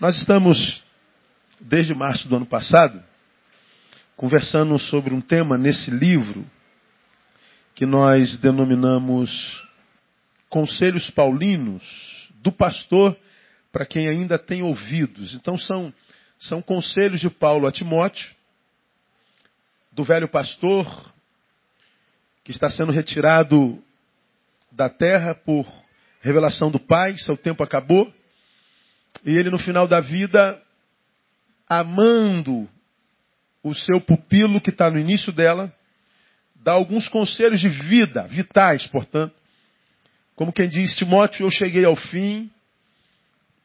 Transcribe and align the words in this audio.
Nós 0.00 0.16
estamos, 0.16 0.80
desde 1.58 1.92
março 1.92 2.28
do 2.28 2.36
ano 2.36 2.46
passado, 2.46 3.02
conversando 4.16 4.78
sobre 4.78 5.12
um 5.12 5.20
tema 5.20 5.58
nesse 5.58 5.90
livro 5.90 6.48
que 7.74 7.84
nós 7.84 8.36
denominamos 8.36 9.28
Conselhos 10.48 11.10
Paulinos 11.10 11.82
do 12.34 12.52
Pastor 12.52 13.18
para 13.72 13.84
quem 13.84 14.06
ainda 14.06 14.38
tem 14.38 14.62
ouvidos. 14.62 15.34
Então 15.34 15.58
são, 15.58 15.92
são 16.38 16.62
conselhos 16.62 17.18
de 17.18 17.28
Paulo 17.28 17.66
a 17.66 17.72
Timóteo, 17.72 18.30
do 19.90 20.04
velho 20.04 20.28
pastor, 20.28 21.12
que 22.44 22.52
está 22.52 22.70
sendo 22.70 22.92
retirado 22.92 23.82
da 24.70 24.88
terra 24.88 25.34
por 25.34 25.66
revelação 26.20 26.70
do 26.70 26.78
Pai, 26.78 27.18
seu 27.18 27.36
tempo 27.36 27.64
acabou. 27.64 28.16
E 29.24 29.30
ele, 29.30 29.50
no 29.50 29.58
final 29.58 29.86
da 29.86 30.00
vida, 30.00 30.60
amando 31.68 32.68
o 33.62 33.74
seu 33.74 34.00
pupilo 34.00 34.60
que 34.60 34.70
está 34.70 34.90
no 34.90 34.98
início 34.98 35.32
dela, 35.32 35.72
dá 36.56 36.72
alguns 36.72 37.08
conselhos 37.08 37.60
de 37.60 37.68
vida, 37.68 38.26
vitais, 38.26 38.86
portanto. 38.86 39.34
Como 40.34 40.52
quem 40.52 40.68
diz, 40.68 40.94
Timóteo, 40.94 41.46
eu 41.46 41.50
cheguei 41.50 41.84
ao 41.84 41.96
fim 41.96 42.50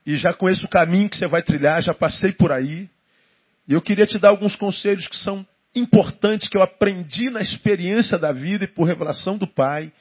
e 0.06 0.18
já 0.18 0.34
conheço 0.34 0.66
o 0.66 0.70
caminho 0.70 1.10
que 1.10 1.18
você 1.18 1.28
vai 1.28 1.44
trilhar, 1.44 1.82
já 1.82 1.94
passei 1.94 2.34
por 2.34 2.52
aí. 2.52 2.90
E 3.68 3.74
eu 3.74 3.82
queria 3.82 4.06
te 4.06 4.18
dar 4.18 4.30
alguns 4.30 4.56
conselhos 4.56 5.08
que 5.08 5.16
são 5.18 5.46
importantes, 5.76 6.50
que 6.50 6.58
eu 6.58 6.64
aprendi 6.64 7.30
na 7.30 7.42
experiência 7.42 8.18
da 8.18 8.32
vida 8.32 8.66
e 8.66 8.68
por 8.68 8.86
revelação 8.86 9.38
do 9.38 9.48
Pai, 9.48 9.92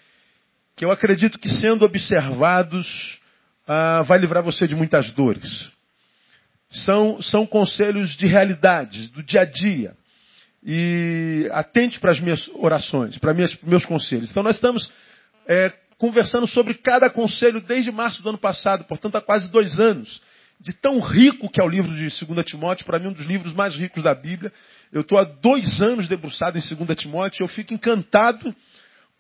que 0.77 0.85
eu 0.85 0.91
acredito 0.91 1.39
que 1.39 1.49
sendo 1.49 1.85
observados 1.85 3.21
ah, 3.67 4.03
vai 4.03 4.19
livrar 4.19 4.43
você 4.43 4.67
de 4.67 4.75
muitas 4.75 5.11
dores. 5.13 5.71
São, 6.71 7.21
são 7.21 7.47
conselhos 7.47 8.17
de 8.17 8.27
realidade, 8.27 9.09
do 9.09 9.23
dia 9.23 9.43
a 9.43 9.45
dia. 9.45 9.95
E 10.65 11.49
atente 11.53 12.01
para 12.01 12.13
as 12.13 12.21
minhas 12.21 12.49
orações, 12.55 13.19
para 13.19 13.35
minhas, 13.35 13.55
meus 13.63 13.85
conselhos. 13.85 14.31
Então 14.31 14.43
nós 14.43 14.57
estamos 14.57 14.91
é, 15.47 15.73
conversando 15.99 16.47
sobre 16.47 16.75
cada 16.75 17.11
conselho 17.11 17.61
desde 17.61 17.91
março 17.91 18.23
do 18.23 18.29
ano 18.29 18.39
passado, 18.39 18.85
portanto 18.85 19.17
há 19.17 19.21
quase 19.21 19.51
dois 19.51 19.79
anos. 19.79 20.23
De 20.61 20.73
tão 20.73 21.01
rico 21.01 21.51
que 21.51 21.61
é 21.61 21.65
o 21.65 21.69
livro 21.69 21.93
de 21.93 22.25
2 22.25 22.45
Timóteo, 22.45 22.87
para 22.87 23.01
mim 23.01 23.09
um 23.09 23.13
dos 23.13 23.27
livros 23.27 23.53
mais 23.53 23.75
ricos 23.75 24.03
da 24.03 24.15
Bíblia. 24.15 24.53
Eu 24.93 25.01
estou 25.01 25.19
há 25.19 25.25
dois 25.25 25.83
anos 25.83 26.07
debruçado 26.07 26.57
em 26.57 26.61
2 26.61 26.97
Timóteo 26.97 27.43
eu 27.43 27.49
fico 27.49 27.75
encantado 27.75 28.55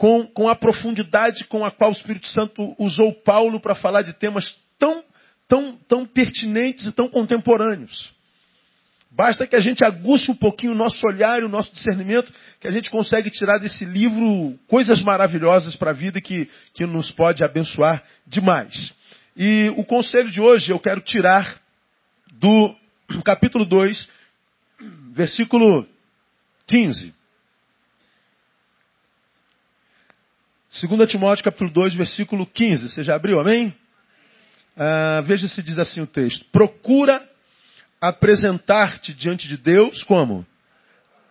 com, 0.02 0.26
com 0.26 0.48
a 0.48 0.56
profundidade 0.56 1.44
com 1.44 1.64
a 1.64 1.70
qual 1.70 1.90
o 1.90 1.92
Espírito 1.92 2.26
Santo 2.26 2.74
usou 2.76 3.14
Paulo 3.14 3.60
para 3.60 3.76
falar 3.76 4.02
de 4.02 4.12
temas 4.12 4.52
tão, 4.76 5.04
tão, 5.46 5.78
tão 5.86 6.04
pertinentes 6.04 6.84
e 6.86 6.90
tão 6.90 7.08
contemporâneos. 7.08 8.12
Basta 9.12 9.46
que 9.46 9.54
a 9.54 9.60
gente 9.60 9.84
aguce 9.84 10.28
um 10.28 10.34
pouquinho 10.34 10.72
o 10.72 10.76
nosso 10.76 10.98
olhar 11.06 11.40
e 11.40 11.44
o 11.44 11.48
nosso 11.48 11.72
discernimento, 11.72 12.34
que 12.60 12.66
a 12.66 12.72
gente 12.72 12.90
consegue 12.90 13.30
tirar 13.30 13.58
desse 13.58 13.84
livro 13.84 14.58
coisas 14.66 15.00
maravilhosas 15.02 15.76
para 15.76 15.90
a 15.90 15.94
vida 15.94 16.20
que, 16.20 16.50
que 16.74 16.84
nos 16.84 17.12
pode 17.12 17.44
abençoar 17.44 18.02
demais. 18.26 18.92
E 19.36 19.72
o 19.76 19.84
conselho 19.84 20.32
de 20.32 20.40
hoje 20.40 20.72
eu 20.72 20.80
quero 20.80 21.00
tirar 21.00 21.60
do 22.32 22.74
capítulo 23.24 23.64
2, 23.64 24.10
versículo 25.12 25.86
15. 26.66 27.21
2 30.80 31.10
Timóteo 31.10 31.44
capítulo 31.44 31.70
2, 31.70 31.94
versículo 31.94 32.46
15. 32.46 32.88
Você 32.88 33.02
já 33.02 33.14
abriu, 33.14 33.38
amém? 33.38 33.74
Ah, 34.74 35.22
veja 35.26 35.46
se 35.46 35.62
diz 35.62 35.78
assim 35.78 36.00
o 36.00 36.06
texto. 36.06 36.46
Procura 36.50 37.22
apresentar-te 38.00 39.12
diante 39.12 39.46
de 39.46 39.58
Deus 39.58 40.02
como? 40.04 40.46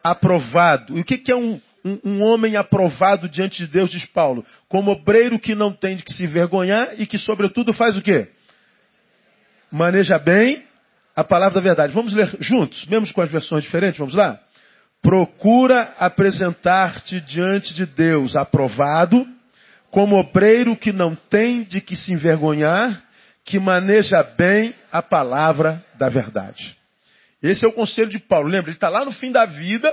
Aprovado. 0.04 0.96
E 0.96 1.02
o 1.02 1.04
que 1.04 1.32
é 1.32 1.36
um, 1.36 1.60
um, 1.84 2.00
um, 2.06 2.24
homem 2.24 2.56
aprovado 2.56 3.28
diante 3.28 3.66
de 3.66 3.72
Deus, 3.72 3.90
diz 3.90 4.06
Paulo? 4.06 4.46
Como 4.70 4.92
obreiro 4.92 5.40
que 5.40 5.56
não 5.56 5.74
tem 5.74 5.96
de 5.98 6.04
que 6.04 6.14
se 6.14 6.24
envergonhar 6.24 6.90
e 7.00 7.08
que, 7.08 7.18
sobretudo, 7.18 7.74
faz 7.74 7.98
o 7.98 8.02
quê? 8.02 8.30
Maneja 9.72 10.20
bem 10.20 10.64
a 11.16 11.24
palavra 11.24 11.60
da 11.60 11.62
verdade. 11.62 11.94
Vamos 11.94 12.14
ler 12.14 12.38
juntos, 12.40 12.86
mesmo 12.86 13.12
com 13.12 13.22
as 13.22 13.32
versões 13.32 13.64
diferentes, 13.64 13.98
vamos 13.98 14.14
lá? 14.14 14.40
Procura 15.02 15.96
apresentar-te 15.98 17.20
diante 17.22 17.74
de 17.74 17.86
Deus 17.86 18.36
aprovado, 18.36 19.28
como 19.90 20.16
obreiro 20.16 20.76
que 20.76 20.92
não 20.92 21.16
tem 21.16 21.64
de 21.64 21.82
que 21.82 21.96
se 21.96 22.14
envergonhar, 22.14 23.04
que 23.44 23.60
maneja 23.60 24.22
bem 24.24 24.76
a 24.92 25.02
palavra 25.02 25.84
da 25.98 26.08
verdade. 26.08 26.78
Esse 27.42 27.66
é 27.66 27.68
o 27.68 27.74
conselho 27.74 28.10
de 28.10 28.20
Paulo. 28.20 28.48
Lembra, 28.48 28.70
ele 28.70 28.78
está 28.78 28.90
lá 28.90 29.04
no 29.04 29.12
fim 29.12 29.32
da 29.32 29.46
vida, 29.46 29.92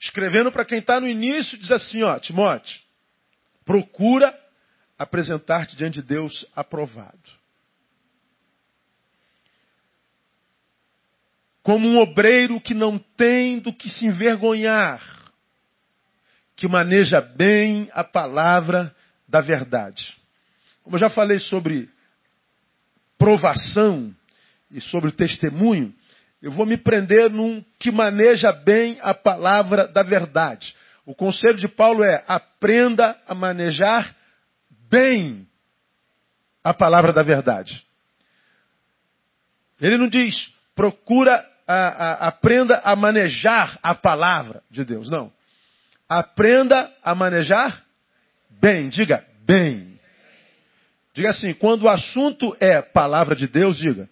escrevendo 0.00 0.52
para 0.52 0.64
quem 0.64 0.78
está 0.78 1.00
no 1.00 1.08
início, 1.08 1.58
diz 1.58 1.70
assim, 1.70 2.02
ó, 2.02 2.18
Timóteo, 2.18 2.80
procura 3.64 4.32
apresentar-te 4.98 5.76
diante 5.76 6.00
de 6.00 6.06
Deus 6.06 6.46
aprovado. 6.54 7.41
Como 11.62 11.88
um 11.88 11.98
obreiro 11.98 12.60
que 12.60 12.74
não 12.74 12.98
tem 12.98 13.58
do 13.58 13.72
que 13.72 13.88
se 13.88 14.06
envergonhar, 14.06 15.00
que 16.56 16.66
maneja 16.66 17.20
bem 17.20 17.88
a 17.92 18.02
palavra 18.02 18.94
da 19.28 19.40
verdade. 19.40 20.16
Como 20.82 20.96
eu 20.96 21.00
já 21.00 21.08
falei 21.08 21.38
sobre 21.38 21.88
provação 23.16 24.14
e 24.70 24.80
sobre 24.80 25.12
testemunho, 25.12 25.94
eu 26.40 26.50
vou 26.50 26.66
me 26.66 26.76
prender 26.76 27.30
num 27.30 27.64
que 27.78 27.92
maneja 27.92 28.52
bem 28.52 28.98
a 29.00 29.14
palavra 29.14 29.86
da 29.86 30.02
verdade. 30.02 30.74
O 31.06 31.14
conselho 31.14 31.56
de 31.56 31.68
Paulo 31.68 32.02
é: 32.02 32.24
aprenda 32.26 33.16
a 33.28 33.34
manejar 33.34 34.14
bem 34.90 35.46
a 36.64 36.74
palavra 36.74 37.12
da 37.12 37.22
verdade. 37.22 37.84
Ele 39.80 39.96
não 39.96 40.08
diz, 40.08 40.48
procura 40.74 41.44
a, 41.66 41.74
a, 41.74 42.28
aprenda 42.28 42.80
a 42.84 42.94
manejar 42.96 43.78
a 43.82 43.94
palavra 43.94 44.62
de 44.70 44.84
Deus. 44.84 45.10
Não. 45.10 45.32
Aprenda 46.08 46.92
a 47.02 47.14
manejar 47.14 47.84
bem. 48.50 48.88
Diga 48.88 49.24
bem. 49.44 50.00
Diga 51.14 51.30
assim, 51.30 51.52
quando 51.54 51.82
o 51.82 51.88
assunto 51.88 52.56
é 52.58 52.80
palavra 52.80 53.36
de 53.36 53.46
Deus, 53.46 53.76
diga. 53.76 54.08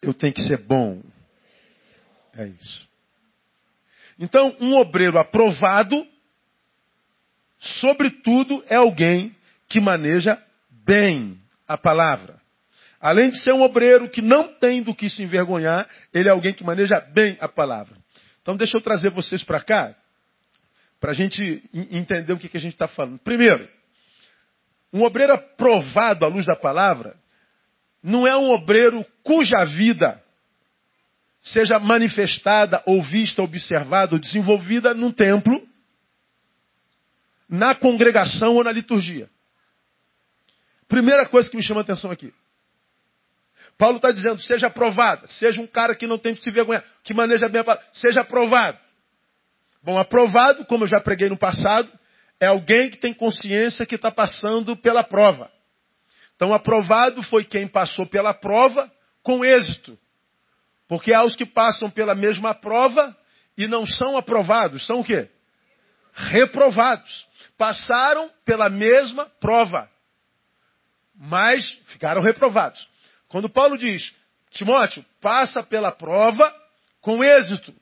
Eu 0.00 0.14
tenho 0.14 0.32
que 0.32 0.42
ser 0.42 0.58
bom. 0.58 1.02
É 2.34 2.46
isso. 2.46 2.88
Então, 4.18 4.56
um 4.60 4.76
obreiro 4.76 5.18
aprovado, 5.18 6.06
sobretudo, 7.58 8.64
é 8.68 8.76
alguém 8.76 9.34
que 9.68 9.80
maneja 9.80 10.42
bem 10.70 11.38
a 11.66 11.76
palavra. 11.76 12.37
Além 13.00 13.30
de 13.30 13.38
ser 13.42 13.52
um 13.52 13.62
obreiro 13.62 14.08
que 14.08 14.20
não 14.20 14.48
tem 14.54 14.82
do 14.82 14.94
que 14.94 15.08
se 15.08 15.22
envergonhar, 15.22 15.88
ele 16.12 16.28
é 16.28 16.32
alguém 16.32 16.52
que 16.52 16.64
maneja 16.64 17.00
bem 17.12 17.36
a 17.40 17.48
palavra. 17.48 17.96
Então 18.42 18.56
deixa 18.56 18.76
eu 18.76 18.80
trazer 18.80 19.10
vocês 19.10 19.44
para 19.44 19.60
cá, 19.60 19.94
para 20.98 21.12
a 21.12 21.14
gente 21.14 21.62
entender 21.72 22.32
o 22.32 22.38
que, 22.38 22.48
que 22.48 22.56
a 22.56 22.60
gente 22.60 22.72
está 22.72 22.88
falando. 22.88 23.18
Primeiro, 23.20 23.68
um 24.92 25.02
obreiro 25.02 25.34
aprovado 25.34 26.24
à 26.24 26.28
luz 26.28 26.44
da 26.44 26.56
palavra 26.56 27.16
não 28.02 28.26
é 28.26 28.36
um 28.36 28.50
obreiro 28.50 29.04
cuja 29.22 29.64
vida 29.64 30.22
seja 31.42 31.78
manifestada, 31.78 32.82
ou 32.84 33.02
vista, 33.02 33.42
observada, 33.42 34.14
ou 34.14 34.18
desenvolvida 34.18 34.92
num 34.92 35.12
templo, 35.12 35.66
na 37.48 37.74
congregação 37.74 38.56
ou 38.56 38.64
na 38.64 38.72
liturgia. 38.72 39.30
Primeira 40.88 41.26
coisa 41.26 41.48
que 41.48 41.56
me 41.56 41.62
chama 41.62 41.80
a 41.80 41.82
atenção 41.82 42.10
aqui. 42.10 42.32
Paulo 43.78 43.96
está 43.96 44.10
dizendo, 44.10 44.40
seja 44.42 44.66
aprovado, 44.66 45.28
seja 45.28 45.62
um 45.62 45.66
cara 45.66 45.94
que 45.94 46.06
não 46.06 46.18
tem 46.18 46.34
que 46.34 46.42
se 46.42 46.50
vergonhar, 46.50 46.84
que 47.04 47.14
maneja 47.14 47.48
bem 47.48 47.60
a 47.60 47.64
palavra, 47.64 47.86
seja 47.92 48.22
aprovado. 48.22 48.76
Bom, 49.82 49.96
aprovado, 49.96 50.64
como 50.66 50.82
eu 50.82 50.88
já 50.88 51.00
preguei 51.00 51.28
no 51.28 51.38
passado, 51.38 51.88
é 52.40 52.46
alguém 52.46 52.90
que 52.90 52.98
tem 52.98 53.14
consciência 53.14 53.86
que 53.86 53.94
está 53.94 54.10
passando 54.10 54.76
pela 54.76 55.04
prova. 55.04 55.50
Então, 56.34 56.52
aprovado 56.52 57.22
foi 57.22 57.44
quem 57.44 57.68
passou 57.68 58.04
pela 58.04 58.34
prova 58.34 58.90
com 59.22 59.44
êxito. 59.44 59.96
Porque 60.88 61.14
há 61.14 61.22
os 61.24 61.36
que 61.36 61.46
passam 61.46 61.90
pela 61.90 62.14
mesma 62.14 62.54
prova 62.54 63.16
e 63.56 63.66
não 63.68 63.86
são 63.86 64.16
aprovados. 64.16 64.86
São 64.86 65.00
o 65.00 65.04
quê? 65.04 65.28
Reprovados. 66.12 67.26
Passaram 67.56 68.30
pela 68.44 68.68
mesma 68.68 69.26
prova, 69.40 69.88
mas 71.14 71.68
ficaram 71.86 72.22
reprovados. 72.22 72.88
Quando 73.28 73.48
Paulo 73.48 73.76
diz, 73.76 74.14
Timóteo, 74.50 75.04
passa 75.20 75.62
pela 75.62 75.92
prova 75.92 76.52
com 77.00 77.22
êxito. 77.22 77.74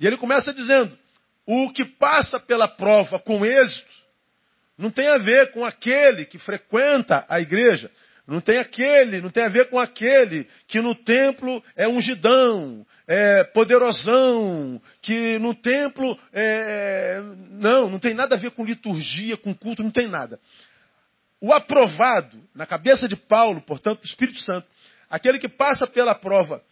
E 0.00 0.06
ele 0.06 0.16
começa 0.16 0.52
dizendo, 0.52 0.98
o 1.46 1.70
que 1.72 1.84
passa 1.84 2.40
pela 2.40 2.66
prova 2.66 3.18
com 3.20 3.44
êxito 3.44 4.02
não 4.78 4.90
tem 4.90 5.06
a 5.08 5.18
ver 5.18 5.52
com 5.52 5.64
aquele 5.64 6.24
que 6.24 6.38
frequenta 6.38 7.24
a 7.28 7.40
igreja, 7.40 7.90
Não 8.26 8.40
tem 8.40 8.58
aquele, 8.58 9.20
não 9.20 9.30
tem 9.30 9.44
a 9.44 9.48
ver 9.48 9.68
com 9.68 9.78
aquele 9.78 10.46
que 10.68 10.80
no 10.80 10.94
templo 10.94 11.62
é 11.74 11.88
ungidão, 11.88 12.86
é 13.06 13.42
poderosão, 13.42 14.80
que 15.00 15.38
no 15.40 15.54
templo 15.56 16.16
é. 16.32 17.20
Não, 17.50 17.90
não 17.90 17.98
tem 17.98 18.14
nada 18.14 18.36
a 18.36 18.38
ver 18.38 18.52
com 18.52 18.64
liturgia, 18.64 19.36
com 19.36 19.52
culto, 19.52 19.82
não 19.82 19.90
tem 19.90 20.06
nada. 20.06 20.38
O 21.44 21.52
aprovado, 21.52 22.40
na 22.54 22.64
cabeça 22.64 23.08
de 23.08 23.16
Paulo, 23.16 23.60
portanto, 23.62 24.04
Espírito 24.04 24.38
Santo, 24.42 24.64
aquele 25.10 25.40
que 25.40 25.48
passa 25.48 25.88
pela 25.88 26.14
prova 26.14 26.62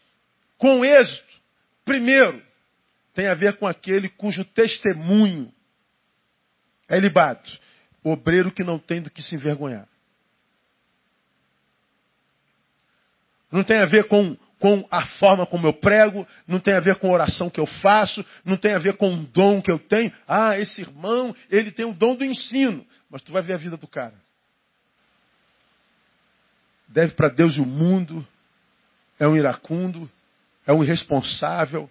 com 0.56 0.84
êxito, 0.84 1.40
primeiro, 1.84 2.40
tem 3.12 3.26
a 3.26 3.34
ver 3.34 3.58
com 3.58 3.66
aquele 3.66 4.08
cujo 4.08 4.44
testemunho 4.44 5.52
é 6.88 6.96
ilibado. 6.98 7.50
Obreiro 8.04 8.52
que 8.52 8.62
não 8.62 8.78
tem 8.78 9.02
do 9.02 9.10
que 9.10 9.20
se 9.22 9.34
envergonhar. 9.34 9.88
Não 13.50 13.64
tem 13.64 13.78
a 13.78 13.86
ver 13.86 14.06
com, 14.06 14.36
com 14.60 14.86
a 14.88 15.04
forma 15.18 15.44
como 15.46 15.66
eu 15.66 15.72
prego, 15.72 16.24
não 16.46 16.60
tem 16.60 16.74
a 16.74 16.80
ver 16.80 17.00
com 17.00 17.08
a 17.08 17.14
oração 17.14 17.50
que 17.50 17.58
eu 17.58 17.66
faço, 17.66 18.24
não 18.44 18.56
tem 18.56 18.76
a 18.76 18.78
ver 18.78 18.96
com 18.96 19.12
o 19.12 19.26
dom 19.26 19.60
que 19.60 19.72
eu 19.72 19.80
tenho. 19.80 20.12
Ah, 20.28 20.56
esse 20.56 20.80
irmão, 20.80 21.34
ele 21.50 21.72
tem 21.72 21.84
o 21.84 21.92
dom 21.92 22.14
do 22.14 22.24
ensino. 22.24 22.86
Mas 23.10 23.20
tu 23.20 23.32
vai 23.32 23.42
ver 23.42 23.54
a 23.54 23.58
vida 23.58 23.76
do 23.76 23.88
cara. 23.88 24.29
Deve 26.90 27.14
para 27.14 27.28
Deus 27.28 27.56
o 27.56 27.64
mundo, 27.64 28.26
é 29.18 29.26
um 29.26 29.36
iracundo, 29.36 30.10
é 30.66 30.72
um 30.72 30.82
irresponsável. 30.82 31.88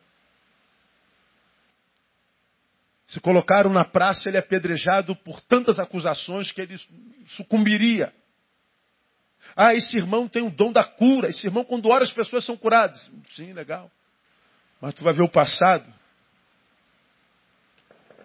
Se 3.07 3.19
colocaram 3.19 3.71
na 3.71 3.85
praça, 3.85 4.29
ele 4.29 4.37
é 4.37 4.41
apedrejado 4.41 5.15
por 5.15 5.41
tantas 5.41 5.79
acusações 5.79 6.51
que 6.51 6.61
ele 6.61 6.79
sucumbiria. 7.29 8.13
Ah, 9.55 9.73
esse 9.73 9.97
irmão 9.97 10.27
tem 10.27 10.43
o 10.43 10.51
dom 10.51 10.71
da 10.71 10.83
cura. 10.83 11.29
Esse 11.29 11.47
irmão, 11.47 11.63
quando 11.63 11.89
ora, 11.89 12.03
as 12.03 12.11
pessoas 12.11 12.45
são 12.45 12.55
curadas. 12.55 13.09
Sim, 13.35 13.53
legal. 13.53 13.89
Mas 14.81 14.93
tu 14.93 15.03
vai 15.03 15.13
ver 15.13 15.23
o 15.23 15.29
passado. 15.29 15.91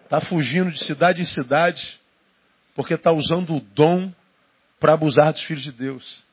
Está 0.03 0.21
fugindo 0.21 0.71
de 0.71 0.83
cidade 0.83 1.21
em 1.21 1.25
cidade, 1.25 1.99
porque 2.75 2.93
está 2.93 3.11
usando 3.11 3.55
o 3.55 3.59
dom 3.59 4.13
para 4.79 4.93
abusar 4.93 5.33
dos 5.33 5.41
filhos 5.43 5.63
de 5.63 5.71
Deus. 5.71 6.24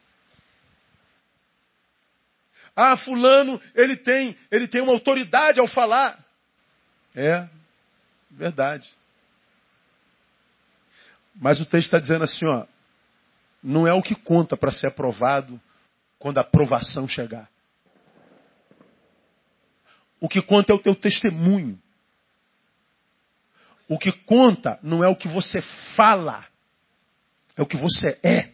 Ah, 2.75 2.97
fulano, 2.97 3.61
ele 3.75 3.97
tem, 3.97 4.37
ele 4.51 4.67
tem 4.67 4.81
uma 4.81 4.93
autoridade 4.93 5.61
ao 5.61 5.67
falar. 5.67 6.25
É, 7.15 7.49
verdade. 8.31 8.91
Mas 11.35 11.61
o 11.61 11.67
texto 11.67 11.87
está 11.87 11.99
dizendo 11.99 12.25
assim, 12.25 12.47
ó, 12.47 12.67
não 13.63 13.87
é 13.87 13.93
o 13.93 14.03
que 14.03 14.15
conta 14.15 14.57
para 14.57 14.73
ser 14.73 14.89
aprovado 14.89 15.61
quando 16.19 16.39
a 16.39 16.43
aprovação 16.43 17.07
chegar. 17.07 17.49
O 20.21 20.29
que 20.29 20.41
conta 20.41 20.73
é 20.73 20.75
o 20.75 20.79
teu 20.79 20.95
testemunho. 20.95 21.81
O 23.89 23.99
que 23.99 24.13
conta 24.13 24.79
não 24.83 25.05
é 25.05 25.09
o 25.09 25.17
que 25.17 25.29
você 25.29 25.61
fala, 25.97 26.47
é 27.57 27.61
o 27.63 27.67
que 27.67 27.77
você 27.77 28.19
é. 28.23 28.53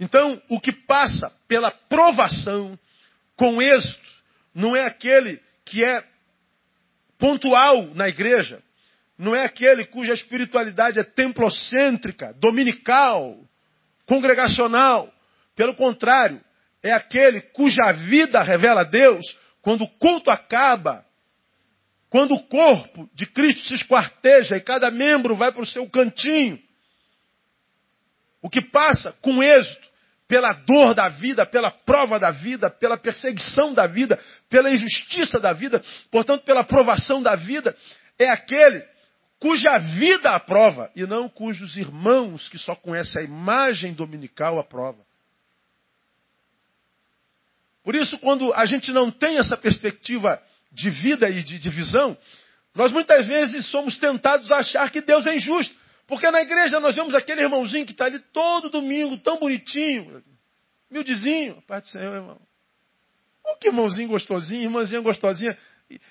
Então, 0.00 0.40
o 0.48 0.60
que 0.60 0.72
passa 0.72 1.32
pela 1.48 1.70
provação 1.70 2.78
com 3.36 3.60
êxito 3.60 4.08
não 4.54 4.76
é 4.76 4.84
aquele 4.84 5.40
que 5.64 5.84
é 5.84 6.04
pontual 7.18 7.94
na 7.94 8.08
igreja, 8.08 8.62
não 9.16 9.34
é 9.34 9.44
aquele 9.44 9.84
cuja 9.84 10.14
espiritualidade 10.14 11.00
é 11.00 11.04
templocêntrica, 11.04 12.32
dominical, 12.34 13.36
congregacional. 14.06 15.12
Pelo 15.56 15.74
contrário, 15.74 16.40
é 16.82 16.92
aquele 16.92 17.40
cuja 17.40 17.92
vida 17.92 18.40
revela 18.42 18.84
Deus 18.84 19.26
quando 19.60 19.82
o 19.82 19.88
culto 19.88 20.30
acaba, 20.30 21.04
quando 22.08 22.34
o 22.34 22.44
corpo 22.44 23.10
de 23.12 23.26
Cristo 23.26 23.62
se 23.62 23.74
esquarteja 23.74 24.56
e 24.56 24.60
cada 24.60 24.90
membro 24.90 25.34
vai 25.36 25.52
para 25.52 25.62
o 25.62 25.66
seu 25.66 25.88
cantinho. 25.90 26.58
O 28.40 28.48
que 28.48 28.62
passa 28.62 29.12
com 29.20 29.42
êxito 29.42 29.87
pela 30.28 30.52
dor 30.52 30.94
da 30.94 31.08
vida, 31.08 31.46
pela 31.46 31.70
prova 31.70 32.18
da 32.18 32.30
vida, 32.30 32.68
pela 32.68 32.98
perseguição 32.98 33.72
da 33.72 33.86
vida, 33.86 34.20
pela 34.50 34.70
injustiça 34.70 35.40
da 35.40 35.54
vida, 35.54 35.82
portanto, 36.10 36.44
pela 36.44 36.62
provação 36.62 37.22
da 37.22 37.34
vida, 37.34 37.74
é 38.18 38.28
aquele 38.28 38.84
cuja 39.40 39.78
vida 39.78 40.30
aprova, 40.30 40.90
e 40.94 41.06
não 41.06 41.28
cujos 41.28 41.76
irmãos 41.76 42.48
que 42.48 42.58
só 42.58 42.74
conhecem 42.74 43.22
a 43.22 43.24
imagem 43.24 43.94
dominical 43.94 44.58
aprova. 44.58 44.98
Por 47.82 47.94
isso, 47.94 48.18
quando 48.18 48.52
a 48.52 48.66
gente 48.66 48.92
não 48.92 49.10
tem 49.10 49.38
essa 49.38 49.56
perspectiva 49.56 50.42
de 50.70 50.90
vida 50.90 51.30
e 51.30 51.42
de, 51.42 51.70
visão, 51.70 52.18
nós 52.74 52.92
muitas 52.92 53.26
vezes 53.26 53.66
somos 53.70 53.96
tentados 53.96 54.50
a 54.52 54.56
achar 54.56 54.90
que 54.90 55.00
Deus 55.00 55.26
é 55.26 55.36
injusto. 55.36 55.74
Porque 56.08 56.30
na 56.30 56.40
igreja 56.40 56.80
nós 56.80 56.96
vemos 56.96 57.14
aquele 57.14 57.42
irmãozinho 57.42 57.84
que 57.84 57.92
está 57.92 58.06
ali 58.06 58.18
todo 58.32 58.70
domingo, 58.70 59.18
tão 59.18 59.38
bonitinho, 59.38 60.24
humildezinho, 60.90 61.62
Pai 61.66 61.82
do 61.82 61.88
Senhor, 61.88 62.14
irmão. 62.14 62.40
Oh, 63.44 63.56
que 63.56 63.68
irmãozinho 63.68 64.08
gostosinho, 64.08 64.62
irmãzinha 64.62 65.02
gostosinha, 65.02 65.56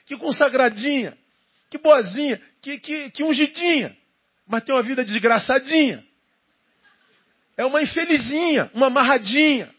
que 0.05 0.15
consagradinha. 0.15 1.17
Que 1.69 1.79
boazinha, 1.79 2.39
que, 2.61 2.79
que, 2.79 3.09
que 3.09 3.23
ungidinha. 3.23 3.97
Mas 4.47 4.63
tem 4.63 4.73
uma 4.73 4.83
vida 4.83 5.03
desgraçadinha. 5.03 6.05
É 7.57 7.65
uma 7.65 7.81
infelizinha, 7.81 8.69
uma 8.75 8.87
amarradinha. 8.87 9.73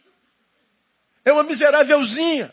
É 1.25 1.33
uma 1.33 1.45
miserávelzinha. 1.45 2.53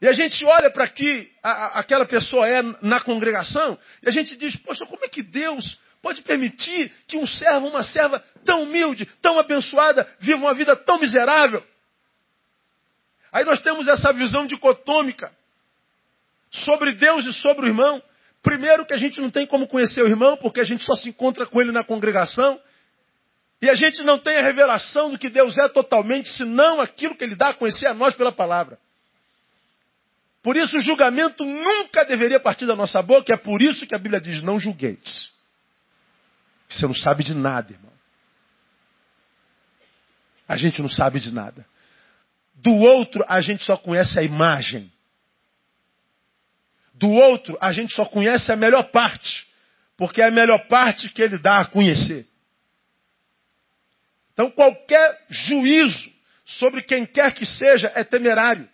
E 0.00 0.06
a 0.06 0.12
gente 0.12 0.44
olha 0.44 0.70
para 0.70 0.86
que 0.86 1.32
a, 1.42 1.80
aquela 1.80 2.06
pessoa 2.06 2.46
é 2.46 2.62
na 2.82 3.00
congregação 3.00 3.76
e 4.02 4.08
a 4.08 4.12
gente 4.12 4.36
diz, 4.36 4.54
poxa, 4.56 4.86
como 4.86 5.04
é 5.04 5.08
que 5.08 5.22
Deus 5.22 5.78
pode 6.02 6.22
permitir 6.22 6.92
que 7.06 7.16
um 7.16 7.26
servo, 7.26 7.68
uma 7.68 7.82
serva 7.82 8.22
tão 8.44 8.62
humilde, 8.62 9.06
tão 9.20 9.38
abençoada, 9.38 10.08
viva 10.18 10.38
uma 10.38 10.54
vida 10.54 10.76
tão 10.76 10.98
miserável? 10.98 11.64
Aí 13.32 13.44
nós 13.44 13.60
temos 13.60 13.86
essa 13.88 14.12
visão 14.12 14.46
dicotômica 14.46 15.30
sobre 16.50 16.92
Deus 16.92 17.26
e 17.26 17.32
sobre 17.34 17.66
o 17.66 17.68
irmão. 17.68 18.02
Primeiro 18.42 18.86
que 18.86 18.94
a 18.94 18.98
gente 18.98 19.20
não 19.20 19.30
tem 19.30 19.46
como 19.46 19.66
conhecer 19.66 20.02
o 20.02 20.08
irmão, 20.08 20.36
porque 20.36 20.60
a 20.60 20.64
gente 20.64 20.84
só 20.84 20.94
se 20.94 21.08
encontra 21.08 21.46
com 21.46 21.60
ele 21.60 21.72
na 21.72 21.84
congregação. 21.84 22.60
E 23.60 23.68
a 23.68 23.74
gente 23.74 24.02
não 24.02 24.18
tem 24.18 24.36
a 24.36 24.42
revelação 24.42 25.10
do 25.10 25.18
que 25.18 25.28
Deus 25.28 25.58
é 25.58 25.68
totalmente, 25.68 26.28
senão 26.30 26.80
aquilo 26.80 27.16
que 27.16 27.24
ele 27.24 27.34
dá 27.34 27.48
a 27.48 27.54
conhecer 27.54 27.88
a 27.88 27.94
nós 27.94 28.14
pela 28.14 28.30
palavra. 28.30 28.78
Por 30.42 30.56
isso 30.56 30.76
o 30.76 30.80
julgamento 30.80 31.44
nunca 31.44 32.04
deveria 32.04 32.38
partir 32.38 32.66
da 32.66 32.76
nossa 32.76 33.02
boca, 33.02 33.34
é 33.34 33.36
por 33.36 33.60
isso 33.60 33.86
que 33.86 33.94
a 33.94 33.98
Bíblia 33.98 34.20
diz: 34.20 34.40
não 34.42 34.60
julgueis. 34.60 35.28
Você 36.68 36.86
não 36.86 36.94
sabe 36.94 37.24
de 37.24 37.34
nada, 37.34 37.72
irmão. 37.72 37.92
A 40.46 40.56
gente 40.56 40.80
não 40.82 40.88
sabe 40.88 41.20
de 41.20 41.32
nada. 41.32 41.66
Do 42.54 42.72
outro, 42.72 43.24
a 43.28 43.40
gente 43.40 43.64
só 43.64 43.76
conhece 43.76 44.18
a 44.18 44.22
imagem. 44.22 44.92
Do 46.94 47.08
outro, 47.08 47.56
a 47.60 47.72
gente 47.72 47.94
só 47.94 48.04
conhece 48.04 48.50
a 48.52 48.56
melhor 48.56 48.90
parte, 48.90 49.46
porque 49.96 50.20
é 50.20 50.26
a 50.26 50.30
melhor 50.30 50.66
parte 50.66 51.08
que 51.10 51.22
ele 51.22 51.38
dá 51.38 51.60
a 51.60 51.64
conhecer. 51.66 52.26
Então, 54.32 54.50
qualquer 54.50 55.24
juízo 55.28 56.10
sobre 56.44 56.82
quem 56.82 57.06
quer 57.06 57.34
que 57.34 57.46
seja 57.46 57.92
é 57.94 58.02
temerário. 58.02 58.68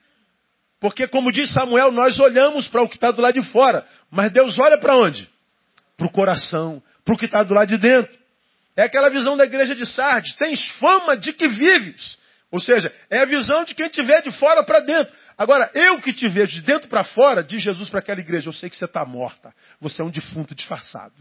Porque, 0.80 1.06
como 1.06 1.32
diz 1.32 1.52
Samuel, 1.52 1.90
nós 1.90 2.18
olhamos 2.18 2.68
para 2.68 2.82
o 2.82 2.88
que 2.88 2.96
está 2.96 3.10
do 3.10 3.22
lado 3.22 3.40
de 3.40 3.50
fora, 3.50 3.86
mas 4.10 4.32
Deus 4.32 4.58
olha 4.58 4.78
para 4.78 4.96
onde? 4.96 5.28
Para 5.96 6.06
o 6.06 6.12
coração, 6.12 6.82
para 7.04 7.14
o 7.14 7.18
que 7.18 7.26
está 7.26 7.42
do 7.42 7.54
lado 7.54 7.68
de 7.68 7.78
dentro. 7.78 8.16
É 8.76 8.82
aquela 8.82 9.08
visão 9.08 9.36
da 9.36 9.44
igreja 9.44 9.74
de 9.74 9.86
Sardes: 9.86 10.34
tens 10.36 10.64
fama 10.78 11.16
de 11.16 11.32
que 11.32 11.46
vives. 11.48 12.18
Ou 12.50 12.60
seja, 12.60 12.92
é 13.10 13.20
a 13.20 13.24
visão 13.24 13.64
de 13.64 13.74
quem 13.74 13.88
te 13.88 14.02
vê 14.02 14.22
de 14.22 14.30
fora 14.32 14.62
para 14.62 14.80
dentro. 14.80 15.12
Agora, 15.36 15.70
eu 15.74 16.00
que 16.00 16.12
te 16.12 16.28
vejo 16.28 16.52
de 16.52 16.62
dentro 16.62 16.88
para 16.88 17.02
fora, 17.02 17.42
diz 17.42 17.60
Jesus 17.60 17.90
para 17.90 17.98
aquela 17.98 18.20
igreja, 18.20 18.48
eu 18.48 18.52
sei 18.52 18.70
que 18.70 18.76
você 18.76 18.84
está 18.84 19.04
morta. 19.04 19.52
Você 19.80 20.00
é 20.00 20.04
um 20.04 20.10
defunto 20.10 20.54
disfarçado. 20.54 21.14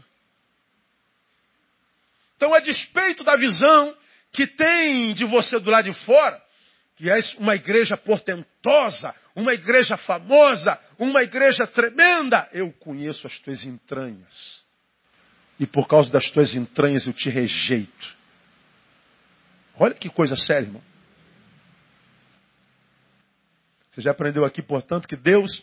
Então, 2.36 2.54
a 2.54 2.60
despeito 2.60 3.24
da 3.24 3.36
visão 3.36 3.96
que 4.32 4.46
tem 4.46 5.14
de 5.14 5.24
você 5.24 5.58
do 5.58 5.70
lado 5.70 5.90
de 5.90 6.04
fora, 6.04 6.40
que 6.96 7.10
és 7.10 7.34
uma 7.34 7.56
igreja 7.56 7.96
portentosa, 7.96 9.14
uma 9.34 9.52
igreja 9.54 9.96
famosa, 9.96 10.78
uma 10.98 11.22
igreja 11.22 11.66
tremenda, 11.66 12.48
eu 12.52 12.72
conheço 12.74 13.26
as 13.26 13.38
tuas 13.40 13.64
entranhas. 13.64 14.63
E 15.58 15.66
por 15.66 15.86
causa 15.86 16.10
das 16.10 16.30
tuas 16.30 16.54
entranhas 16.54 17.06
eu 17.06 17.12
te 17.12 17.30
rejeito. 17.30 18.16
Olha 19.76 19.94
que 19.94 20.08
coisa 20.08 20.36
séria, 20.36 20.66
irmão. 20.66 20.82
Você 23.90 24.00
já 24.00 24.10
aprendeu 24.10 24.44
aqui, 24.44 24.60
portanto, 24.60 25.06
que 25.06 25.16
Deus 25.16 25.62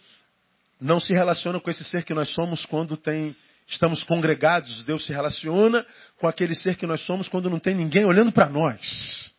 não 0.79 0.99
se 0.99 1.13
relaciona 1.13 1.59
com 1.59 1.69
esse 1.69 1.83
ser 1.83 2.03
que 2.03 2.13
nós 2.13 2.29
somos 2.29 2.65
quando 2.65 2.95
tem 2.95 3.35
estamos 3.67 4.03
congregados, 4.03 4.83
Deus 4.83 5.05
se 5.05 5.13
relaciona 5.13 5.85
com 6.17 6.27
aquele 6.27 6.55
ser 6.55 6.75
que 6.75 6.85
nós 6.85 7.01
somos 7.05 7.27
quando 7.29 7.49
não 7.49 7.59
tem 7.59 7.73
ninguém 7.73 8.05
olhando 8.05 8.31
para 8.31 8.49
nós. 8.49 9.31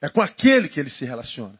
É 0.00 0.08
com 0.08 0.22
aquele 0.22 0.68
que 0.68 0.78
ele 0.78 0.90
se 0.90 1.04
relaciona. 1.04 1.58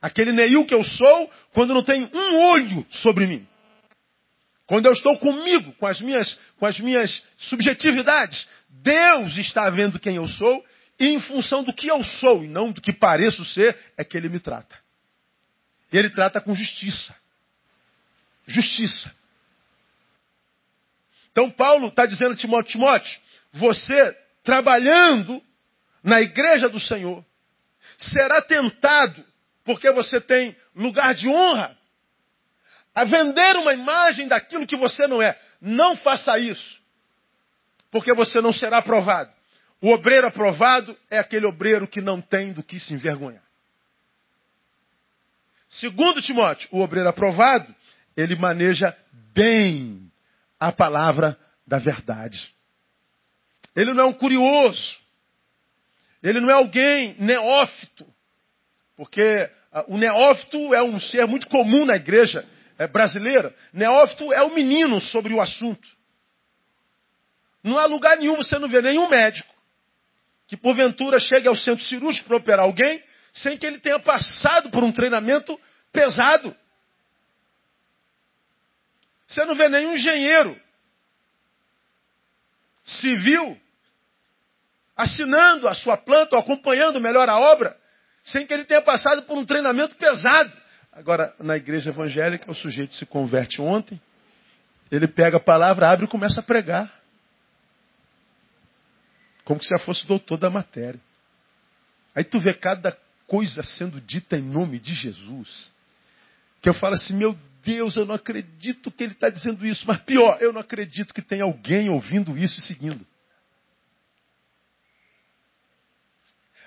Aquele 0.00 0.32
Neil 0.32 0.64
que 0.64 0.74
eu 0.74 0.84
sou 0.84 1.30
quando 1.52 1.74
não 1.74 1.82
tem 1.82 2.08
um 2.12 2.36
olho 2.52 2.86
sobre 2.90 3.26
mim. 3.26 3.46
Quando 4.68 4.84
eu 4.84 4.92
estou 4.92 5.18
comigo, 5.18 5.72
com 5.72 5.86
as 5.86 5.98
minhas, 5.98 6.38
com 6.58 6.66
as 6.66 6.78
minhas 6.78 7.24
subjetividades, 7.38 8.46
Deus 8.68 9.34
está 9.38 9.70
vendo 9.70 9.98
quem 9.98 10.16
eu 10.16 10.28
sou 10.28 10.62
e 11.00 11.06
em 11.06 11.20
função 11.20 11.64
do 11.64 11.72
que 11.72 11.88
eu 11.88 12.04
sou 12.04 12.44
e 12.44 12.48
não 12.48 12.70
do 12.70 12.78
que 12.78 12.92
pareço 12.92 13.42
ser, 13.46 13.74
é 13.96 14.04
que 14.04 14.14
ele 14.14 14.28
me 14.28 14.38
trata. 14.38 14.76
Ele 15.90 16.10
trata 16.10 16.38
com 16.38 16.54
justiça. 16.54 17.16
Justiça. 18.46 19.10
Então 21.32 21.50
Paulo 21.50 21.88
está 21.88 22.04
dizendo 22.04 22.32
a 22.32 22.36
Timóteo, 22.36 22.72
Timóteo, 22.72 23.20
você 23.52 24.14
trabalhando 24.44 25.42
na 26.02 26.20
igreja 26.20 26.68
do 26.68 26.78
Senhor, 26.78 27.24
será 27.96 28.42
tentado, 28.42 29.24
porque 29.64 29.90
você 29.92 30.20
tem 30.20 30.54
lugar 30.74 31.14
de 31.14 31.26
honra, 31.26 31.77
a 32.98 33.04
vender 33.04 33.56
uma 33.56 33.72
imagem 33.72 34.26
daquilo 34.26 34.66
que 34.66 34.76
você 34.76 35.06
não 35.06 35.22
é. 35.22 35.38
Não 35.60 35.96
faça 35.96 36.36
isso, 36.36 36.80
porque 37.92 38.12
você 38.12 38.40
não 38.40 38.52
será 38.52 38.78
aprovado. 38.78 39.30
O 39.80 39.92
obreiro 39.92 40.26
aprovado 40.26 40.98
é 41.08 41.16
aquele 41.16 41.46
obreiro 41.46 41.86
que 41.86 42.00
não 42.00 42.20
tem 42.20 42.52
do 42.52 42.60
que 42.60 42.80
se 42.80 42.92
envergonhar. 42.92 43.44
Segundo 45.68 46.20
Timóteo, 46.20 46.68
o 46.72 46.80
obreiro 46.80 47.08
aprovado, 47.08 47.72
ele 48.16 48.34
maneja 48.34 48.96
bem 49.32 50.10
a 50.58 50.72
palavra 50.72 51.38
da 51.64 51.78
verdade. 51.78 52.52
Ele 53.76 53.94
não 53.94 54.02
é 54.02 54.06
um 54.06 54.12
curioso. 54.12 54.98
Ele 56.20 56.40
não 56.40 56.50
é 56.50 56.54
alguém 56.54 57.14
neófito. 57.20 58.04
Porque 58.96 59.48
ah, 59.72 59.84
o 59.86 59.96
neófito 59.96 60.74
é 60.74 60.82
um 60.82 60.98
ser 60.98 61.28
muito 61.28 61.46
comum 61.46 61.84
na 61.84 61.94
igreja 61.94 62.44
brasileira. 62.86 63.54
Neófito 63.72 64.32
é 64.32 64.42
o 64.42 64.54
menino 64.54 65.00
sobre 65.00 65.34
o 65.34 65.40
assunto. 65.40 65.88
Não 67.62 67.78
há 67.78 67.86
lugar 67.86 68.16
nenhum, 68.16 68.36
você 68.36 68.58
não 68.58 68.68
vê 68.68 68.80
nenhum 68.80 69.08
médico 69.08 69.52
que 70.46 70.56
porventura 70.56 71.18
chegue 71.18 71.46
ao 71.46 71.56
centro 71.56 71.84
cirúrgico 71.84 72.28
para 72.28 72.38
operar 72.38 72.60
alguém 72.60 73.02
sem 73.34 73.58
que 73.58 73.66
ele 73.66 73.78
tenha 73.78 73.98
passado 74.00 74.70
por 74.70 74.82
um 74.82 74.90
treinamento 74.90 75.58
pesado. 75.92 76.56
Você 79.26 79.44
não 79.44 79.54
vê 79.54 79.68
nenhum 79.68 79.92
engenheiro 79.92 80.58
civil 82.84 83.60
assinando 84.96 85.68
a 85.68 85.74
sua 85.74 85.96
planta 85.98 86.34
ou 86.34 86.40
acompanhando 86.40 87.00
melhor 87.00 87.28
a 87.28 87.38
obra 87.38 87.78
sem 88.24 88.46
que 88.46 88.52
ele 88.52 88.64
tenha 88.64 88.82
passado 88.82 89.22
por 89.22 89.36
um 89.36 89.44
treinamento 89.44 89.94
pesado. 89.96 90.52
Agora, 90.98 91.32
na 91.38 91.56
igreja 91.56 91.90
evangélica, 91.90 92.50
o 92.50 92.54
sujeito 92.56 92.92
se 92.96 93.06
converte 93.06 93.62
ontem, 93.62 94.00
ele 94.90 95.06
pega 95.06 95.36
a 95.36 95.40
palavra, 95.40 95.92
abre 95.92 96.06
e 96.06 96.08
começa 96.08 96.40
a 96.40 96.42
pregar. 96.42 96.92
Como 99.44 99.62
se 99.62 99.68
já 99.68 99.78
fosse 99.78 100.04
doutor 100.08 100.36
da 100.36 100.50
matéria. 100.50 101.00
Aí 102.16 102.24
tu 102.24 102.40
vê 102.40 102.52
cada 102.52 102.98
coisa 103.28 103.62
sendo 103.62 104.00
dita 104.00 104.36
em 104.36 104.42
nome 104.42 104.80
de 104.80 104.92
Jesus. 104.92 105.70
Que 106.60 106.68
eu 106.68 106.74
falo 106.74 106.96
assim, 106.96 107.14
meu 107.14 107.38
Deus, 107.62 107.94
eu 107.94 108.04
não 108.04 108.16
acredito 108.16 108.90
que 108.90 109.04
ele 109.04 109.12
está 109.12 109.30
dizendo 109.30 109.64
isso. 109.64 109.86
Mas 109.86 110.00
pior, 110.00 110.38
eu 110.40 110.52
não 110.52 110.60
acredito 110.60 111.14
que 111.14 111.22
tem 111.22 111.40
alguém 111.40 111.88
ouvindo 111.88 112.36
isso 112.36 112.58
e 112.58 112.62
seguindo. 112.62 113.06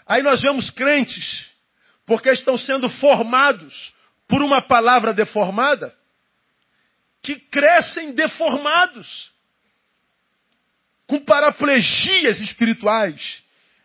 Aí 0.07 0.23
nós 0.23 0.41
vemos 0.41 0.69
crentes, 0.69 1.49
porque 2.05 2.29
estão 2.29 2.57
sendo 2.57 2.89
formados 2.89 3.93
por 4.31 4.41
uma 4.41 4.61
palavra 4.61 5.13
deformada 5.13 5.93
que 7.21 7.35
crescem 7.35 8.13
deformados, 8.13 9.29
com 11.05 11.19
paraplegias 11.19 12.39
espirituais, 12.39 13.43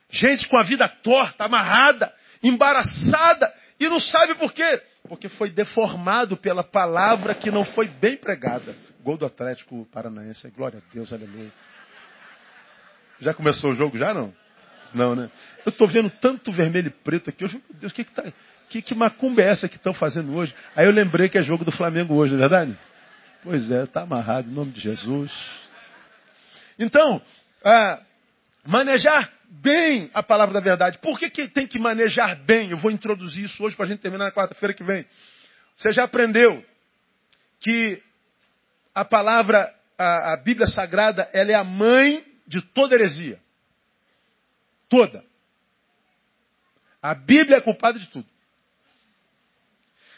gente 0.09 0.47
com 0.47 0.57
a 0.57 0.63
vida 0.63 0.89
torta, 0.89 1.45
amarrada, 1.45 2.15
embaraçada, 2.41 3.53
e 3.81 3.89
não 3.89 3.99
sabe 3.99 4.37
por 4.37 4.53
quê? 4.53 4.81
Porque 5.09 5.29
foi 5.29 5.51
deformado 5.51 6.37
pela 6.37 6.63
palavra 6.63 7.35
que 7.35 7.51
não 7.51 7.65
foi 7.65 7.89
bem 7.89 8.17
pregada. 8.17 8.77
Gol 9.01 9.19
do 9.19 9.27
Atlético 9.27 9.85
Paranaense, 9.87 10.49
glória 10.51 10.79
a 10.79 10.95
Deus, 10.95 11.13
aleluia. 11.13 11.53
Já 13.19 13.35
começou 13.35 13.73
o 13.73 13.75
jogo, 13.75 13.99
já 13.99 14.15
não? 14.15 14.33
Não, 14.95 15.17
né? 15.17 15.29
Eu 15.65 15.71
estou 15.71 15.89
vendo 15.89 16.09
tanto 16.09 16.53
vermelho 16.53 16.87
e 16.87 17.03
preto 17.03 17.31
aqui. 17.31 17.45
Hoje, 17.45 17.61
meu 17.69 17.81
Deus, 17.81 17.93
o 17.93 17.95
que 17.95 18.03
está 18.03 18.23
que, 18.23 18.33
que 18.69 18.95
macumba 18.95 19.43
é 19.43 19.49
essa 19.51 19.69
que 19.69 19.77
estão 19.77 19.95
fazendo 19.95 20.35
hoje? 20.35 20.55
Aí 20.75 20.87
eu 20.87 20.93
lembrei 20.93 21.29
que 21.29 21.39
é 21.39 21.43
jogo 21.43 21.65
do 21.65 21.73
Flamengo 21.73 22.15
hoje, 22.15 22.33
não 22.33 22.39
é 22.39 22.49
verdade? 22.49 22.79
Pois 23.43 23.71
é, 23.71 23.85
está 23.85 24.03
amarrado, 24.03 24.51
em 24.51 24.53
nome 24.53 24.73
de 24.73 24.81
Jesus. 24.81 25.33
Então, 26.79 27.23
ah, 27.65 28.03
manejar 28.67 29.33
bem 29.49 30.11
a 30.13 30.23
palavra 30.23 30.55
da 30.55 30.61
verdade. 30.61 30.99
Por 30.99 31.19
que, 31.19 31.31
que 31.31 31.49
tem 31.49 31.67
que 31.67 31.79
manejar 31.79 32.37
bem? 32.45 32.71
Eu 32.71 32.79
vou 32.79 32.91
introduzir 32.91 33.45
isso 33.45 33.63
hoje 33.63 33.77
para 33.77 33.87
a 33.87 33.89
gente 33.89 34.01
terminar 34.01 34.27
na 34.27 34.33
quarta-feira 34.33 34.75
que 34.75 34.85
vem. 34.85 35.07
Você 35.77 35.93
já 35.93 36.05
aprendeu 36.05 36.65
que 37.61 38.03
a 38.95 39.05
palavra, 39.05 39.73
a, 39.99 40.35
a 40.35 40.37
Bíblia 40.39 40.67
Sagrada, 40.67 41.29
ela 41.33 41.53
é 41.53 41.55
a 41.55 41.65
mãe 41.65 42.25
de 42.47 42.61
toda 42.63 42.95
heresia. 42.95 43.39
Toda. 44.89 45.25
A 47.03 47.15
Bíblia 47.15 47.59
é 47.59 47.61
culpada 47.61 47.99
de 47.99 48.09
tudo. 48.09 48.27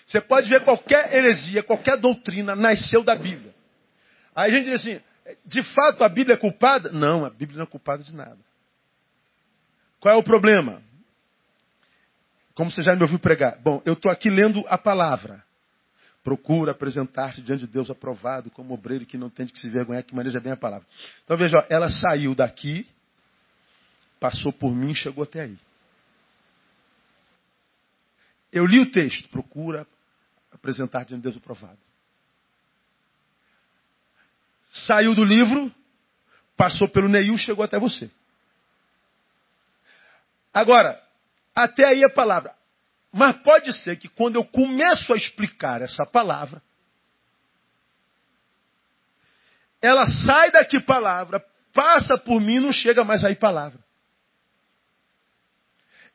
Você 0.09 0.23
pode 0.23 0.49
ver 0.49 0.65
qualquer 0.65 1.15
heresia, 1.15 1.63
qualquer 1.63 1.99
doutrina 1.99 2.57
nasceu 2.57 3.05
da 3.05 3.15
Bíblia. 3.15 3.55
Aí 4.35 4.51
a 4.51 4.57
gente 4.57 4.71
diz 4.71 4.81
assim, 4.81 5.01
de 5.45 5.63
fato 5.63 6.03
a 6.03 6.09
Bíblia 6.09 6.35
é 6.35 6.39
culpada? 6.39 6.91
Não, 6.91 7.27
a 7.27 7.31
Bíblia 7.31 7.59
não 7.59 7.65
é 7.65 7.67
culpada 7.67 8.03
de 8.03 8.15
nada. 8.15 8.39
Qual 10.01 10.15
é 10.15 10.17
o 10.17 10.23
problema? 10.23 10.83
Como 12.55 12.71
você 12.71 12.83
já 12.83 12.97
me 12.97 13.03
ouviu 13.03 13.19
pregar? 13.19 13.59
Bom, 13.61 13.83
eu 13.85 13.93
estou 13.93 14.11
aqui 14.11 14.31
lendo 14.31 14.65
a 14.69 14.79
palavra. 14.79 15.45
Procura 16.25 16.73
apresentar-te 16.73 17.43
diante 17.43 17.67
de 17.67 17.73
Deus 17.73 17.91
aprovado, 17.91 18.51
como 18.51 18.73
obreiro 18.73 19.05
que 19.05 19.19
não 19.19 19.29
tem 19.29 19.45
de 19.45 19.53
que 19.53 19.61
se 19.61 19.69
vergonhar, 19.69 20.03
que 20.03 20.15
maneja 20.15 20.41
bem 20.41 20.53
a 20.53 20.57
palavra. 20.57 20.87
Então 21.23 21.37
veja, 21.37 21.59
ó, 21.59 21.67
ela 21.69 21.91
saiu 21.91 22.35
daqui, 22.35 22.89
passou 24.19 24.55
por 24.55 24.75
mim 24.75 24.93
e 24.93 24.95
chegou 24.95 25.25
até 25.25 25.43
aí. 25.43 25.59
Eu 28.51 28.65
li 28.65 28.81
o 28.81 28.91
texto, 28.91 29.29
procura 29.29 29.87
apresentar 30.53 31.05
diante 31.05 31.21
de 31.21 31.23
Deus 31.25 31.37
o 31.37 31.41
provado. 31.41 31.79
Saiu 34.71 35.15
do 35.15 35.25
livro, 35.25 35.75
passou 36.57 36.89
pelo 36.89 37.09
Neil, 37.09 37.37
chegou 37.39 37.65
até 37.65 37.79
você. 37.79 38.11
Agora, 40.53 41.03
até 41.55 41.85
aí 41.85 42.05
a 42.05 42.13
palavra. 42.13 42.55
Mas 43.13 43.37
pode 43.39 43.73
ser 43.83 43.97
que 43.97 44.09
quando 44.09 44.37
eu 44.37 44.45
começo 44.45 45.13
a 45.13 45.17
explicar 45.17 45.81
essa 45.81 46.05
palavra, 46.05 46.63
ela 49.81 50.05
sai 50.07 50.51
daqui 50.51 50.81
palavra, 50.81 51.45
passa 51.73 52.19
por 52.19 52.41
mim, 52.41 52.59
não 52.59 52.73
chega 52.73 53.05
mais 53.05 53.25
aí 53.25 53.35
palavra. 53.35 53.83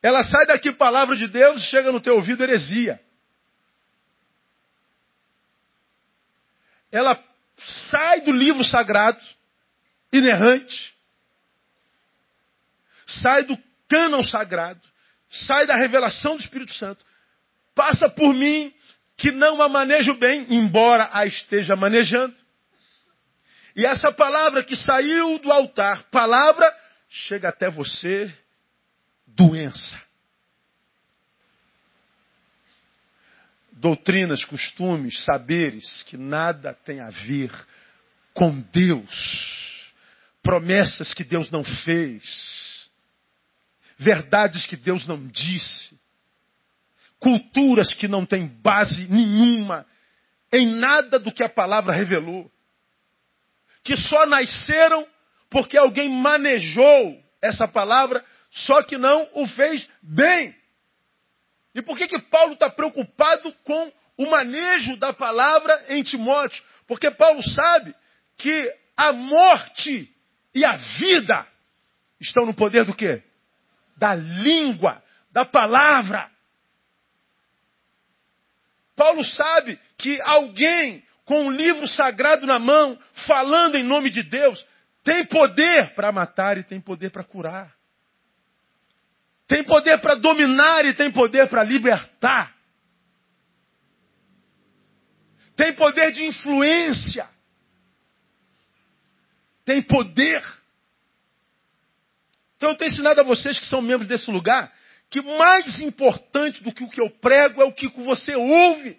Ela 0.02 0.22
sai 0.22 0.46
daqui 0.46 0.70
palavra 0.72 1.16
de 1.16 1.26
Deus, 1.28 1.62
chega 1.64 1.90
no 1.90 2.00
teu 2.00 2.14
ouvido 2.14 2.42
heresia. 2.42 3.00
Ela 6.94 7.20
sai 7.90 8.20
do 8.20 8.30
livro 8.30 8.62
sagrado, 8.64 9.20
inerrante, 10.12 10.94
sai 13.06 13.42
do 13.42 13.58
cânon 13.88 14.22
sagrado, 14.22 14.80
sai 15.28 15.66
da 15.66 15.74
revelação 15.74 16.36
do 16.36 16.42
Espírito 16.42 16.72
Santo, 16.74 17.04
passa 17.74 18.08
por 18.08 18.32
mim 18.32 18.72
que 19.16 19.32
não 19.32 19.60
a 19.60 19.68
manejo 19.68 20.14
bem, 20.14 20.46
embora 20.48 21.10
a 21.12 21.26
esteja 21.26 21.74
manejando. 21.74 22.34
E 23.74 23.84
essa 23.84 24.12
palavra 24.12 24.62
que 24.62 24.76
saiu 24.76 25.40
do 25.40 25.50
altar, 25.50 26.04
palavra, 26.10 26.72
chega 27.08 27.48
até 27.48 27.68
você, 27.68 28.32
doença. 29.26 30.00
Doutrinas, 33.74 34.44
costumes, 34.44 35.24
saberes 35.24 36.02
que 36.04 36.16
nada 36.16 36.72
tem 36.84 37.00
a 37.00 37.10
ver 37.10 37.50
com 38.32 38.60
Deus, 38.72 39.92
promessas 40.42 41.12
que 41.14 41.24
Deus 41.24 41.50
não 41.50 41.64
fez, 41.64 42.22
verdades 43.98 44.66
que 44.66 44.76
Deus 44.76 45.06
não 45.06 45.26
disse, 45.26 45.98
culturas 47.18 47.92
que 47.94 48.06
não 48.06 48.24
têm 48.24 48.46
base 48.46 49.06
nenhuma 49.08 49.86
em 50.52 50.66
nada 50.66 51.18
do 51.18 51.32
que 51.32 51.42
a 51.42 51.48
palavra 51.48 51.92
revelou, 51.92 52.50
que 53.82 53.96
só 53.96 54.26
nasceram 54.26 55.06
porque 55.50 55.76
alguém 55.76 56.08
manejou 56.08 57.22
essa 57.40 57.68
palavra, 57.68 58.24
só 58.50 58.82
que 58.82 58.96
não 58.96 59.28
o 59.34 59.46
fez 59.48 59.86
bem. 60.02 60.54
E 61.74 61.82
por 61.82 61.98
que, 61.98 62.06
que 62.06 62.18
Paulo 62.18 62.54
está 62.54 62.70
preocupado 62.70 63.52
com 63.64 63.92
o 64.16 64.30
manejo 64.30 64.96
da 64.96 65.12
palavra 65.12 65.84
em 65.88 66.02
Timóteo? 66.02 66.62
Porque 66.86 67.10
Paulo 67.10 67.42
sabe 67.42 67.94
que 68.36 68.72
a 68.96 69.12
morte 69.12 70.08
e 70.54 70.64
a 70.64 70.76
vida 70.76 71.46
estão 72.20 72.46
no 72.46 72.54
poder 72.54 72.84
do 72.84 72.94
quê? 72.94 73.22
Da 73.96 74.14
língua, 74.14 75.02
da 75.32 75.44
palavra. 75.44 76.30
Paulo 78.96 79.24
sabe 79.24 79.78
que 79.98 80.20
alguém 80.22 81.02
com 81.24 81.46
um 81.46 81.50
livro 81.50 81.88
sagrado 81.88 82.46
na 82.46 82.58
mão, 82.58 82.98
falando 83.26 83.76
em 83.76 83.82
nome 83.82 84.10
de 84.10 84.22
Deus, 84.22 84.64
tem 85.02 85.24
poder 85.24 85.94
para 85.94 86.12
matar 86.12 86.58
e 86.58 86.62
tem 86.62 86.80
poder 86.80 87.10
para 87.10 87.24
curar. 87.24 87.73
Tem 89.46 89.62
poder 89.64 90.00
para 90.00 90.14
dominar 90.14 90.84
e 90.86 90.94
tem 90.94 91.10
poder 91.10 91.48
para 91.48 91.62
libertar. 91.62 92.54
Tem 95.56 95.72
poder 95.74 96.12
de 96.12 96.24
influência. 96.24 97.28
Tem 99.64 99.82
poder. 99.82 100.42
Então 102.56 102.70
eu 102.70 102.76
tenho 102.76 102.90
ensinado 102.90 103.20
a 103.20 103.24
vocês 103.24 103.58
que 103.58 103.66
são 103.66 103.82
membros 103.82 104.08
desse 104.08 104.30
lugar 104.30 104.72
que 105.10 105.20
mais 105.22 105.80
importante 105.80 106.60
do 106.64 106.72
que 106.72 106.82
o 106.82 106.88
que 106.88 107.00
eu 107.00 107.08
prego 107.08 107.62
é 107.62 107.64
o 107.64 107.72
que 107.72 107.86
você 108.02 108.34
ouve. 108.34 108.98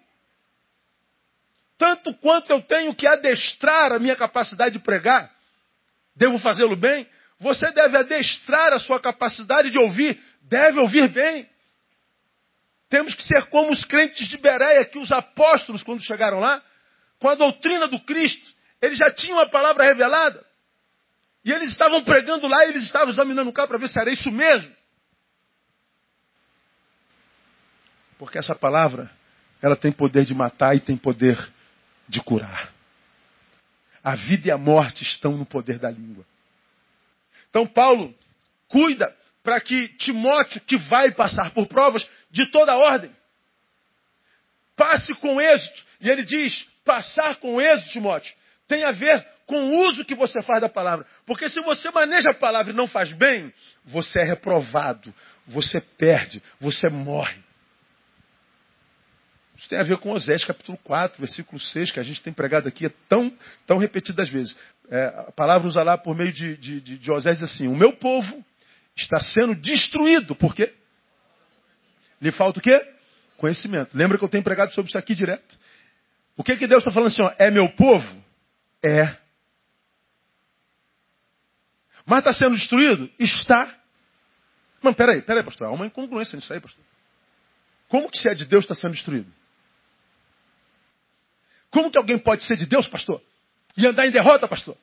Tanto 1.76 2.14
quanto 2.14 2.50
eu 2.50 2.62
tenho 2.62 2.94
que 2.94 3.06
adestrar 3.06 3.92
a 3.92 3.98
minha 3.98 4.16
capacidade 4.16 4.78
de 4.78 4.82
pregar, 4.82 5.30
devo 6.14 6.38
fazê-lo 6.38 6.74
bem, 6.74 7.06
você 7.38 7.70
deve 7.72 7.96
adestrar 7.98 8.72
a 8.72 8.78
sua 8.78 9.00
capacidade 9.00 9.70
de 9.70 9.78
ouvir, 9.78 10.18
deve 10.42 10.80
ouvir 10.80 11.08
bem. 11.08 11.48
Temos 12.88 13.14
que 13.14 13.22
ser 13.22 13.46
como 13.46 13.72
os 13.72 13.84
crentes 13.84 14.28
de 14.28 14.38
Bereia, 14.38 14.84
que 14.86 14.98
os 14.98 15.12
apóstolos, 15.12 15.82
quando 15.82 16.04
chegaram 16.04 16.38
lá, 16.38 16.62
com 17.18 17.28
a 17.28 17.34
doutrina 17.34 17.88
do 17.88 18.00
Cristo, 18.00 18.54
eles 18.80 18.96
já 18.96 19.10
tinham 19.12 19.38
a 19.38 19.48
palavra 19.48 19.84
revelada. 19.84 20.44
E 21.44 21.52
eles 21.52 21.70
estavam 21.70 22.02
pregando 22.04 22.46
lá 22.46 22.64
e 22.64 22.70
eles 22.70 22.84
estavam 22.84 23.10
examinando 23.10 23.50
o 23.50 23.52
carro 23.52 23.68
para 23.68 23.78
ver 23.78 23.88
se 23.88 24.00
era 24.00 24.10
isso 24.10 24.30
mesmo. 24.30 24.74
Porque 28.18 28.38
essa 28.38 28.54
palavra, 28.54 29.10
ela 29.60 29.76
tem 29.76 29.92
poder 29.92 30.24
de 30.24 30.34
matar 30.34 30.74
e 30.74 30.80
tem 30.80 30.96
poder 30.96 31.36
de 32.08 32.20
curar. 32.20 32.72
A 34.02 34.14
vida 34.14 34.48
e 34.48 34.50
a 34.50 34.56
morte 34.58 35.02
estão 35.02 35.36
no 35.36 35.44
poder 35.44 35.78
da 35.78 35.90
língua. 35.90 36.24
Então 37.56 37.66
Paulo 37.66 38.14
cuida 38.68 39.10
para 39.42 39.58
que 39.62 39.88
Timóteo, 39.96 40.60
que 40.60 40.76
vai 40.76 41.10
passar 41.12 41.52
por 41.52 41.66
provas 41.66 42.06
de 42.30 42.50
toda 42.50 42.76
ordem, 42.76 43.10
passe 44.76 45.14
com 45.14 45.40
êxito. 45.40 45.82
E 46.02 46.10
ele 46.10 46.22
diz: 46.22 46.66
passar 46.84 47.36
com 47.36 47.58
êxito, 47.58 47.92
Timóteo, 47.92 48.34
tem 48.68 48.84
a 48.84 48.90
ver 48.90 49.26
com 49.46 49.56
o 49.56 49.88
uso 49.88 50.04
que 50.04 50.14
você 50.14 50.42
faz 50.42 50.60
da 50.60 50.68
palavra. 50.68 51.06
Porque 51.24 51.48
se 51.48 51.58
você 51.62 51.90
maneja 51.90 52.32
a 52.32 52.34
palavra 52.34 52.74
e 52.74 52.76
não 52.76 52.86
faz 52.86 53.10
bem, 53.14 53.50
você 53.86 54.20
é 54.20 54.24
reprovado, 54.24 55.14
você 55.46 55.80
perde, 55.80 56.42
você 56.60 56.90
morre. 56.90 57.42
Isso 59.56 59.68
tem 59.68 59.78
a 59.78 59.82
ver 59.82 59.96
com 59.98 60.12
Osés 60.12 60.44
capítulo 60.44 60.78
4, 60.84 61.18
versículo 61.18 61.58
6, 61.58 61.90
que 61.90 62.00
a 62.00 62.02
gente 62.02 62.22
tem 62.22 62.32
pregado 62.32 62.68
aqui 62.68 62.88
tão, 63.08 63.32
tão 63.66 63.78
repetidas 63.78 64.28
vezes. 64.28 64.56
É, 64.90 65.06
a 65.28 65.32
palavra 65.32 65.66
usa 65.66 65.82
lá 65.82 65.96
por 65.96 66.14
meio 66.14 66.32
de, 66.32 66.56
de, 66.56 66.80
de, 66.80 66.98
de 66.98 67.12
Osés 67.12 67.42
assim: 67.42 67.66
O 67.66 67.74
meu 67.74 67.92
povo 67.94 68.44
está 68.94 69.18
sendo 69.20 69.54
destruído. 69.54 70.34
Por 70.34 70.54
quê? 70.54 70.72
Lhe 72.20 72.30
falta 72.32 72.58
o 72.58 72.62
quê? 72.62 72.80
Conhecimento. 73.38 73.96
Lembra 73.96 74.18
que 74.18 74.24
eu 74.24 74.28
tenho 74.28 74.44
pregado 74.44 74.72
sobre 74.74 74.88
isso 74.88 74.98
aqui 74.98 75.14
direto? 75.14 75.58
O 76.36 76.44
que, 76.44 76.56
que 76.56 76.66
Deus 76.66 76.82
está 76.82 76.92
falando 76.92 77.08
assim? 77.08 77.22
Ó, 77.22 77.32
é 77.38 77.50
meu 77.50 77.68
povo? 77.70 78.24
É. 78.84 79.16
Mas 82.04 82.20
está 82.20 82.32
sendo 82.32 82.54
destruído? 82.54 83.10
Está. 83.18 83.74
Mas 84.82 84.94
peraí, 84.94 85.22
peraí, 85.22 85.42
pastor. 85.42 85.66
Há 85.66 85.70
uma 85.70 85.86
incongruência 85.86 86.36
nisso 86.36 86.52
aí, 86.52 86.60
pastor. 86.60 86.84
Como 87.88 88.10
que 88.10 88.18
se 88.18 88.28
é 88.28 88.34
de 88.34 88.44
Deus 88.44 88.64
está 88.64 88.74
sendo 88.74 88.92
destruído? 88.92 89.32
Como 91.70 91.90
que 91.90 91.98
alguém 91.98 92.18
pode 92.18 92.44
ser 92.44 92.56
de 92.56 92.66
Deus, 92.66 92.86
pastor? 92.88 93.22
E 93.76 93.86
andar 93.86 94.06
em 94.06 94.10
derrota, 94.10 94.48
pastor? 94.48 94.76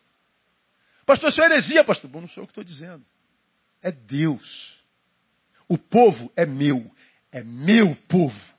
Pastor, 1.05 1.29
isso 1.29 1.41
é 1.41 1.45
heresia, 1.45 1.83
pastor. 1.83 2.09
Bom, 2.09 2.21
não 2.21 2.29
sou 2.29 2.43
eu 2.43 2.47
que 2.47 2.51
estou 2.51 2.63
dizendo. 2.63 3.03
É 3.81 3.91
Deus. 3.91 4.77
O 5.67 5.77
povo 5.77 6.31
é 6.35 6.45
meu. 6.45 6.89
É 7.31 7.43
meu 7.43 7.95
povo. 8.07 8.53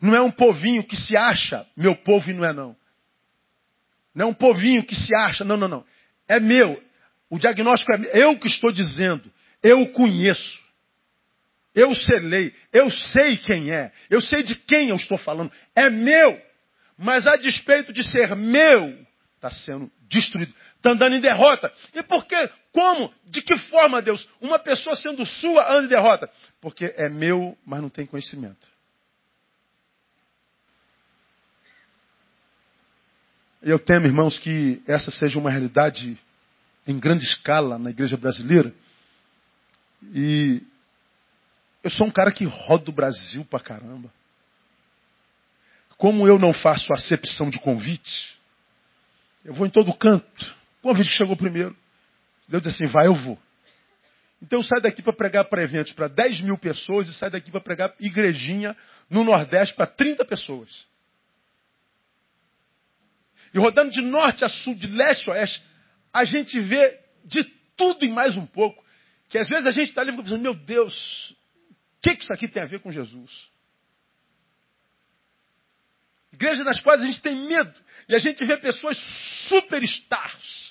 Não 0.00 0.14
é 0.14 0.20
um 0.20 0.30
povinho 0.30 0.84
que 0.84 0.96
se 0.96 1.16
acha 1.16 1.66
meu 1.76 1.96
povo 1.96 2.30
e 2.30 2.34
não 2.34 2.44
é 2.44 2.52
não. 2.52 2.76
Não 4.14 4.26
é 4.26 4.28
um 4.28 4.34
povinho 4.34 4.84
que 4.84 4.94
se 4.94 5.14
acha, 5.16 5.44
não, 5.44 5.56
não, 5.56 5.68
não. 5.68 5.84
É 6.28 6.38
meu. 6.38 6.82
O 7.30 7.38
diagnóstico 7.38 7.92
é 7.92 8.22
eu 8.22 8.38
que 8.38 8.46
estou 8.46 8.70
dizendo. 8.70 9.30
Eu 9.62 9.88
conheço. 9.88 10.62
Eu 11.74 11.94
selei. 11.94 12.54
Eu 12.72 12.90
sei 12.90 13.36
quem 13.38 13.70
é. 13.70 13.92
Eu 14.08 14.20
sei 14.20 14.42
de 14.42 14.54
quem 14.54 14.90
eu 14.90 14.96
estou 14.96 15.18
falando. 15.18 15.50
É 15.74 15.90
meu. 15.90 16.40
Mas 16.96 17.26
a 17.26 17.36
despeito 17.36 17.92
de 17.92 18.02
ser 18.04 18.34
meu, 18.36 19.06
está 19.34 19.50
sendo 19.50 19.90
destruído. 20.08 20.54
Está 20.76 20.90
andando 20.90 21.16
em 21.16 21.20
derrota. 21.20 21.72
E 21.92 22.02
por 22.02 22.24
quê? 22.26 22.50
Como? 22.72 23.12
De 23.26 23.42
que 23.42 23.56
forma, 23.68 24.00
Deus? 24.00 24.28
Uma 24.40 24.58
pessoa 24.58 24.96
sendo 24.96 25.24
sua 25.26 25.70
anda 25.72 25.86
em 25.86 25.88
derrota. 25.88 26.30
Porque 26.60 26.94
é 26.96 27.08
meu, 27.08 27.56
mas 27.64 27.82
não 27.82 27.88
tem 27.88 28.06
conhecimento. 28.06 28.66
Eu 33.62 33.78
temo, 33.78 34.06
irmãos, 34.06 34.38
que 34.38 34.82
essa 34.86 35.10
seja 35.10 35.38
uma 35.38 35.50
realidade 35.50 36.18
em 36.86 36.98
grande 36.98 37.24
escala 37.24 37.78
na 37.78 37.90
igreja 37.90 38.16
brasileira. 38.16 38.74
E 40.12 40.62
eu 41.82 41.90
sou 41.90 42.06
um 42.06 42.10
cara 42.10 42.30
que 42.30 42.44
roda 42.44 42.90
o 42.90 42.94
Brasil 42.94 43.44
pra 43.46 43.60
caramba. 43.60 44.12
Como 46.04 46.28
eu 46.28 46.38
não 46.38 46.52
faço 46.52 46.92
acepção 46.92 47.48
de 47.48 47.58
convite, 47.58 48.38
eu 49.42 49.54
vou 49.54 49.66
em 49.66 49.70
todo 49.70 49.90
canto. 49.94 50.54
O 50.80 50.88
convite 50.88 51.08
que 51.08 51.16
chegou 51.16 51.34
primeiro. 51.34 51.74
Deus 52.46 52.62
diz 52.62 52.74
assim, 52.74 52.84
vai, 52.84 53.06
eu 53.06 53.14
vou. 53.14 53.38
Então 54.42 54.58
eu 54.58 54.62
saio 54.62 54.82
daqui 54.82 55.00
para 55.00 55.14
pregar 55.14 55.46
para 55.46 55.62
eventos 55.62 55.94
para 55.94 56.06
10 56.06 56.42
mil 56.42 56.58
pessoas 56.58 57.08
e 57.08 57.14
saio 57.14 57.32
daqui 57.32 57.50
para 57.50 57.62
pregar 57.62 57.94
igrejinha 57.98 58.76
no 59.08 59.24
Nordeste 59.24 59.74
para 59.74 59.86
30 59.86 60.26
pessoas. 60.26 60.86
E 63.54 63.58
rodando 63.58 63.90
de 63.90 64.02
norte 64.02 64.44
a 64.44 64.48
sul, 64.50 64.74
de 64.74 64.88
leste 64.88 65.30
a 65.30 65.32
oeste, 65.32 65.62
a 66.12 66.22
gente 66.26 66.60
vê 66.60 67.00
de 67.24 67.44
tudo 67.78 68.04
e 68.04 68.10
mais 68.10 68.36
um 68.36 68.44
pouco. 68.44 68.84
Que 69.30 69.38
às 69.38 69.48
vezes 69.48 69.64
a 69.64 69.70
gente 69.70 69.88
está 69.88 70.02
ali 70.02 70.14
pensando, 70.14 70.42
meu 70.42 70.54
Deus, 70.54 71.34
o 71.96 72.02
que, 72.02 72.14
que 72.14 72.24
isso 72.24 72.32
aqui 72.34 72.46
tem 72.46 72.62
a 72.62 72.66
ver 72.66 72.80
com 72.80 72.92
Jesus? 72.92 73.53
Igrejas 76.34 76.64
nas 76.64 76.80
quais 76.80 77.00
a 77.00 77.06
gente 77.06 77.22
tem 77.22 77.34
medo. 77.46 77.72
E 78.08 78.14
a 78.14 78.18
gente 78.18 78.44
vê 78.44 78.56
pessoas 78.56 78.98
superstars. 79.48 80.64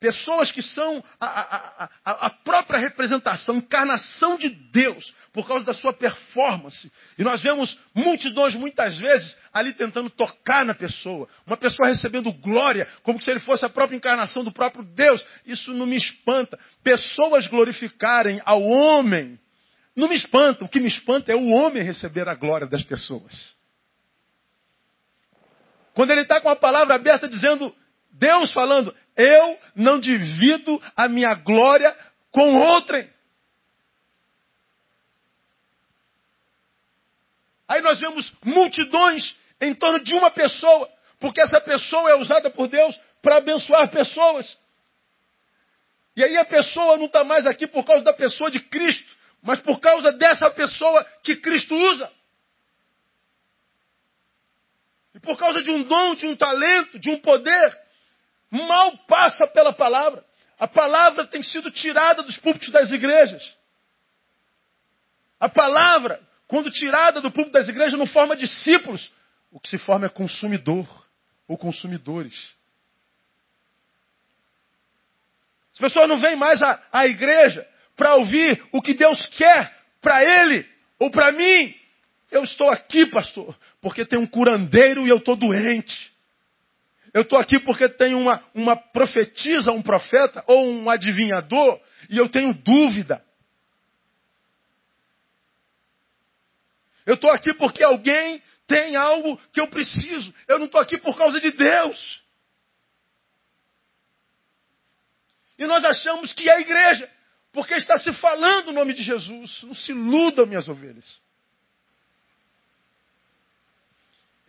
Pessoas 0.00 0.52
que 0.52 0.62
são 0.62 1.02
a, 1.20 1.26
a, 1.26 1.90
a, 2.04 2.26
a, 2.26 2.30
própria 2.30 2.78
representação, 2.78 3.56
encarnação 3.56 4.36
de 4.36 4.48
Deus, 4.48 5.12
por 5.32 5.44
causa 5.44 5.66
da 5.66 5.74
sua 5.74 5.92
performance. 5.92 6.90
E 7.18 7.24
nós 7.24 7.42
vemos 7.42 7.76
multidões, 7.92 8.54
muitas 8.54 8.96
vezes, 8.96 9.36
ali 9.52 9.72
tentando 9.72 10.08
tocar 10.08 10.64
na 10.64 10.72
pessoa. 10.72 11.28
Uma 11.44 11.56
pessoa 11.56 11.88
recebendo 11.88 12.32
glória, 12.32 12.86
como 13.02 13.20
se 13.20 13.28
ele 13.28 13.40
fosse 13.40 13.64
a 13.64 13.68
própria 13.68 13.96
encarnação 13.96 14.44
do 14.44 14.52
próprio 14.52 14.84
Deus. 14.84 15.24
Isso 15.44 15.74
não 15.74 15.84
me 15.84 15.96
espanta. 15.96 16.56
Pessoas 16.84 17.48
glorificarem 17.48 18.40
ao 18.44 18.62
homem, 18.62 19.36
não 19.96 20.08
me 20.08 20.14
espanta. 20.14 20.64
O 20.64 20.68
que 20.68 20.78
me 20.78 20.86
espanta 20.86 21.32
é 21.32 21.34
o 21.34 21.48
homem 21.48 21.82
receber 21.82 22.28
a 22.28 22.36
glória 22.36 22.68
das 22.68 22.84
pessoas. 22.84 23.57
Quando 25.98 26.12
ele 26.12 26.20
está 26.20 26.40
com 26.40 26.48
a 26.48 26.54
palavra 26.54 26.94
aberta 26.94 27.28
dizendo, 27.28 27.74
Deus 28.12 28.52
falando, 28.52 28.94
eu 29.16 29.58
não 29.74 29.98
divido 29.98 30.80
a 30.94 31.08
minha 31.08 31.34
glória 31.34 31.92
com 32.30 32.54
outrem. 32.54 33.12
Aí 37.66 37.80
nós 37.80 37.98
vemos 37.98 38.32
multidões 38.44 39.36
em 39.60 39.74
torno 39.74 39.98
de 39.98 40.14
uma 40.14 40.30
pessoa, 40.30 40.88
porque 41.18 41.40
essa 41.40 41.60
pessoa 41.60 42.12
é 42.12 42.14
usada 42.14 42.48
por 42.48 42.68
Deus 42.68 42.96
para 43.20 43.38
abençoar 43.38 43.90
pessoas. 43.90 44.56
E 46.14 46.22
aí 46.22 46.36
a 46.36 46.44
pessoa 46.44 46.96
não 46.96 47.06
está 47.06 47.24
mais 47.24 47.44
aqui 47.44 47.66
por 47.66 47.84
causa 47.84 48.04
da 48.04 48.12
pessoa 48.12 48.52
de 48.52 48.60
Cristo, 48.60 49.16
mas 49.42 49.58
por 49.62 49.80
causa 49.80 50.12
dessa 50.12 50.48
pessoa 50.48 51.04
que 51.24 51.34
Cristo 51.38 51.74
usa. 51.74 52.18
E 55.17 55.17
por 55.28 55.36
causa 55.36 55.62
de 55.62 55.70
um 55.70 55.82
dom, 55.82 56.14
de 56.14 56.26
um 56.26 56.34
talento, 56.34 56.98
de 56.98 57.10
um 57.10 57.18
poder. 57.18 57.78
mal 58.50 58.96
passa 59.06 59.46
pela 59.46 59.74
palavra. 59.74 60.24
A 60.58 60.66
palavra 60.66 61.26
tem 61.26 61.42
sido 61.42 61.70
tirada 61.70 62.22
dos 62.22 62.38
púlpitos 62.38 62.70
das 62.70 62.90
igrejas. 62.90 63.54
A 65.38 65.46
palavra, 65.46 66.18
quando 66.46 66.70
tirada 66.70 67.20
do 67.20 67.30
púlpito 67.30 67.52
das 67.52 67.68
igrejas, 67.68 67.98
não 67.98 68.06
forma 68.06 68.34
discípulos. 68.34 69.12
O 69.52 69.60
que 69.60 69.68
se 69.68 69.76
forma 69.76 70.06
é 70.06 70.08
consumidor 70.08 70.88
ou 71.46 71.58
consumidores. 71.58 72.34
As 75.74 75.78
pessoas 75.78 76.08
não 76.08 76.18
vêm 76.18 76.36
mais 76.36 76.62
à, 76.62 76.82
à 76.90 77.06
igreja 77.06 77.68
para 77.94 78.14
ouvir 78.14 78.66
o 78.72 78.80
que 78.80 78.94
Deus 78.94 79.26
quer 79.28 79.76
para 80.00 80.24
ele 80.24 80.66
ou 80.98 81.10
para 81.10 81.32
mim. 81.32 81.77
Eu 82.30 82.44
estou 82.44 82.68
aqui, 82.70 83.06
pastor, 83.06 83.56
porque 83.80 84.04
tem 84.04 84.18
um 84.18 84.26
curandeiro 84.26 85.06
e 85.06 85.10
eu 85.10 85.16
estou 85.16 85.34
doente. 85.34 86.12
Eu 87.14 87.22
estou 87.22 87.38
aqui 87.38 87.58
porque 87.60 87.88
tem 87.88 88.14
uma, 88.14 88.42
uma 88.54 88.76
profetisa, 88.76 89.72
um 89.72 89.82
profeta 89.82 90.44
ou 90.46 90.68
um 90.68 90.90
adivinhador 90.90 91.80
e 92.10 92.18
eu 92.18 92.28
tenho 92.28 92.52
dúvida. 92.52 93.24
Eu 97.06 97.14
estou 97.14 97.30
aqui 97.30 97.54
porque 97.54 97.82
alguém 97.82 98.42
tem 98.66 98.94
algo 98.94 99.40
que 99.52 99.60
eu 99.60 99.68
preciso. 99.68 100.32
Eu 100.46 100.58
não 100.58 100.66
estou 100.66 100.80
aqui 100.80 100.98
por 100.98 101.16
causa 101.16 101.40
de 101.40 101.50
Deus. 101.50 102.22
E 105.58 105.66
nós 105.66 105.82
achamos 105.84 106.32
que 106.34 106.48
é 106.48 106.54
a 106.54 106.60
igreja, 106.60 107.10
porque 107.50 107.74
está 107.74 107.98
se 107.98 108.12
falando 108.12 108.68
o 108.68 108.72
nome 108.72 108.92
de 108.92 109.02
Jesus. 109.02 109.62
Não 109.62 109.74
se 109.74 109.92
iludam, 109.92 110.46
minhas 110.46 110.68
ovelhas. 110.68 111.20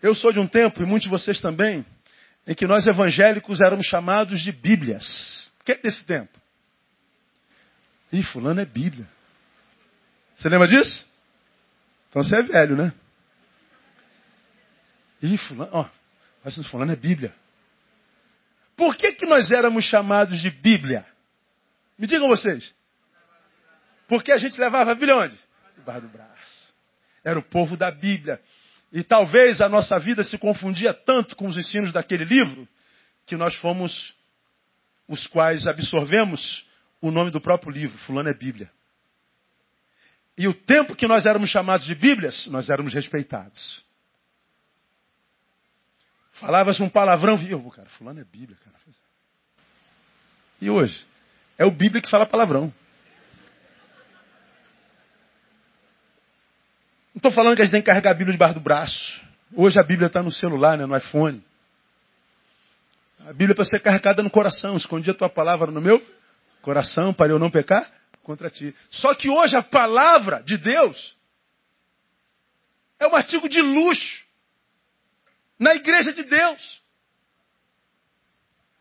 Eu 0.01 0.15
sou 0.15 0.31
de 0.31 0.39
um 0.39 0.47
tempo, 0.47 0.81
e 0.81 0.85
muitos 0.85 1.03
de 1.03 1.09
vocês 1.09 1.41
também, 1.41 1.85
em 2.47 2.55
que 2.55 2.65
nós 2.65 2.85
evangélicos 2.87 3.59
éramos 3.61 3.85
chamados 3.85 4.41
de 4.41 4.51
Bíblias. 4.51 5.51
Quem 5.65 5.75
é 5.75 5.77
desse 5.79 6.05
tempo? 6.05 6.39
Ih, 8.11 8.23
fulano 8.23 8.59
é 8.59 8.65
Bíblia. 8.65 9.07
Você 10.35 10.47
lembra 10.49 10.67
disso? 10.67 11.05
Então 12.09 12.23
você 12.23 12.35
é 12.35 12.41
velho, 12.43 12.75
né? 12.75 12.93
Ih, 15.21 15.37
fulano, 15.37 15.71
ó, 15.73 15.89
mas 16.43 16.55
fulano 16.69 16.91
é 16.91 16.95
Bíblia. 16.95 17.33
Por 18.75 18.95
que, 18.95 19.11
que 19.11 19.25
nós 19.25 19.51
éramos 19.51 19.83
chamados 19.83 20.39
de 20.41 20.49
Bíblia? 20.49 21.05
Me 21.97 22.07
digam 22.07 22.29
vocês. 22.29 22.73
Porque 24.07 24.31
a 24.31 24.37
gente 24.37 24.59
levava 24.59 24.91
a 24.91 24.95
Bíblia 24.95 25.17
onde? 25.17 25.37
Debaixo 25.75 26.01
do 26.01 26.07
braço. 26.07 26.73
Era 27.23 27.37
o 27.37 27.43
povo 27.43 27.75
da 27.75 27.91
Bíblia. 27.91 28.41
E 28.91 29.03
talvez 29.03 29.61
a 29.61 29.69
nossa 29.69 29.99
vida 29.99 30.23
se 30.23 30.37
confundia 30.37 30.93
tanto 30.93 31.35
com 31.35 31.47
os 31.47 31.57
ensinos 31.57 31.91
daquele 31.91 32.23
livro, 32.23 32.67
que 33.25 33.35
nós 33.35 33.53
fomos 33.55 34.15
os 35.07 35.27
quais 35.27 35.67
absorvemos 35.67 36.65
o 37.01 37.11
nome 37.11 37.31
do 37.31 37.39
próprio 37.39 37.71
livro. 37.71 37.97
Fulano 37.99 38.29
é 38.29 38.33
Bíblia. 38.33 38.69
E 40.37 40.47
o 40.47 40.53
tempo 40.53 40.95
que 40.95 41.07
nós 41.07 41.25
éramos 41.25 41.49
chamados 41.49 41.85
de 41.85 41.93
Bíblias, 41.93 42.47
nós 42.47 42.69
éramos 42.69 42.93
respeitados. 42.93 43.83
Falava-se 46.33 46.81
um 46.81 46.89
palavrão, 46.89 47.37
viu, 47.37 47.61
cara, 47.69 47.89
fulano 47.89 48.21
é 48.21 48.23
Bíblia, 48.23 48.57
cara. 48.63 48.79
E 50.61 50.69
hoje? 50.69 51.05
É 51.57 51.65
o 51.65 51.71
Bíblia 51.71 52.01
que 52.01 52.09
fala 52.09 52.25
palavrão. 52.25 52.73
Não 57.13 57.19
estou 57.19 57.31
falando 57.31 57.55
que 57.55 57.61
a 57.61 57.65
gente 57.65 57.71
tem 57.71 57.81
que 57.81 57.87
carregar 57.87 58.11
a 58.11 58.13
Bíblia 58.13 58.33
debaixo 58.33 58.55
do 58.55 58.59
braço. 58.59 59.21
Hoje 59.55 59.79
a 59.79 59.83
Bíblia 59.83 60.07
está 60.07 60.21
no 60.21 60.31
celular, 60.31 60.77
né, 60.77 60.85
no 60.85 60.95
iPhone. 60.95 61.43
A 63.21 63.33
Bíblia 63.33 63.51
é 63.51 63.55
para 63.55 63.65
ser 63.65 63.81
carregada 63.81 64.21
no 64.21 64.29
coração. 64.29 64.77
Escondi 64.77 65.09
a 65.09 65.13
tua 65.13 65.29
palavra 65.29 65.71
no 65.71 65.81
meu 65.81 66.01
coração 66.61 67.13
para 67.13 67.31
eu 67.31 67.39
não 67.39 67.49
pecar 67.49 67.91
contra 68.23 68.49
ti. 68.49 68.75
Só 68.91 69.15
que 69.15 69.29
hoje 69.29 69.55
a 69.55 69.63
palavra 69.63 70.43
de 70.43 70.57
Deus 70.57 71.15
é 72.99 73.07
um 73.07 73.15
artigo 73.15 73.49
de 73.49 73.61
luxo 73.61 74.23
na 75.57 75.73
igreja 75.73 76.13
de 76.13 76.23
Deus. 76.23 76.79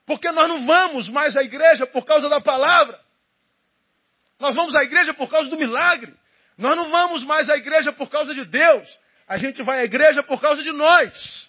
Porque 0.04 0.30
nós 0.30 0.48
não 0.48 0.66
vamos 0.66 1.08
mais 1.08 1.36
à 1.36 1.42
igreja 1.42 1.86
por 1.86 2.04
causa 2.04 2.28
da 2.28 2.40
palavra. 2.40 2.98
Nós 4.38 4.54
vamos 4.54 4.76
à 4.76 4.82
igreja 4.82 5.12
por 5.14 5.28
causa 5.28 5.48
do 5.50 5.58
milagre. 5.58 6.14
Nós 6.58 6.76
não 6.76 6.90
vamos 6.90 7.22
mais 7.24 7.48
à 7.48 7.56
igreja 7.56 7.92
por 7.92 8.10
causa 8.10 8.34
de 8.34 8.44
Deus. 8.44 8.88
A 9.28 9.38
gente 9.38 9.62
vai 9.62 9.80
à 9.80 9.84
igreja 9.84 10.22
por 10.24 10.40
causa 10.40 10.62
de 10.62 10.72
nós. 10.72 11.48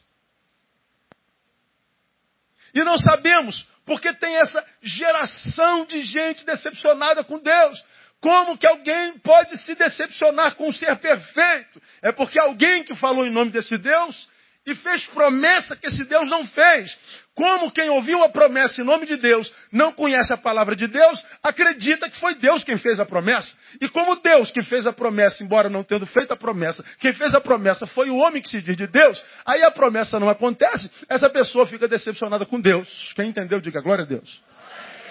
E 2.74 2.84
não 2.84 2.98
sabemos 2.98 3.68
porque 3.86 4.14
tem 4.14 4.36
essa 4.36 4.64
geração 4.84 5.84
de 5.86 6.04
gente 6.04 6.46
decepcionada 6.46 7.24
com 7.24 7.40
Deus. 7.40 7.84
Como 8.22 8.56
que 8.56 8.68
alguém 8.68 9.18
pode 9.20 9.58
se 9.58 9.74
decepcionar 9.74 10.56
com 10.56 10.68
um 10.68 10.74
ser 10.74 10.96
perfeito? 10.98 11.82
É 12.04 12.12
porque 12.12 12.40
alguém 12.40 12.84
que 12.84 12.94
falou 12.96 13.26
em 13.26 13.32
nome 13.32 13.50
desse 13.50 13.78
Deus 13.78 14.30
e 14.64 14.76
fez 14.76 15.06
promessa 15.08 15.76
que 15.76 15.88
esse 15.88 16.04
Deus 16.04 16.30
não 16.30 16.46
fez. 16.46 16.96
Como 17.40 17.72
quem 17.72 17.90
ouviu 17.90 18.22
a 18.22 18.28
promessa 18.28 18.82
em 18.82 18.84
nome 18.84 19.06
de 19.06 19.16
Deus 19.16 19.50
não 19.72 19.94
conhece 19.94 20.34
a 20.34 20.38
palavra 20.38 20.76
de 20.76 20.86
Deus, 20.88 21.26
acredita 21.42 22.10
que 22.10 22.20
foi 22.20 22.36
Deus 22.36 22.66
quem 22.66 22.78
fez 22.78 23.00
a 23.00 23.06
promessa. 23.06 23.56
E 23.80 23.88
como 23.88 24.18
Deus 24.18 24.52
que 24.52 24.62
fez 24.62 24.86
a 24.86 24.92
promessa, 24.92 25.42
embora 25.42 25.70
não 25.70 25.82
tendo 25.82 26.06
feito 26.06 26.34
a 26.34 26.36
promessa, 26.36 26.84
quem 27.00 27.14
fez 27.14 27.34
a 27.34 27.40
promessa 27.40 27.88
foi 27.88 28.10
o 28.10 28.18
homem 28.18 28.42
que 28.42 28.50
se 28.50 28.62
diz 28.62 28.76
de 28.76 28.88
Deus, 28.88 29.24
aí 29.46 29.64
a 29.64 29.72
promessa 29.72 30.20
não 30.20 30.28
acontece, 30.28 30.92
essa 31.08 31.30
pessoa 31.30 31.66
fica 31.66 31.88
decepcionada 31.88 32.46
com 32.46 32.60
Deus. 32.60 33.14
Quem 33.16 33.30
entendeu, 33.30 33.62
diga 33.62 33.80
glória 33.80 34.04
a 34.04 34.08
Deus. 34.08 34.44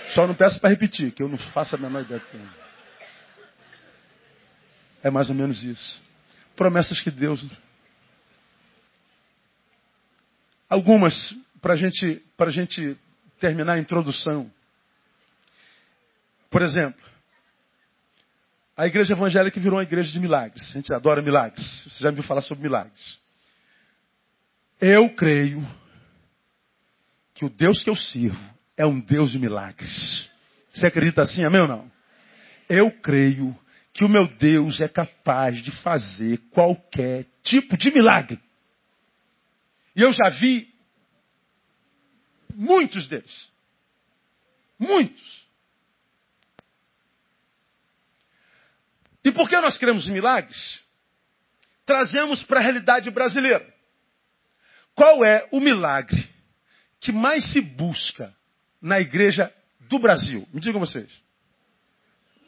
Só 0.09 0.27
não 0.27 0.35
peço 0.35 0.61
para 0.61 0.69
repetir, 0.69 1.13
que 1.13 1.23
eu 1.23 1.31
não 1.31 1.39
faço 1.39 1.77
a 1.77 1.79
menor 1.79 2.03
ideia 2.03 2.21
do 2.21 2.27
que 2.27 2.37
é. 2.37 2.41
É 5.05 5.11
mais 5.11 5.31
ou 5.31 5.35
menos 5.35 5.65
isso. 5.65 6.03
Promessas 6.55 7.01
que 7.01 7.11
Deus 7.11 7.43
Algumas 10.69 11.35
para 11.61 11.77
gente, 11.77 12.23
a 12.39 12.51
gente 12.51 12.97
terminar 13.41 13.75
a 13.75 13.79
introdução. 13.79 14.51
Por 16.51 16.63
exemplo, 16.63 17.01
a 18.77 18.87
igreja 18.87 19.13
evangélica 19.13 19.59
virou 19.59 19.77
uma 19.77 19.83
igreja 19.83 20.11
de 20.13 20.21
milagres. 20.21 20.71
A 20.71 20.75
gente 20.75 20.95
adora 20.95 21.21
milagres. 21.21 21.85
Você 21.85 22.03
já 22.03 22.11
me 22.11 22.17
viu 22.17 22.25
falar 22.25 22.43
sobre 22.43 22.63
milagres. 22.63 23.19
Eu 24.81 25.11
creio 25.15 25.67
que 27.35 27.45
o 27.45 27.51
Deus 27.51 27.83
que 27.83 27.91
eu 27.91 27.97
sirvo 27.97 28.39
é 28.77 28.87
um 28.87 29.01
Deus 29.01 29.33
de 29.33 29.39
milagres. 29.39 30.29
Você 30.73 30.87
acredita 30.87 31.23
assim, 31.23 31.45
amém 31.45 31.63
ou 31.63 31.69
não? 31.69 31.91
Eu 32.69 32.91
creio 33.01 33.57
que 33.93 34.05
o 34.05 34.09
meu 34.09 34.29
Deus 34.29 34.81
é 34.81 34.87
capaz 34.87 35.61
de 35.63 35.73
fazer 35.83 36.39
qualquer 36.53 37.27
tipo 37.43 37.77
de 37.77 37.91
milagre. 37.91 38.41
E 39.97 40.03
eu 40.03 40.13
já 40.13 40.29
vi 40.29 40.73
muitos 42.59 43.07
deles. 43.07 43.49
Muitos. 44.79 45.47
E 49.25 49.31
por 49.31 49.49
que 49.49 49.61
nós 49.61 49.79
cremos 49.79 50.07
em 50.09 50.13
milagres? 50.13 50.83
Trazemos 51.87 52.43
para 52.43 52.59
a 52.59 52.63
realidade 52.63 53.11
brasileira. 53.11 53.73
Qual 54.95 55.25
é 55.25 55.49
o 55.53 55.61
milagre 55.61 56.29
que 57.01 57.13
mais 57.13 57.45
se 57.53 57.61
busca 57.61 58.35
na 58.83 59.01
igreja 59.01 59.55
do 59.89 59.99
Brasil? 59.99 60.47
Me 60.53 60.61
digam 60.61 60.81
vocês. 60.81 61.11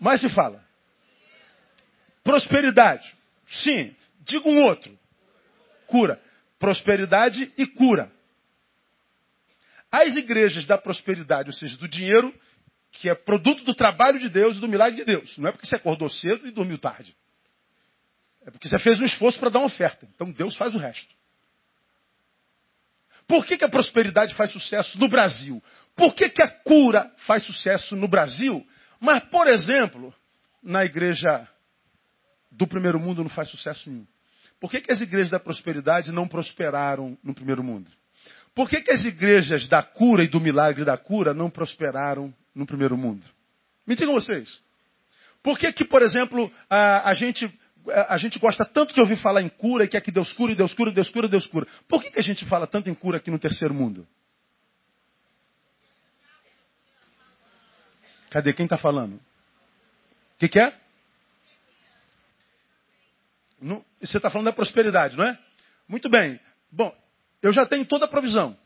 Mais 0.00 0.20
se 0.20 0.28
fala. 0.28 0.64
Prosperidade. 2.24 3.16
Sim. 3.46 3.94
Diga 4.20 4.48
um 4.48 4.62
outro. 4.62 4.98
Cura 5.86 6.20
prosperidade 6.60 7.50
e 7.56 7.66
cura. 7.66 8.12
As 9.90 10.14
igrejas 10.14 10.66
da 10.66 10.78
prosperidade, 10.78 11.48
ou 11.48 11.54
seja, 11.54 11.76
do 11.76 11.88
dinheiro, 11.88 12.32
que 12.92 13.08
é 13.08 13.14
produto 13.14 13.64
do 13.64 13.74
trabalho 13.74 14.18
de 14.18 14.28
Deus 14.28 14.56
e 14.56 14.60
do 14.60 14.68
milagre 14.68 14.96
de 14.96 15.04
Deus. 15.04 15.36
Não 15.36 15.48
é 15.48 15.52
porque 15.52 15.66
você 15.66 15.76
acordou 15.76 16.08
cedo 16.08 16.46
e 16.46 16.50
dormiu 16.50 16.78
tarde. 16.78 17.16
É 18.46 18.50
porque 18.50 18.68
você 18.68 18.78
fez 18.78 19.00
um 19.00 19.04
esforço 19.04 19.38
para 19.38 19.50
dar 19.50 19.58
uma 19.58 19.66
oferta. 19.66 20.08
Então 20.14 20.30
Deus 20.30 20.56
faz 20.56 20.74
o 20.74 20.78
resto. 20.78 21.14
Por 23.26 23.46
que, 23.46 23.56
que 23.56 23.64
a 23.64 23.68
prosperidade 23.68 24.34
faz 24.34 24.50
sucesso 24.50 24.98
no 24.98 25.08
Brasil? 25.08 25.62
Por 25.94 26.14
que, 26.14 26.28
que 26.28 26.42
a 26.42 26.48
cura 26.48 27.12
faz 27.26 27.44
sucesso 27.44 27.94
no 27.94 28.08
Brasil? 28.08 28.66
Mas, 28.98 29.22
por 29.24 29.46
exemplo, 29.46 30.12
na 30.62 30.84
igreja 30.84 31.48
do 32.50 32.66
primeiro 32.66 32.98
mundo 32.98 33.22
não 33.22 33.30
faz 33.30 33.48
sucesso 33.48 33.88
nenhum. 33.88 34.06
Por 34.58 34.70
que, 34.70 34.80
que 34.80 34.92
as 34.92 35.00
igrejas 35.00 35.30
da 35.30 35.38
prosperidade 35.38 36.10
não 36.10 36.26
prosperaram 36.26 37.16
no 37.22 37.34
primeiro 37.34 37.62
mundo? 37.62 37.90
Por 38.60 38.68
que, 38.68 38.82
que 38.82 38.90
as 38.90 39.06
igrejas 39.06 39.66
da 39.68 39.82
cura 39.82 40.22
e 40.22 40.28
do 40.28 40.38
milagre 40.38 40.84
da 40.84 40.98
cura 40.98 41.32
não 41.32 41.48
prosperaram 41.48 42.30
no 42.54 42.66
primeiro 42.66 42.94
mundo? 42.94 43.24
Me 43.86 43.96
digam 43.96 44.12
vocês. 44.12 44.62
Por 45.42 45.58
que, 45.58 45.72
que 45.72 45.86
por 45.86 46.02
exemplo, 46.02 46.52
a, 46.68 47.08
a 47.08 47.14
gente 47.14 47.50
a 48.06 48.18
gente 48.18 48.38
gosta 48.38 48.62
tanto 48.66 48.92
de 48.92 49.00
ouvir 49.00 49.16
falar 49.16 49.40
em 49.40 49.48
cura 49.48 49.84
e 49.84 49.88
quer 49.88 50.02
que 50.02 50.10
Deus 50.10 50.30
cure, 50.34 50.54
Deus 50.54 50.74
cura, 50.74 50.90
Deus 50.90 51.08
cura, 51.08 51.26
Deus 51.26 51.46
cura. 51.46 51.66
Por 51.88 52.02
que, 52.02 52.10
que 52.10 52.18
a 52.18 52.22
gente 52.22 52.44
fala 52.44 52.66
tanto 52.66 52.90
em 52.90 52.94
cura 52.94 53.16
aqui 53.16 53.30
no 53.30 53.38
terceiro 53.38 53.72
mundo? 53.72 54.06
Cadê? 58.28 58.52
Quem 58.52 58.64
está 58.64 58.76
falando? 58.76 59.14
O 59.14 60.38
que, 60.38 60.48
que 60.50 60.60
é? 60.60 60.78
Não, 63.58 63.82
você 64.02 64.18
está 64.18 64.28
falando 64.28 64.44
da 64.48 64.52
prosperidade, 64.52 65.16
não 65.16 65.24
é? 65.24 65.38
Muito 65.88 66.10
bem. 66.10 66.38
Bom, 66.70 66.94
eu 67.42 67.52
já 67.52 67.66
tenho 67.66 67.84
toda 67.84 68.04
a 68.04 68.08
provisão. 68.08 68.56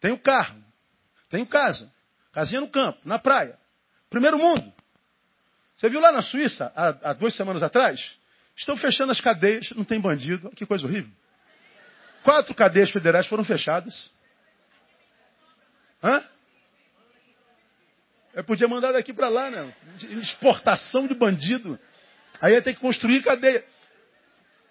Tenho 0.00 0.18
carro, 0.18 0.62
tenho 1.28 1.46
casa, 1.46 1.90
casinha 2.32 2.60
no 2.60 2.68
campo, 2.68 2.98
na 3.04 3.18
praia. 3.18 3.58
Primeiro 4.10 4.38
mundo. 4.38 4.72
Você 5.76 5.88
viu 5.88 6.00
lá 6.00 6.12
na 6.12 6.22
Suíça, 6.22 6.72
há, 6.74 7.10
há 7.10 7.12
duas 7.12 7.34
semanas 7.34 7.62
atrás? 7.62 8.00
Estão 8.56 8.76
fechando 8.76 9.12
as 9.12 9.20
cadeias, 9.20 9.70
não 9.72 9.84
tem 9.84 10.00
bandido. 10.00 10.50
Que 10.50 10.64
coisa 10.64 10.86
horrível. 10.86 11.12
Quatro 12.22 12.54
cadeias 12.54 12.90
federais 12.90 13.26
foram 13.26 13.44
fechadas. 13.44 14.10
Hã? 16.02 16.24
Eu 18.34 18.44
podia 18.44 18.66
mandar 18.66 18.92
daqui 18.92 19.12
para 19.12 19.28
lá, 19.28 19.50
né? 19.50 19.74
Exportação 20.22 21.06
de 21.06 21.14
bandido. 21.14 21.78
Aí 22.40 22.54
ia 22.54 22.62
ter 22.62 22.74
que 22.74 22.80
construir 22.80 23.22
cadeia. 23.22 23.64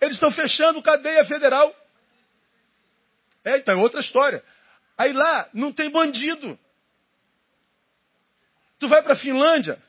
Eles 0.01 0.15
estão 0.15 0.31
fechando 0.31 0.81
cadeia 0.81 1.23
federal. 1.25 1.73
É, 3.45 3.57
então 3.57 3.75
é 3.75 3.77
outra 3.77 4.01
história. 4.01 4.43
Aí 4.97 5.13
lá 5.13 5.47
não 5.53 5.71
tem 5.71 5.89
bandido. 5.89 6.57
Tu 8.79 8.87
vai 8.87 9.03
para 9.03 9.13
a 9.13 9.17
Finlândia, 9.17 9.81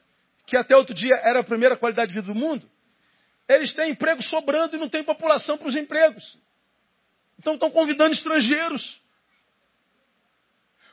que 0.47 0.57
até 0.57 0.77
outro 0.77 0.95
dia 0.95 1.14
era 1.16 1.40
a 1.40 1.45
primeira 1.45 1.77
qualidade 1.77 2.12
de 2.12 2.21
vida 2.21 2.33
do 2.33 2.38
mundo. 2.38 2.69
Eles 3.49 3.73
têm 3.75 3.90
emprego 3.90 4.23
sobrando 4.23 4.77
e 4.77 4.79
não 4.79 4.88
tem 4.88 5.03
população 5.03 5.57
para 5.57 5.69
os 5.69 5.77
empregos. 5.77 6.38
Então 7.38 7.55
estão 7.55 7.71
convidando 7.71 8.14
estrangeiros. 8.14 9.01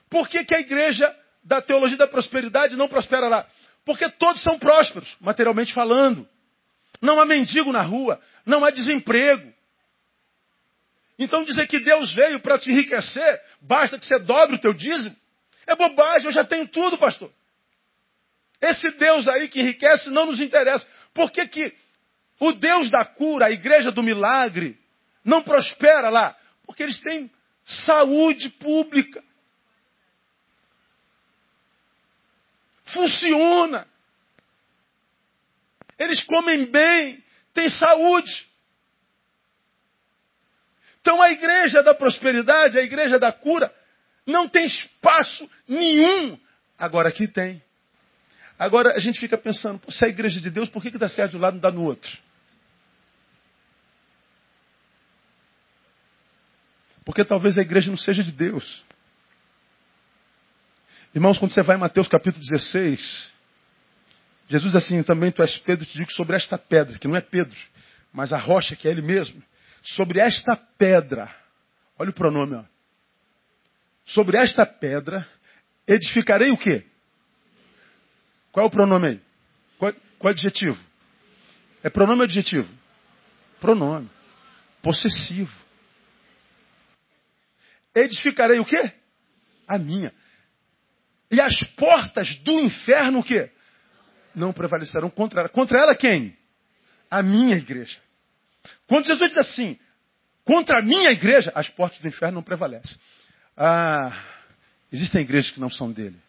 Por 0.10 0.28
que, 0.28 0.44
que 0.46 0.56
a 0.56 0.60
igreja 0.60 1.16
da 1.44 1.62
teologia 1.62 1.98
da 1.98 2.08
prosperidade 2.08 2.76
não 2.76 2.88
prospera 2.88 3.28
lá? 3.28 3.48
Porque 3.86 4.10
todos 4.10 4.42
são 4.42 4.58
prósperos, 4.58 5.16
materialmente 5.20 5.74
falando. 5.74 6.28
Não 7.02 7.20
há 7.20 7.26
mendigo 7.26 7.72
na 7.72 7.82
rua, 7.82 8.22
não 8.46 8.64
há 8.64 8.70
desemprego. 8.70 9.53
Então 11.18 11.44
dizer 11.44 11.68
que 11.68 11.80
Deus 11.80 12.12
veio 12.14 12.40
para 12.40 12.58
te 12.58 12.72
enriquecer, 12.72 13.42
basta 13.62 14.00
que 14.00 14.06
você 14.06 14.20
dobre 14.20 14.56
o 14.56 14.60
teu 14.60 14.74
dízimo, 14.74 15.16
é 15.68 15.76
bobagem, 15.76 16.26
eu 16.26 16.32
já 16.32 16.44
tenho 16.44 16.68
tudo, 16.68 16.98
pastor. 16.98 17.32
Esse 18.62 18.90
Deus 18.98 19.28
aí 19.28 19.48
que 19.50 19.60
enriquece 19.60 20.10
não 20.10 20.26
nos 20.26 20.40
interessa. 20.40 20.88
Por 21.14 21.32
que, 21.32 21.46
que 21.48 21.76
o 22.40 22.54
Deus 22.54 22.90
da 22.90 23.06
cura, 23.06 23.48
a 23.48 23.52
igreja 23.52 23.92
do 23.92 24.02
milagre, 24.02 24.78
não 25.24 25.42
prospera 25.42 26.10
lá? 26.10 26.36
Porque 26.66 26.82
eles 26.82 27.00
têm 27.02 27.30
saúde 27.66 28.50
pública. 28.50 29.24
Funciona. 32.86 33.88
Eles 35.98 36.24
comem 36.24 36.66
bem, 36.66 37.24
têm 37.54 37.70
saúde. 37.70 38.48
Então 41.04 41.22
a 41.22 41.30
igreja 41.34 41.84
da 41.84 41.94
prosperidade, 41.94 42.80
a 42.80 42.82
igreja 42.82 43.20
da 43.20 43.30
cura, 43.30 43.70
não 44.26 44.48
tem 44.48 44.66
espaço 44.66 45.50
nenhum. 45.68 46.40
Agora 46.80 47.10
aqui 47.10 47.28
tem. 47.28 47.62
Agora 48.58 48.96
a 48.96 49.00
gente 49.00 49.20
fica 49.20 49.38
pensando, 49.38 49.82
se 49.92 50.06
é 50.06 50.08
a 50.08 50.10
igreja 50.10 50.40
de 50.40 50.50
Deus, 50.50 50.70
por 50.70 50.82
que, 50.82 50.90
que 50.90 50.98
dá 50.98 51.10
certo 51.10 51.32
de 51.32 51.38
um 51.38 51.42
lado 51.42 51.56
e 51.56 51.56
não 51.56 51.62
dá 51.62 51.72
no 51.72 51.84
outro? 51.84 52.10
Porque 57.04 57.26
talvez 57.26 57.58
a 57.58 57.62
igreja 57.62 57.90
não 57.90 57.98
seja 57.98 58.24
de 58.24 58.32
Deus. 58.32 58.82
Irmãos, 61.14 61.38
quando 61.38 61.52
você 61.52 61.62
vai 61.62 61.76
em 61.76 61.82
Mateus 61.82 62.08
capítulo 62.08 62.42
16, 62.50 63.34
Jesus 64.48 64.72
diz 64.72 64.82
assim, 64.82 65.04
também 65.04 65.34
tu 65.34 65.42
és 65.42 65.58
Pedro, 65.58 65.86
te 65.86 65.98
digo 65.98 66.14
sobre 66.14 66.38
esta 66.38 66.58
pedra, 66.58 66.98
que 66.98 67.10
não 67.10 67.16
é 67.18 67.22
Pedro, 67.22 67.60
mas 68.14 68.32
a 68.32 68.38
rocha 68.38 68.74
que 68.78 68.88
é 68.88 68.92
ele 68.92 69.02
mesmo. 69.02 69.44
Sobre 69.84 70.22
esta 70.22 70.56
pedra, 70.56 71.30
olha 72.00 72.10
o 72.10 72.14
pronome, 72.14 72.56
ó. 72.56 72.64
Sobre 74.06 74.38
esta 74.38 74.66
pedra 74.66 75.28
edificarei 75.86 76.52
o 76.52 76.58
quê? 76.58 76.86
Qual 78.52 78.66
é 78.66 78.68
o 78.68 78.72
pronome 78.72 79.10
aí? 79.10 79.22
Qual, 79.78 79.94
qual 80.18 80.32
é 80.32 80.34
o 80.34 80.38
adjetivo? 80.38 80.80
É 81.84 81.90
pronome 81.90 82.20
ou 82.20 82.26
adjetivo? 82.26 82.70
Pronome. 83.60 84.10
Possessivo. 84.82 85.54
Edificarei 87.94 88.60
o 88.60 88.66
quê? 88.66 88.94
A 89.68 89.78
minha. 89.78 90.14
E 91.30 91.42
as 91.42 91.62
portas 91.76 92.36
do 92.38 92.52
inferno 92.52 93.20
o 93.20 93.24
quê? 93.24 93.52
Não 94.36 94.54
prevalecerão 94.54 95.10
contra 95.10 95.42
ela. 95.42 95.50
Contra 95.50 95.80
ela 95.80 95.96
quem? 95.96 96.38
A 97.10 97.22
minha 97.22 97.58
igreja. 97.58 98.00
Quando 98.88 99.06
Jesus 99.06 99.30
diz 99.30 99.38
assim, 99.38 99.80
contra 100.44 100.80
a 100.80 100.82
minha 100.82 101.12
igreja, 101.12 101.52
as 101.56 101.70
portas 101.70 102.00
do 102.00 102.08
inferno 102.08 102.36
não 102.36 102.44
prevalecem. 102.44 102.98
Ah, 103.56 104.24
existem 104.92 105.22
igrejas 105.22 105.52
que 105.52 105.60
não 105.60 105.70
são 105.70 105.92
dele. 105.92 106.20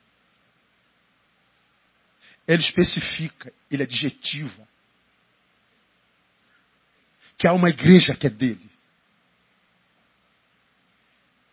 Ele 2.47 2.63
especifica, 2.63 3.53
ele 3.71 3.83
adjetiva. 3.83 4.69
Que 7.39 7.47
há 7.47 7.53
uma 7.53 7.71
igreja 7.71 8.15
que 8.15 8.27
é 8.27 8.31
dele. 8.31 8.71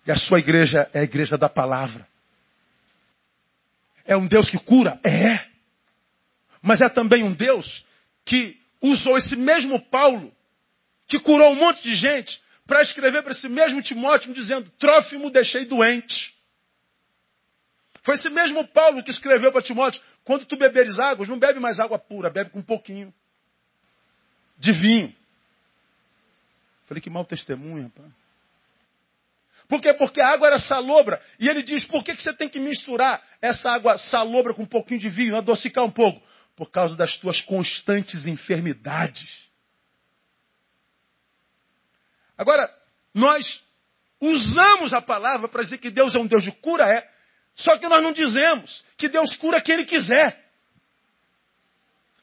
E 0.05 0.11
a 0.11 0.15
sua 0.15 0.39
igreja 0.39 0.89
é 0.93 0.99
a 0.99 1.03
igreja 1.03 1.37
da 1.37 1.47
palavra. 1.47 2.07
É 4.05 4.17
um 4.17 4.27
Deus 4.27 4.49
que 4.49 4.57
cura? 4.59 4.99
É. 5.03 5.45
Mas 6.61 6.81
é 6.81 6.89
também 6.89 7.23
um 7.23 7.33
Deus 7.33 7.85
que 8.25 8.59
usou 8.81 9.17
esse 9.17 9.35
mesmo 9.35 9.79
Paulo, 9.89 10.33
que 11.11 11.19
curou 11.19 11.51
um 11.51 11.55
monte 11.55 11.83
de 11.83 11.93
gente, 11.93 12.41
para 12.65 12.81
escrever 12.81 13.21
para 13.21 13.33
esse 13.33 13.49
mesmo 13.49 13.81
Timóteo, 13.81 14.33
dizendo: 14.33 14.71
Trófimo 14.79 15.29
deixei 15.29 15.65
doente. 15.65 16.33
Foi 18.03 18.15
esse 18.15 18.29
mesmo 18.29 18.65
Paulo 18.69 19.03
que 19.03 19.11
escreveu 19.11 19.51
para 19.51 19.61
Timóteo: 19.61 20.01
quando 20.23 20.45
tu 20.45 20.55
beberes 20.55 20.97
água, 20.99 21.27
não 21.27 21.37
bebe 21.37 21.59
mais 21.59 21.81
água 21.81 21.99
pura, 21.99 22.29
bebe 22.29 22.51
com 22.51 22.59
um 22.59 22.63
pouquinho 22.63 23.13
de 24.57 24.71
vinho. 24.71 25.13
Falei 26.87 27.01
que 27.01 27.09
mau 27.09 27.25
testemunho, 27.25 27.83
rapaz. 27.83 28.09
Por 29.67 29.81
quê? 29.81 29.93
Porque 29.93 30.21
a 30.21 30.29
água 30.29 30.47
era 30.47 30.59
salobra. 30.59 31.21
E 31.41 31.49
ele 31.49 31.61
diz: 31.61 31.83
por 31.83 32.05
que, 32.05 32.15
que 32.15 32.21
você 32.21 32.31
tem 32.31 32.47
que 32.47 32.57
misturar 32.57 33.21
essa 33.41 33.69
água 33.69 33.97
salobra 33.97 34.53
com 34.53 34.63
um 34.63 34.65
pouquinho 34.65 35.01
de 35.01 35.09
vinho, 35.09 35.35
adocicar 35.35 35.83
um 35.83 35.91
pouco? 35.91 36.25
Por 36.55 36.71
causa 36.71 36.95
das 36.95 37.17
tuas 37.17 37.41
constantes 37.41 38.25
enfermidades. 38.25 39.50
Agora, 42.41 42.67
nós 43.13 43.61
usamos 44.19 44.95
a 44.95 45.01
palavra 45.01 45.47
para 45.47 45.61
dizer 45.61 45.77
que 45.77 45.91
Deus 45.91 46.15
é 46.15 46.19
um 46.19 46.25
Deus 46.25 46.43
de 46.43 46.51
cura, 46.53 46.87
é. 46.91 47.07
Só 47.53 47.77
que 47.77 47.87
nós 47.87 48.01
não 48.01 48.11
dizemos 48.11 48.83
que 48.97 49.07
Deus 49.07 49.37
cura 49.37 49.61
quem 49.61 49.75
Ele 49.75 49.85
quiser. 49.85 50.43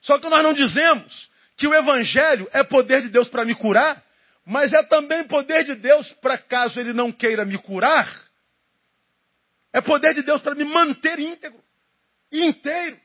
Só 0.00 0.18
que 0.18 0.28
nós 0.28 0.42
não 0.42 0.52
dizemos 0.52 1.30
que 1.56 1.68
o 1.68 1.74
Evangelho 1.74 2.48
é 2.52 2.64
poder 2.64 3.02
de 3.02 3.10
Deus 3.10 3.28
para 3.28 3.44
me 3.44 3.54
curar, 3.54 4.02
mas 4.44 4.72
é 4.72 4.82
também 4.82 5.22
poder 5.22 5.62
de 5.62 5.76
Deus 5.76 6.10
para 6.14 6.36
caso 6.36 6.80
ele 6.80 6.92
não 6.92 7.12
queira 7.12 7.44
me 7.44 7.56
curar. 7.56 8.12
É 9.72 9.80
poder 9.80 10.14
de 10.14 10.22
Deus 10.22 10.42
para 10.42 10.56
me 10.56 10.64
manter 10.64 11.20
íntegro 11.20 11.62
e 12.32 12.44
inteiro. 12.44 12.98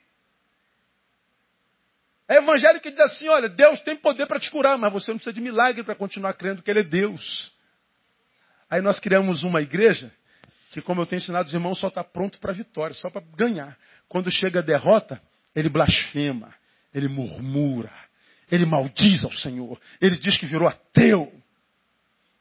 É 2.27 2.37
evangelho 2.37 2.79
que 2.79 2.89
diz 2.89 2.99
assim: 2.99 3.27
olha, 3.27 3.49
Deus 3.49 3.81
tem 3.81 3.95
poder 3.95 4.25
para 4.27 4.39
te 4.39 4.49
curar, 4.49 4.77
mas 4.77 4.91
você 4.91 5.11
não 5.11 5.17
precisa 5.17 5.33
de 5.33 5.41
milagre 5.41 5.83
para 5.83 5.95
continuar 5.95 6.33
crendo 6.33 6.61
que 6.61 6.71
Ele 6.71 6.79
é 6.79 6.83
Deus. 6.83 7.51
Aí 8.69 8.81
nós 8.81 8.99
criamos 8.99 9.43
uma 9.43 9.61
igreja 9.61 10.11
que, 10.71 10.81
como 10.81 11.01
eu 11.01 11.05
tenho 11.05 11.19
ensinado 11.19 11.47
os 11.47 11.53
irmãos, 11.53 11.77
só 11.79 11.87
está 11.87 12.03
pronto 12.03 12.39
para 12.39 12.51
a 12.51 12.55
vitória, 12.55 12.95
só 12.95 13.09
para 13.09 13.21
ganhar. 13.35 13.77
Quando 14.07 14.31
chega 14.31 14.59
a 14.59 14.63
derrota, 14.63 15.21
ele 15.55 15.69
blasfema, 15.69 16.53
ele 16.91 17.07
murmura, 17.07 17.93
ele 18.51 18.65
maldiz 18.65 19.23
ao 19.23 19.31
Senhor. 19.31 19.79
Ele 20.01 20.17
diz 20.17 20.37
que 20.37 20.47
virou 20.47 20.67
ateu. 20.67 21.31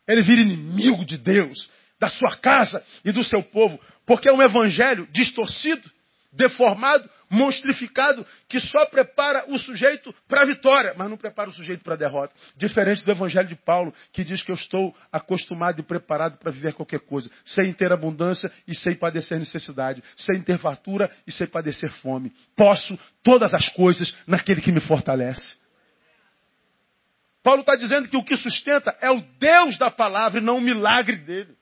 Ele 0.09 0.23
vira 0.23 0.41
inimigo 0.41 1.05
de 1.05 1.19
Deus, 1.19 1.71
da 2.01 2.09
sua 2.09 2.37
casa 2.37 2.83
e 3.05 3.13
do 3.13 3.23
seu 3.23 3.43
povo. 3.43 3.79
Porque 4.07 4.29
é 4.29 4.33
um 4.33 4.43
evangelho 4.43 5.07
distorcido, 5.13 5.91
deformado, 6.33 7.09
monstrificado, 7.29 8.27
que 8.49 8.59
só 8.59 8.87
prepara 8.87 9.45
o 9.49 9.59
sujeito 9.59 10.15
para 10.27 10.43
a 10.43 10.45
vitória, 10.47 10.95
mas 10.97 11.11
não 11.11 11.17
prepara 11.17 11.51
o 11.51 11.53
sujeito 11.53 11.85
para 11.85 11.95
a 11.95 11.97
derrota. 11.97 12.35
Diferente 12.57 13.05
do 13.05 13.11
evangelho 13.11 13.49
de 13.49 13.57
Paulo, 13.57 13.93
que 14.13 14.25
diz 14.25 14.43
que 14.43 14.51
eu 14.51 14.55
estou 14.55 14.97
acostumado 15.11 15.81
e 15.81 15.83
preparado 15.83 16.39
para 16.39 16.51
viver 16.51 16.75
qualquer 16.75 17.01
coisa, 17.01 17.31
sem 17.45 17.73
ter 17.73 17.93
abundância 17.93 18.51
e 18.67 18.75
sem 18.75 18.95
padecer 18.95 19.39
necessidade, 19.39 20.03
sem 20.17 20.41
ter 20.43 20.59
fartura 20.59 21.11
e 21.27 21.33
sem 21.33 21.47
padecer 21.47 21.91
fome. 22.01 22.33
Posso 22.57 22.99
todas 23.23 23.53
as 23.53 23.69
coisas 23.69 24.17
naquele 24.27 24.61
que 24.61 24.73
me 24.73 24.81
fortalece. 24.81 25.61
Paulo 27.43 27.61
está 27.61 27.75
dizendo 27.75 28.09
que 28.09 28.17
o 28.17 28.25
que 28.25 28.37
sustenta 28.37 28.97
é 29.01 29.11
o 29.11 29.21
Deus 29.39 29.77
da 29.77 29.91
palavra 29.91 30.41
e 30.41 30.45
não 30.45 30.59
o 30.59 30.61
milagre 30.61 31.17
dele. 31.17 31.57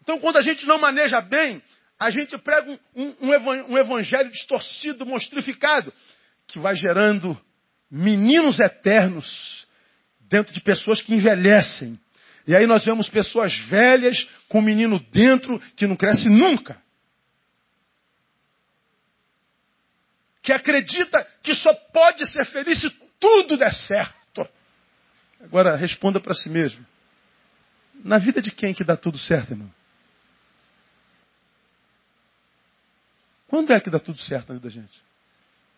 Então, 0.00 0.20
quando 0.20 0.36
a 0.36 0.42
gente 0.42 0.64
não 0.66 0.78
maneja 0.78 1.20
bem 1.20 1.60
a 1.98 2.10
gente 2.10 2.36
prega 2.38 2.78
um, 2.94 3.04
um, 3.20 3.72
um 3.72 3.78
evangelho 3.78 4.30
distorcido, 4.30 5.06
monstrificado, 5.06 5.92
que 6.46 6.58
vai 6.58 6.74
gerando 6.74 7.38
meninos 7.90 8.60
eternos 8.60 9.66
dentro 10.20 10.52
de 10.52 10.60
pessoas 10.60 11.00
que 11.00 11.14
envelhecem. 11.14 11.98
E 12.46 12.54
aí 12.54 12.66
nós 12.66 12.84
vemos 12.84 13.08
pessoas 13.08 13.56
velhas 13.68 14.28
com 14.48 14.58
um 14.58 14.62
menino 14.62 15.00
dentro 15.10 15.58
que 15.74 15.86
não 15.86 15.96
cresce 15.96 16.28
nunca. 16.28 16.80
Que 20.42 20.52
acredita 20.52 21.26
que 21.42 21.54
só 21.54 21.74
pode 21.92 22.24
ser 22.30 22.44
feliz 22.46 22.80
se 22.80 22.90
tudo 23.18 23.56
der 23.56 23.72
certo. 23.72 24.46
Agora 25.40 25.74
responda 25.76 26.20
para 26.20 26.34
si 26.34 26.48
mesmo. 26.48 26.84
Na 28.04 28.18
vida 28.18 28.40
de 28.40 28.50
quem 28.50 28.74
que 28.74 28.84
dá 28.84 28.96
tudo 28.96 29.18
certo, 29.18 29.52
irmão? 29.52 29.72
Quando 33.56 33.72
é 33.72 33.80
que 33.80 33.88
dá 33.88 33.98
tudo 33.98 34.20
certo 34.20 34.50
na 34.50 34.56
vida 34.56 34.68
da 34.68 34.74
gente? 34.74 34.92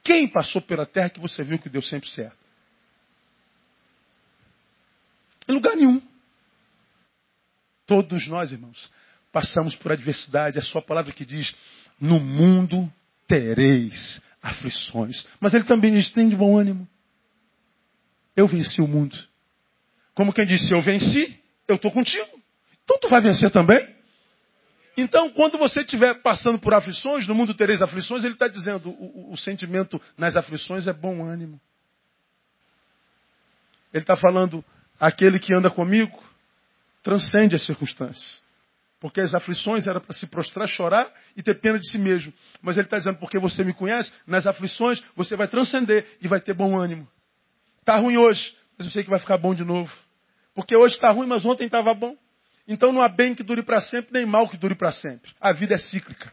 Quem 0.03 0.27
passou 0.27 0.61
pela 0.61 0.85
terra 0.85 1.11
que 1.11 1.21
você 1.21 1.45
viu 1.45 1.61
que 1.61 1.69
deu 1.69 1.81
sempre 1.81 2.11
certo? 2.11 2.37
Em 5.49 5.53
lugar 5.53 5.77
nenhum. 5.77 6.03
Todos 7.87 8.27
nós, 8.27 8.51
irmãos, 8.51 8.91
passamos 9.31 9.77
por 9.77 9.93
adversidade. 9.93 10.59
É 10.59 10.61
a 10.61 10.64
sua 10.64 10.83
palavra 10.83 11.12
que 11.12 11.25
diz: 11.25 11.55
no 12.01 12.19
mundo 12.19 12.93
tereis 13.29 14.21
aflições. 14.43 15.25
Mas 15.38 15.55
ele 15.55 15.62
também 15.62 15.93
diz: 15.93 16.11
tem 16.11 16.29
de 16.29 16.35
bom 16.35 16.59
ânimo. 16.59 16.85
Eu 18.35 18.49
venci 18.49 18.83
o 18.83 18.88
mundo. 18.88 19.17
Como 20.14 20.33
quem 20.33 20.47
disse: 20.47 20.69
eu 20.73 20.83
venci, 20.83 21.41
eu 21.69 21.77
estou 21.77 21.93
contigo. 21.93 22.43
Então 22.83 22.99
tu 22.99 23.09
vai 23.09 23.21
vencer 23.21 23.53
também. 23.53 23.98
Então, 25.01 25.31
quando 25.31 25.57
você 25.57 25.83
estiver 25.83 26.21
passando 26.23 26.59
por 26.59 26.75
aflições, 26.75 27.25
no 27.29 27.33
mundo 27.33 27.55
tereis 27.55 27.81
aflições, 27.81 28.25
ele 28.25 28.35
está 28.35 28.49
dizendo, 28.49 28.91
o, 28.91 29.33
o, 29.33 29.37
sentimento 29.37 30.03
nas 30.17 30.35
aflições 30.35 30.89
é 30.89 30.93
bom 30.93 31.25
ânimo. 31.25 31.61
Ele 33.95 34.03
está 34.03 34.17
falando, 34.17 34.65
aquele 34.99 35.39
que 35.39 35.55
anda 35.55 35.71
comigo 35.71 36.21
transcende 37.01 37.55
as 37.55 37.65
circunstâncias. 37.65 38.43
Porque 38.99 39.21
as 39.21 39.33
aflições 39.37 39.87
era 39.87 40.01
para 40.01 40.13
se 40.13 40.27
prostrar, 40.27 40.67
chorar 40.67 41.09
e 41.37 41.45
ter 41.45 41.61
pena 41.61 41.79
de 41.79 41.89
si 41.89 41.97
mesmo. 41.97 42.33
Mas 42.61 42.77
ele 42.77 42.89
está 42.89 42.99
dizendo, 42.99 43.21
porque 43.21 43.39
você 43.39 43.63
me 43.63 43.73
conhece, 43.73 44.13
nas 44.27 44.49
aflições 44.49 45.01
você 45.15 45.37
vai 45.37 45.47
transcender 45.47 46.19
e 46.21 46.27
vai 46.27 46.41
ter 46.41 46.55
bom 46.55 46.77
ânimo. 46.77 47.07
Está 47.79 47.95
ruim 47.99 48.17
hoje, 48.17 48.53
mas 48.77 48.89
eu 48.89 48.93
sei 48.93 49.05
que 49.05 49.11
vai 49.11 49.21
ficar 49.21 49.39
bom 49.39 49.55
de 49.55 49.63
novo. 49.63 49.93
Porque 50.57 50.77
hoje 50.77 50.97
está 50.97 51.09
ruim, 51.13 51.29
mas 51.29 51.45
ontem 51.45 51.67
estava 51.67 51.95
bom. 51.95 52.17
Então 52.68 52.92
não 52.92 53.00
há 53.00 53.09
bem 53.09 53.35
que 53.35 53.42
dure 53.42 53.62
para 53.62 53.81
sempre, 53.81 54.12
nem 54.12 54.26
mal 54.26 54.46
que 54.46 54.59
dure 54.59 54.74
para 54.74 54.92
sempre. 54.92 55.33
A 55.40 55.52
vida 55.52 55.74
é 55.74 55.78
cíclica. 55.78 56.31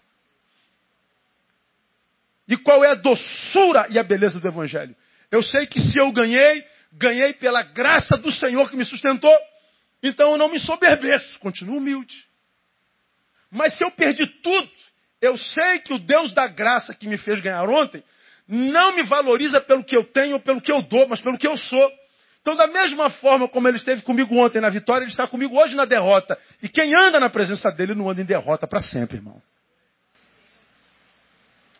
E 2.46 2.58
qual 2.58 2.84
é 2.84 2.92
a 2.92 2.94
doçura 2.94 3.88
e 3.90 3.98
a 3.98 4.04
beleza 4.04 4.40
do 4.40 4.48
Evangelho? 4.48 4.94
Eu 5.32 5.42
sei 5.42 5.66
que 5.66 5.80
se 5.80 5.98
eu 5.98 6.12
ganhei, 6.12 6.66
ganhei 6.92 7.34
pela 7.34 7.64
graça 7.64 8.18
do 8.18 8.32
Senhor 8.34 8.70
que 8.70 8.76
me 8.76 8.84
sustentou. 8.84 9.36
Então 10.04 10.32
eu 10.32 10.38
não 10.38 10.50
me 10.50 10.60
soberbeço, 10.60 11.40
continuo 11.40 11.78
humilde. 11.78 12.14
Mas 13.50 13.78
se 13.78 13.84
eu 13.84 13.92
perdi 13.92 14.28
tudo, 14.28 14.70
eu 15.22 15.38
sei 15.38 15.80
que 15.80 15.94
o 15.94 16.00
Deus 16.00 16.34
da 16.34 16.48
graça 16.48 16.94
que 16.94 17.08
me 17.08 17.18
fez 17.18 17.40
ganhar 17.40 17.68
ontem 17.70 18.04
não 18.48 18.94
me 18.94 19.04
valoriza 19.04 19.62
pelo 19.62 19.84
que 19.84 19.98
eu 19.98 20.04
tenho 20.12 20.34
ou 20.34 20.40
pelo 20.42 20.62
que 20.62 20.72
eu 20.72 20.82
dou, 20.82 21.08
mas 21.08 21.22
pelo 21.22 21.38
que 21.38 21.48
eu 21.48 21.58
sou. 21.58 21.92
Então, 22.46 22.56
da 22.56 22.68
mesma 22.68 23.10
forma 23.10 23.50
como 23.50 23.68
ele 23.68 23.78
esteve 23.78 24.04
comigo 24.04 24.36
ontem 24.36 24.62
na 24.62 24.70
vitória, 24.70 25.04
ele 25.04 25.10
está 25.10 25.28
comigo 25.28 25.60
hoje 25.60 25.74
na 25.74 25.84
derrota. 25.84 26.38
E 26.62 26.70
quem 26.70 26.94
anda 26.94 27.20
na 27.20 27.28
presença 27.28 27.72
dele 27.72 27.96
não 27.96 28.08
anda 28.08 28.22
em 28.22 28.26
derrota 28.26 28.68
para 28.68 28.82
sempre, 28.82 29.18
irmão. 29.18 29.42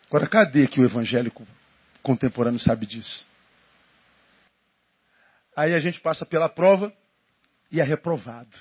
Agora, 0.08 0.28
cadê 0.28 0.66
que 0.66 0.82
o 0.82 0.84
evangélico 0.84 1.48
contemporâneo 2.02 2.60
sabe 2.60 2.88
disso? 2.88 3.24
Aí 5.56 5.76
a 5.76 5.80
gente 5.80 6.00
passa 6.00 6.26
pela 6.26 6.50
prova 6.50 6.92
e 7.72 7.80
é 7.80 7.84
reprovado. 7.84 8.58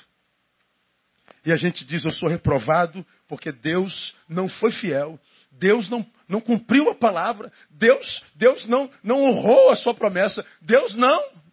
E 1.43 1.51
a 1.51 1.57
gente 1.57 1.87
diz, 1.87 2.05
eu 2.05 2.11
sou 2.11 2.29
reprovado 2.29 3.03
porque 3.27 3.51
Deus 3.51 4.15
não 4.29 4.47
foi 4.47 4.73
fiel. 4.73 5.19
Deus 5.51 5.89
não, 5.89 6.05
não 6.29 6.43
cumpriu 6.43 6.91
a 6.91 6.95
palavra. 6.95 7.51
Deus, 7.71 8.23
Deus 8.35 8.67
não, 8.67 8.91
não 9.03 9.25
honrou 9.25 9.71
a 9.71 9.77
sua 9.77 9.95
promessa. 9.95 10.45
Deus 10.61 10.95
não. 10.95 11.44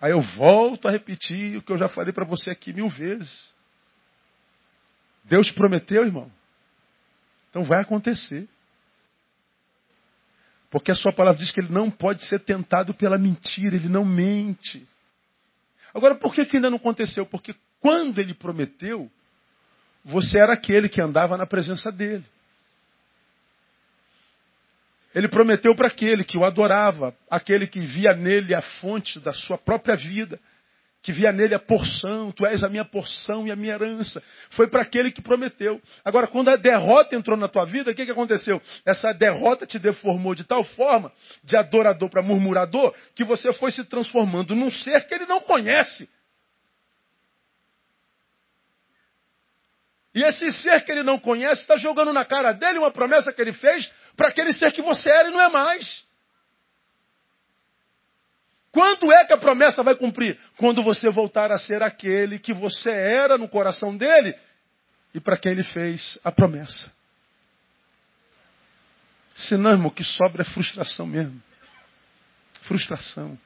Aí 0.00 0.12
eu 0.12 0.22
volto 0.22 0.88
a 0.88 0.90
repetir 0.90 1.58
o 1.58 1.62
que 1.62 1.70
eu 1.70 1.78
já 1.78 1.88
falei 1.88 2.12
para 2.12 2.24
você 2.24 2.50
aqui 2.50 2.72
mil 2.72 2.88
vezes. 2.88 3.50
Deus 5.24 5.50
prometeu, 5.50 6.04
irmão. 6.04 6.30
Então 7.50 7.64
vai 7.64 7.80
acontecer. 7.82 8.48
Porque 10.70 10.90
a 10.90 10.94
sua 10.94 11.12
palavra 11.12 11.38
diz 11.38 11.50
que 11.50 11.60
ele 11.60 11.72
não 11.72 11.90
pode 11.90 12.24
ser 12.24 12.40
tentado 12.40 12.94
pela 12.94 13.18
mentira, 13.18 13.76
ele 13.76 13.88
não 13.88 14.04
mente. 14.04 14.86
Agora, 15.92 16.14
por 16.14 16.32
que, 16.32 16.46
que 16.46 16.56
ainda 16.56 16.70
não 16.70 16.76
aconteceu? 16.76 17.26
Porque 17.26 17.54
quando 17.80 18.20
ele 18.20 18.32
prometeu, 18.32 19.10
você 20.04 20.38
era 20.38 20.52
aquele 20.52 20.88
que 20.88 21.02
andava 21.02 21.36
na 21.36 21.44
presença 21.44 21.90
dele. 21.90 22.24
Ele 25.14 25.28
prometeu 25.28 25.74
para 25.74 25.88
aquele 25.88 26.24
que 26.24 26.38
o 26.38 26.44
adorava, 26.44 27.14
aquele 27.28 27.66
que 27.66 27.80
via 27.80 28.14
nele 28.14 28.54
a 28.54 28.62
fonte 28.62 29.18
da 29.18 29.32
sua 29.32 29.58
própria 29.58 29.96
vida, 29.96 30.38
que 31.02 31.12
via 31.12 31.32
nele 31.32 31.54
a 31.54 31.58
porção, 31.58 32.30
tu 32.30 32.44
és 32.44 32.62
a 32.62 32.68
minha 32.68 32.84
porção 32.84 33.46
e 33.46 33.50
a 33.50 33.56
minha 33.56 33.74
herança. 33.74 34.22
Foi 34.50 34.68
para 34.68 34.82
aquele 34.82 35.10
que 35.10 35.22
prometeu. 35.22 35.80
Agora, 36.04 36.26
quando 36.26 36.48
a 36.50 36.56
derrota 36.56 37.16
entrou 37.16 37.36
na 37.36 37.48
tua 37.48 37.64
vida, 37.64 37.90
o 37.90 37.94
que, 37.94 38.04
que 38.04 38.12
aconteceu? 38.12 38.60
Essa 38.84 39.12
derrota 39.12 39.66
te 39.66 39.78
deformou 39.78 40.34
de 40.34 40.44
tal 40.44 40.62
forma, 40.62 41.10
de 41.42 41.56
adorador 41.56 42.10
para 42.10 42.22
murmurador, 42.22 42.94
que 43.14 43.24
você 43.24 43.52
foi 43.54 43.72
se 43.72 43.84
transformando 43.84 44.54
num 44.54 44.70
ser 44.70 45.06
que 45.06 45.14
ele 45.14 45.26
não 45.26 45.40
conhece. 45.40 46.08
E 50.14 50.22
esse 50.22 50.52
ser 50.52 50.84
que 50.84 50.90
ele 50.90 51.02
não 51.02 51.18
conhece 51.18 51.62
está 51.62 51.76
jogando 51.76 52.12
na 52.12 52.24
cara 52.24 52.52
dele 52.52 52.78
uma 52.78 52.90
promessa 52.90 53.32
que 53.32 53.40
ele 53.40 53.52
fez 53.52 53.90
para 54.16 54.28
aquele 54.28 54.52
ser 54.52 54.72
que 54.72 54.82
você 54.82 55.08
era 55.08 55.28
e 55.28 55.32
não 55.32 55.40
é 55.40 55.48
mais. 55.48 56.04
Quando 58.72 59.12
é 59.12 59.24
que 59.24 59.32
a 59.32 59.38
promessa 59.38 59.82
vai 59.82 59.94
cumprir? 59.94 60.38
Quando 60.56 60.82
você 60.82 61.08
voltar 61.08 61.50
a 61.50 61.58
ser 61.58 61.82
aquele 61.82 62.38
que 62.38 62.52
você 62.52 62.90
era 62.90 63.36
no 63.36 63.48
coração 63.48 63.96
dele 63.96 64.36
e 65.14 65.20
para 65.20 65.36
quem 65.36 65.52
ele 65.52 65.64
fez 65.64 66.18
a 66.22 66.30
promessa. 66.30 66.90
Senão, 69.34 69.70
irmão, 69.70 69.88
o 69.88 69.94
que 69.94 70.04
sobra 70.04 70.42
é 70.42 70.44
frustração 70.44 71.06
mesmo. 71.06 71.40
Frustração. 72.62 73.38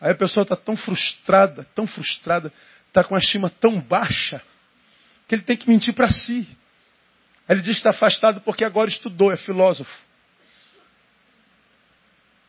Aí 0.00 0.10
a 0.10 0.14
pessoa 0.14 0.42
está 0.42 0.54
tão 0.54 0.76
frustrada, 0.76 1.66
tão 1.74 1.86
frustrada, 1.86 2.52
está 2.94 3.02
com 3.02 3.16
a 3.16 3.18
estima 3.18 3.50
tão 3.50 3.80
baixa, 3.80 4.40
que 5.26 5.34
ele 5.34 5.42
tem 5.42 5.56
que 5.56 5.68
mentir 5.68 5.92
para 5.92 6.08
si. 6.08 6.46
Ele 7.48 7.60
diz 7.60 7.72
que 7.72 7.78
está 7.78 7.90
afastado 7.90 8.40
porque 8.42 8.64
agora 8.64 8.88
estudou, 8.88 9.32
é 9.32 9.36
filósofo. 9.36 9.92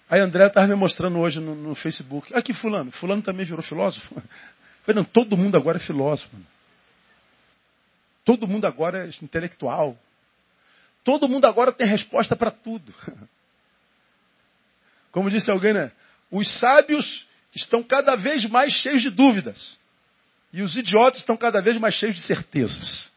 Aí 0.08 0.20
André 0.22 0.46
estava 0.46 0.68
me 0.68 0.76
mostrando 0.76 1.18
hoje 1.18 1.40
no, 1.40 1.56
no, 1.56 1.74
Facebook. 1.74 2.32
Aqui, 2.32 2.54
fulano. 2.54 2.92
Fulano 2.92 3.24
também 3.24 3.44
virou 3.44 3.64
filósofo. 3.64 4.14
falei, 4.86 5.02
não, 5.02 5.04
todo 5.04 5.36
mundo 5.36 5.58
agora 5.58 5.78
é 5.78 5.82
filósofo. 5.82 6.30
Todo 8.24 8.48
mundo 8.48 8.66
agora 8.66 9.08
é 9.08 9.10
intelectual. 9.24 9.98
Todo 11.04 11.28
mundo 11.28 11.46
agora 11.46 11.74
tem 11.74 11.88
resposta 11.88 12.36
para 12.36 12.52
tudo. 12.52 12.94
Como 15.12 15.32
disse 15.32 15.50
alguém, 15.50 15.74
né? 15.74 15.92
Os 16.30 16.60
sábios 16.60 17.26
estão 17.56 17.82
cada 17.82 18.16
vez 18.16 18.46
mais 18.46 18.74
cheios 18.74 19.02
de 19.02 19.10
dúvidas. 19.10 19.80
E 20.56 20.62
os 20.62 20.78
idiotas 20.78 21.20
estão 21.20 21.36
cada 21.36 21.62
vez 21.62 21.78
mais 21.78 21.96
cheios 21.96 22.16
de 22.16 22.22
certezas. 22.22 23.12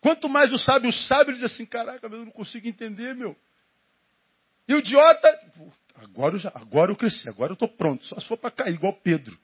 Quanto 0.00 0.28
mais 0.28 0.52
o 0.52 0.58
sábio 0.58 0.92
sabe, 0.92 1.30
ele 1.30 1.38
diz 1.38 1.44
assim: 1.44 1.64
caraca, 1.64 2.04
eu 2.04 2.24
não 2.24 2.32
consigo 2.32 2.66
entender, 2.66 3.14
meu. 3.14 3.36
E 4.66 4.74
o 4.74 4.78
idiota, 4.78 5.40
agora 5.94 6.34
eu, 6.34 6.38
já, 6.40 6.50
agora 6.56 6.90
eu 6.90 6.96
cresci, 6.96 7.28
agora 7.28 7.52
eu 7.52 7.54
estou 7.54 7.68
pronto, 7.68 8.04
só 8.04 8.18
se 8.18 8.26
for 8.26 8.36
para 8.36 8.50
cair, 8.50 8.74
igual 8.74 8.94
Pedro. 8.94 9.38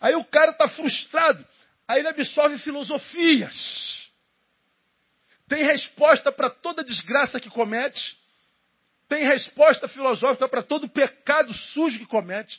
Aí 0.00 0.14
o 0.14 0.24
cara 0.24 0.52
está 0.52 0.66
frustrado, 0.66 1.46
aí 1.86 1.98
ele 1.98 2.08
absorve 2.08 2.56
filosofias. 2.60 4.10
Tem 5.46 5.62
resposta 5.62 6.32
para 6.32 6.48
toda 6.48 6.82
desgraça 6.82 7.38
que 7.38 7.50
comete, 7.50 8.18
tem 9.10 9.26
resposta 9.26 9.88
filosófica 9.88 10.48
para 10.48 10.62
todo 10.62 10.88
pecado 10.88 11.52
sujo 11.52 11.98
que 11.98 12.06
comete 12.06 12.58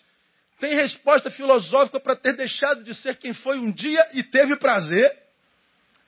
tem 0.64 0.76
resposta 0.76 1.30
filosófica 1.30 2.00
para 2.00 2.16
ter 2.16 2.38
deixado 2.38 2.86
de 2.86 2.96
ser 2.96 3.18
quem 3.18 3.34
foi 3.34 3.60
um 3.60 3.70
dia 3.70 4.02
e 4.14 4.24
teve 4.24 4.56
prazer, 4.56 5.14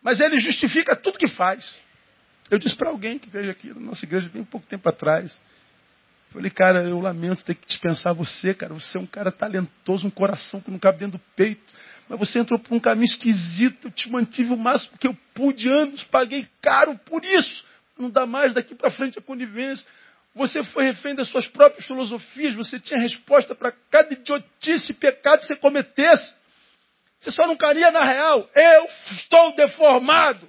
mas 0.02 0.22
ele 0.22 0.40
justifica 0.40 0.96
tudo 0.96 1.18
que 1.18 1.28
faz. 1.28 1.78
Eu 2.50 2.58
disse 2.58 2.74
para 2.74 2.90
alguém 2.90 3.20
que 3.20 3.30
veio 3.30 3.52
aqui 3.52 3.68
na 3.74 3.82
nossa 3.82 4.06
igreja 4.06 4.30
bem 4.30 4.46
pouco 4.46 4.66
tempo 4.66 4.88
atrás. 4.88 5.38
Falei, 6.32 6.50
cara, 6.50 6.84
eu 6.84 7.02
lamento 7.02 7.44
ter 7.44 7.56
que 7.56 7.68
dispensar 7.68 8.14
você, 8.14 8.54
cara. 8.54 8.74
Você 8.74 8.98
é 8.98 9.02
um 9.02 9.06
cara 9.06 9.30
talentoso, 9.30 10.08
um 10.08 10.12
coração 10.12 10.62
que 10.62 10.72
não 10.72 10.80
cabe 10.80 11.00
dentro 11.00 11.18
do 11.18 11.24
peito. 11.36 11.74
Mas 12.08 12.18
você 12.18 12.40
entrou 12.40 12.58
por 12.58 12.74
um 12.74 12.80
caminho 12.80 13.08
esquisito. 13.08 13.88
Eu 13.88 13.92
te 13.92 14.10
mantive 14.10 14.54
o 14.54 14.58
máximo 14.58 14.98
que 14.98 15.08
eu 15.08 15.18
pude 15.34 15.68
anos, 15.68 16.02
paguei 16.06 16.48
caro 16.62 16.98
por 17.00 17.26
isso. 17.26 17.66
Não 18.00 18.10
dá 18.10 18.26
mais 18.26 18.54
daqui 18.54 18.74
para 18.74 18.90
frente 18.90 19.20
a 19.20 19.22
conivência. 19.22 19.86
Você 20.36 20.62
foi 20.66 20.84
refém 20.84 21.16
das 21.16 21.30
suas 21.30 21.48
próprias 21.48 21.88
filosofias. 21.88 22.54
Você 22.56 22.78
tinha 22.78 23.00
resposta 23.00 23.56
para 23.56 23.72
cada 23.72 24.14
idiotice 24.14 24.92
e 24.92 24.96
pecado 24.96 25.40
que 25.40 25.48
você 25.48 25.56
cometesse. 25.56 26.36
Você 27.20 27.32
só 27.32 27.48
não 27.48 27.56
caria 27.56 27.90
na 27.90 28.04
real. 28.04 28.48
Eu 28.54 28.86
estou 29.12 29.56
deformado. 29.56 30.48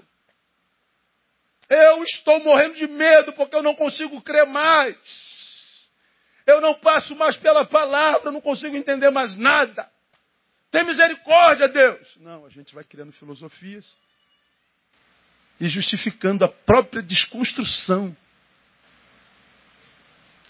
Eu 1.70 2.03
estou 2.03 2.41
morrendo 2.41 2.74
de 2.74 2.89
medo 2.89 3.32
porque 3.32 3.55
eu 3.55 3.62
não 3.62 3.76
consigo 3.76 4.20
crer 4.20 4.47
mais. 4.47 4.97
Eu 6.45 6.61
não 6.61 6.74
passo 6.74 7.14
mais 7.14 7.37
pela 7.37 7.64
palavra, 7.64 8.30
não 8.30 8.41
consigo 8.41 8.76
entender 8.76 9.11
mais 9.11 9.37
nada. 9.37 9.89
Tem 10.70 10.84
misericórdia, 10.84 11.68
Deus. 11.68 12.16
Não, 12.18 12.45
a 12.45 12.49
gente 12.51 12.74
vai 12.74 12.84
criando 12.84 13.12
filosofias 13.12 13.87
e 15.61 15.68
justificando 15.68 16.45
a 16.45 16.49
própria 16.49 17.03
desconstrução. 17.03 18.16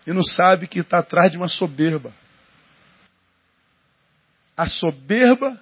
E 0.07 0.13
não 0.13 0.23
sabe 0.23 0.69
que 0.69 0.79
está 0.79 1.01
atrás 1.01 1.31
de 1.33 1.37
uma 1.37 1.49
soberba. 1.49 2.15
A 4.57 4.67
soberba 4.67 5.61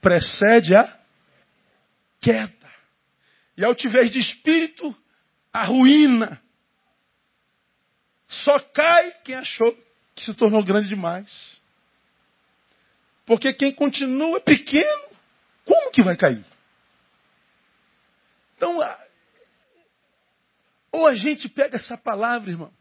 precede 0.00 0.74
a 0.74 0.98
queda. 2.20 2.70
E 3.56 3.64
a 3.64 3.66
altivez 3.66 4.12
de 4.12 4.20
espírito, 4.20 4.96
a 5.52 5.64
ruína. 5.64 6.40
Só 8.28 8.60
cai 8.60 9.10
quem 9.24 9.34
achou 9.34 9.76
que 10.14 10.22
se 10.22 10.34
tornou 10.34 10.64
grande 10.64 10.88
demais. 10.88 11.60
Porque 13.26 13.52
quem 13.52 13.72
continua 13.72 14.40
pequeno, 14.40 15.08
como 15.64 15.90
que 15.90 16.02
vai 16.02 16.16
cair? 16.16 16.44
Então, 18.56 18.78
ou 20.92 21.06
a 21.06 21.14
gente 21.14 21.48
pega 21.48 21.76
essa 21.76 21.96
palavra, 21.96 22.50
irmão, 22.50 22.72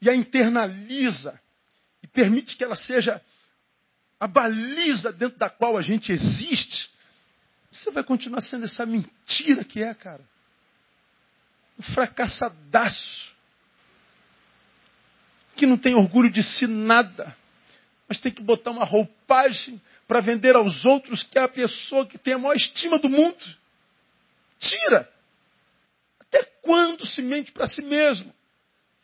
e 0.00 0.10
a 0.10 0.14
internaliza, 0.14 1.40
e 2.02 2.06
permite 2.06 2.56
que 2.56 2.64
ela 2.64 2.76
seja 2.76 3.20
a 4.18 4.26
baliza 4.26 5.12
dentro 5.12 5.38
da 5.38 5.50
qual 5.50 5.76
a 5.76 5.82
gente 5.82 6.10
existe, 6.10 6.90
você 7.70 7.90
vai 7.90 8.02
continuar 8.02 8.40
sendo 8.40 8.64
essa 8.64 8.86
mentira 8.86 9.64
que 9.64 9.82
é, 9.82 9.92
cara. 9.94 10.24
Um 11.78 11.82
fracassadaço. 11.82 13.34
Que 15.54 15.66
não 15.66 15.76
tem 15.76 15.94
orgulho 15.94 16.30
de 16.30 16.42
si 16.42 16.66
nada. 16.66 17.36
Mas 18.08 18.20
tem 18.20 18.32
que 18.32 18.42
botar 18.42 18.70
uma 18.70 18.84
roupagem 18.84 19.80
para 20.06 20.20
vender 20.20 20.54
aos 20.54 20.84
outros 20.84 21.22
que 21.24 21.38
é 21.38 21.42
a 21.42 21.48
pessoa 21.48 22.06
que 22.06 22.16
tem 22.16 22.34
a 22.34 22.38
maior 22.38 22.54
estima 22.54 22.98
do 22.98 23.08
mundo. 23.08 23.44
Tira. 24.58 25.10
Até 26.20 26.44
quando 26.62 27.06
se 27.06 27.20
mente 27.20 27.52
para 27.52 27.66
si 27.66 27.82
mesmo? 27.82 28.32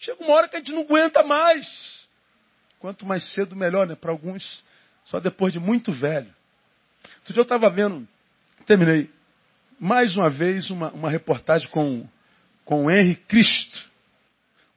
Chega 0.03 0.23
uma 0.25 0.35
hora 0.35 0.49
que 0.49 0.57
a 0.57 0.59
gente 0.59 0.73
não 0.73 0.83
aguenta 0.83 1.23
mais. 1.23 2.09
Quanto 2.81 3.07
mais 3.07 3.25
cedo, 3.33 3.55
melhor, 3.55 3.87
né? 3.87 3.95
Para 3.95 4.11
alguns, 4.11 4.63
só 5.05 5.21
depois 5.21 5.53
de 5.53 5.61
muito 5.61 5.93
velho. 5.93 6.35
Outro 7.19 7.33
dia 7.33 7.41
eu 7.41 7.45
estava 7.45 7.71
vendo, 7.71 8.07
terminei, 8.67 9.09
mais 9.79 10.17
uma 10.17 10.29
vez 10.29 10.71
uma, 10.71 10.91
uma 10.91 11.09
reportagem 11.09 11.69
com, 11.69 12.09
com 12.65 12.87
o 12.87 12.91
Henry 12.91 13.15
Cristo. 13.15 13.91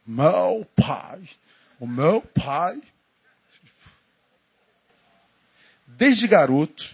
Meu 0.06 0.64
pai, 0.76 1.28
o 1.80 1.88
meu 1.88 2.22
pai, 2.22 2.80
desde 5.88 6.28
garoto, 6.28 6.86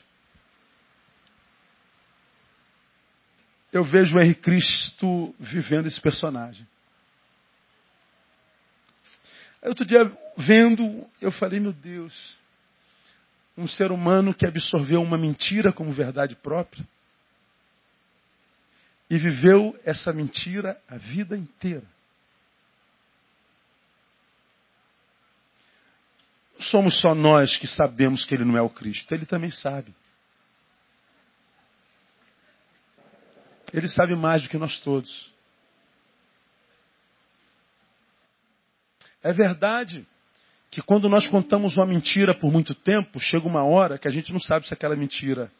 eu 3.73 3.83
vejo 3.83 4.15
o 4.15 4.21
Henri 4.21 4.35
Cristo 4.35 5.35
vivendo 5.37 5.87
esse 5.87 5.99
personagem. 5.99 6.65
Aí 9.61 9.69
outro 9.69 9.85
dia, 9.85 10.11
vendo, 10.37 11.07
eu 11.21 11.31
falei, 11.31 11.59
meu 11.59 11.73
Deus, 11.73 12.35
um 13.57 13.67
ser 13.67 13.91
humano 13.91 14.33
que 14.33 14.45
absorveu 14.45 15.01
uma 15.01 15.17
mentira 15.17 15.71
como 15.71 15.91
verdade 15.93 16.35
própria 16.35 16.85
e 19.09 19.17
viveu 19.17 19.77
essa 19.83 20.13
mentira 20.13 20.81
a 20.87 20.97
vida 20.97 21.37
inteira. 21.37 21.85
Somos 26.59 26.99
só 26.99 27.13
nós 27.13 27.57
que 27.57 27.67
sabemos 27.67 28.23
que 28.23 28.33
ele 28.33 28.45
não 28.45 28.55
é 28.55 28.61
o 28.61 28.69
Cristo, 28.69 29.13
ele 29.13 29.25
também 29.25 29.51
sabe. 29.51 29.93
Ele 33.73 33.87
sabe 33.87 34.15
mais 34.15 34.43
do 34.43 34.49
que 34.49 34.57
nós 34.57 34.79
todos. 34.79 35.30
É 39.23 39.31
verdade 39.31 40.05
que 40.69 40.81
quando 40.81 41.09
nós 41.09 41.27
contamos 41.27 41.75
uma 41.75 41.85
mentira 41.85 42.33
por 42.33 42.51
muito 42.51 42.73
tempo, 42.73 43.19
chega 43.19 43.47
uma 43.47 43.63
hora 43.63 43.97
que 43.97 44.07
a 44.07 44.11
gente 44.11 44.31
não 44.31 44.39
sabe 44.39 44.67
se 44.67 44.73
aquela 44.73 44.95
mentira 44.95 45.51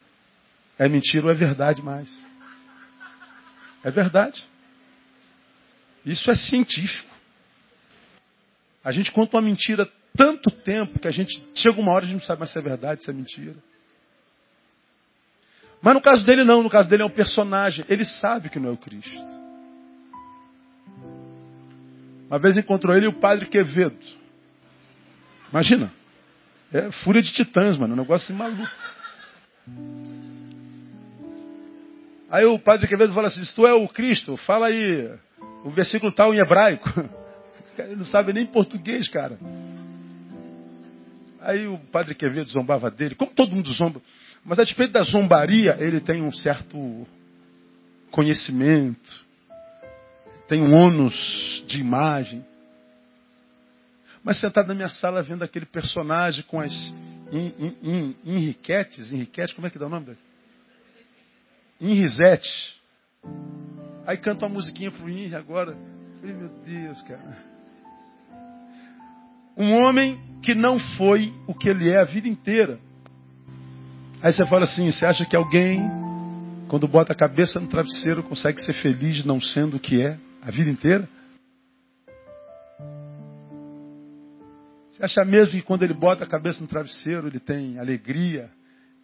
é 0.78 0.88
mentira 0.88 1.26
ou 1.26 1.30
é 1.30 1.34
verdade 1.34 1.82
mais. 1.82 2.08
É 3.84 3.90
verdade. 3.90 4.42
Isso 6.04 6.30
é 6.30 6.34
científico. 6.34 7.12
A 8.82 8.90
gente 8.90 9.12
conta 9.12 9.36
uma 9.36 9.42
mentira 9.42 9.88
tanto 10.16 10.50
tempo 10.50 10.98
que 10.98 11.06
a 11.06 11.12
gente 11.12 11.42
chega 11.54 11.80
uma 11.80 11.92
hora 11.92 12.04
e 12.04 12.08
a 12.08 12.10
gente 12.10 12.20
não 12.20 12.26
sabe 12.26 12.40
mais 12.40 12.50
se 12.50 12.58
é 12.58 12.62
verdade, 12.62 13.04
se 13.04 13.10
é 13.10 13.12
mentira. 13.12 13.56
Mas 15.80 15.94
no 15.94 16.00
caso 16.00 16.24
dele 16.24 16.44
não, 16.44 16.62
no 16.62 16.70
caso 16.70 16.88
dele 16.88 17.02
é 17.02 17.06
um 17.06 17.10
personagem. 17.10 17.84
Ele 17.88 18.04
sabe 18.04 18.48
que 18.48 18.58
não 18.58 18.70
é 18.70 18.72
o 18.72 18.76
Cristo. 18.76 19.41
Uma 22.32 22.38
vez 22.38 22.56
encontrou 22.56 22.96
ele 22.96 23.04
e 23.04 23.08
o 23.10 23.20
padre 23.20 23.44
Quevedo. 23.44 23.94
Imagina. 25.50 25.92
É 26.72 26.90
fúria 26.90 27.20
de 27.20 27.30
titãs, 27.30 27.76
mano. 27.76 27.92
Um 27.92 27.98
negócio 27.98 28.24
assim 28.24 28.32
maluco. 28.32 28.72
Aí 32.30 32.46
o 32.46 32.58
padre 32.58 32.88
Quevedo 32.88 33.12
fala 33.12 33.28
assim: 33.28 33.44
se 33.44 33.54
tu 33.54 33.66
é 33.66 33.74
o 33.74 33.86
Cristo, 33.86 34.34
fala 34.38 34.68
aí 34.68 35.14
o 35.62 35.68
versículo 35.72 36.10
tal 36.10 36.32
em 36.32 36.38
hebraico. 36.38 36.88
Ele 37.76 37.96
não 37.96 38.06
sabe 38.06 38.32
nem 38.32 38.46
português, 38.46 39.10
cara. 39.10 39.38
Aí 41.38 41.66
o 41.66 41.76
padre 41.76 42.14
Quevedo 42.14 42.48
zombava 42.48 42.90
dele, 42.90 43.14
como 43.14 43.32
todo 43.32 43.54
mundo 43.54 43.70
zomba. 43.74 44.00
Mas 44.42 44.58
a 44.58 44.62
despeito 44.62 44.94
da 44.94 45.02
zombaria, 45.02 45.76
ele 45.78 46.00
tem 46.00 46.22
um 46.22 46.32
certo 46.32 47.06
conhecimento, 48.10 49.22
tem 50.48 50.62
um 50.62 50.74
ônus 50.74 51.64
de 51.66 51.80
imagem. 51.80 52.44
Mas 54.24 54.40
sentado 54.40 54.68
na 54.68 54.74
minha 54.74 54.88
sala 54.88 55.22
vendo 55.22 55.42
aquele 55.42 55.66
personagem 55.66 56.44
com 56.44 56.60
as 56.60 56.72
Henriquetes, 58.24 59.12
Henriquetes, 59.12 59.54
como 59.54 59.66
é 59.66 59.70
que 59.70 59.78
dá 59.78 59.86
o 59.86 59.90
nome 59.90 60.06
dele? 60.06 60.18
Henrisete. 61.80 62.80
Aí 64.06 64.16
canta 64.16 64.46
uma 64.46 64.54
musiquinha 64.54 64.90
pro 64.90 65.08
Henri 65.08 65.34
agora. 65.34 65.76
falei, 66.20 66.34
meu 66.34 66.48
Deus, 66.64 67.00
cara. 67.02 67.52
Um 69.56 69.74
homem 69.74 70.20
que 70.42 70.54
não 70.54 70.78
foi 70.78 71.32
o 71.46 71.54
que 71.54 71.68
ele 71.68 71.90
é 71.90 72.00
a 72.00 72.04
vida 72.04 72.28
inteira. 72.28 72.78
Aí 74.22 74.32
você 74.32 74.46
fala 74.46 74.64
assim: 74.64 74.90
você 74.90 75.04
acha 75.04 75.24
que 75.24 75.36
alguém, 75.36 75.80
quando 76.68 76.86
bota 76.86 77.12
a 77.12 77.16
cabeça 77.16 77.58
no 77.58 77.66
travesseiro, 77.66 78.22
consegue 78.22 78.60
ser 78.60 78.74
feliz 78.74 79.24
não 79.24 79.40
sendo 79.40 79.76
o 79.76 79.80
que 79.80 80.00
é 80.00 80.18
a 80.42 80.50
vida 80.50 80.70
inteira? 80.70 81.08
Você 84.90 85.04
acha 85.04 85.24
mesmo 85.24 85.52
que 85.52 85.62
quando 85.62 85.84
ele 85.84 85.94
bota 85.94 86.24
a 86.24 86.28
cabeça 86.28 86.60
no 86.60 86.66
travesseiro, 86.66 87.26
ele 87.26 87.40
tem 87.40 87.78
alegria, 87.78 88.50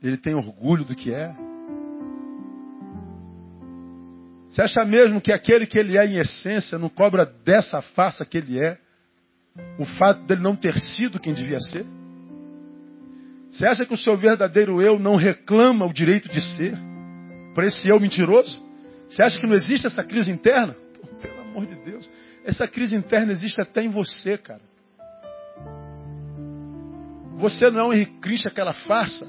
ele 0.03 0.17
tem 0.17 0.35
orgulho 0.35 0.85
do 0.85 0.95
que 0.95 1.15
é? 1.15 1.35
Você 4.51 4.63
acha 4.63 4.85
mesmo 4.85 5.21
que 5.21 5.33
aquele 5.33 5.67
que 5.67 5.79
ele 5.79 5.97
é 5.97 6.05
em 6.07 6.17
essência 6.17 6.79
não 6.79 6.89
cobra 6.89 7.25
dessa 7.25 7.81
farsa 7.81 8.25
que 8.25 8.39
ele 8.39 8.59
é 8.59 8.79
o 9.79 9.85
fato 9.85 10.23
dele 10.23 10.41
não 10.41 10.57
ter 10.57 10.79
sido 10.79 11.21
quem 11.21 11.35
devia 11.35 11.61
ser? 11.61 11.87
Você 13.51 13.67
acha 13.67 13.87
que 13.87 13.95
o 13.95 13.99
seu 13.99 14.17
verdadeiro 14.17 14.81
eu 14.83 14.99
não 14.99 15.17
reclama 15.17 15.87
o 15.87 15.93
direito 15.93 16.29
de 16.29 16.41
ser? 16.57 16.77
Para 17.55 17.67
esse 17.67 17.89
eu 17.89 17.99
mentiroso? 17.99 18.63
Você 19.09 19.23
acha 19.23 19.39
que 19.39 19.47
não 19.47 19.55
existe 19.55 19.87
essa 19.87 20.05
crise 20.05 20.31
interna? 20.31 20.77
Amor 21.59 21.67
de 21.67 21.77
Deus. 21.85 22.11
Essa 22.45 22.67
crise 22.69 22.95
interna 22.95 23.33
existe 23.33 23.61
até 23.61 23.83
em 23.83 23.91
você, 23.91 24.39
cara. 24.39 24.63
Você 27.37 27.67
não 27.71 27.81
é 27.81 27.85
um 27.85 27.93
Henrique 27.93 28.19
Cristo, 28.21 28.49
aquela 28.49 28.73
farsa. 28.73 29.27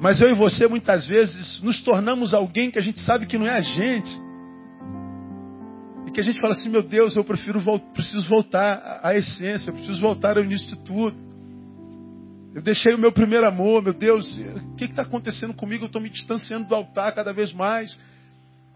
Mas 0.00 0.20
eu 0.20 0.28
e 0.28 0.34
você, 0.34 0.66
muitas 0.66 1.06
vezes, 1.06 1.60
nos 1.60 1.80
tornamos 1.82 2.34
alguém 2.34 2.70
que 2.70 2.78
a 2.78 2.82
gente 2.82 3.00
sabe 3.00 3.26
que 3.26 3.38
não 3.38 3.46
é 3.46 3.58
a 3.58 3.62
gente. 3.62 4.10
E 6.06 6.10
que 6.10 6.20
a 6.20 6.22
gente 6.24 6.40
fala 6.40 6.52
assim, 6.54 6.68
meu 6.68 6.82
Deus, 6.82 7.16
eu 7.16 7.24
prefiro 7.24 7.60
preciso 7.94 8.28
voltar 8.28 9.00
à 9.02 9.14
essência, 9.14 9.70
eu 9.70 9.74
preciso 9.74 10.00
voltar 10.00 10.36
ao 10.36 10.44
início 10.44 10.66
de 10.66 10.78
tudo. 10.84 11.16
Eu 12.54 12.60
deixei 12.60 12.94
o 12.94 12.98
meu 12.98 13.12
primeiro 13.12 13.46
amor, 13.46 13.82
meu 13.82 13.94
Deus, 13.94 14.38
o 14.38 14.76
que 14.76 14.84
está 14.84 15.02
acontecendo 15.02 15.54
comigo? 15.54 15.84
Eu 15.84 15.86
estou 15.86 16.02
me 16.02 16.10
distanciando 16.10 16.66
do 16.66 16.74
altar 16.74 17.14
cada 17.14 17.32
vez 17.32 17.52
mais. 17.52 17.98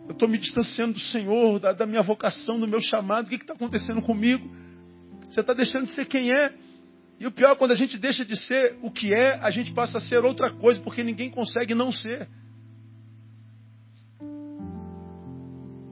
Eu 0.06 0.12
estou 0.12 0.28
me 0.28 0.38
distanciando 0.38 0.94
do 0.94 1.00
Senhor, 1.00 1.58
da, 1.58 1.72
da, 1.72 1.86
minha 1.86 2.02
vocação, 2.02 2.58
do 2.58 2.68
meu 2.68 2.80
chamado. 2.80 3.26
O 3.26 3.28
que 3.28 3.36
está 3.36 3.54
acontecendo 3.54 4.00
comigo? 4.02 4.48
Você 5.28 5.40
está 5.40 5.52
deixando 5.52 5.86
de 5.86 5.92
ser 5.92 6.06
quem 6.06 6.32
é. 6.32 6.54
E 7.18 7.26
o 7.26 7.32
pior, 7.32 7.56
quando 7.56 7.72
a 7.72 7.76
gente 7.76 7.98
deixa 7.98 8.24
de 8.24 8.36
ser 8.36 8.78
o 8.82 8.90
que 8.90 9.12
é, 9.12 9.38
a 9.40 9.50
gente 9.50 9.72
passa 9.72 9.98
a 9.98 10.00
ser 10.00 10.24
outra 10.24 10.50
coisa, 10.50 10.80
porque 10.80 11.02
ninguém 11.02 11.30
consegue 11.30 11.74
não 11.74 11.90
ser. 11.90 12.28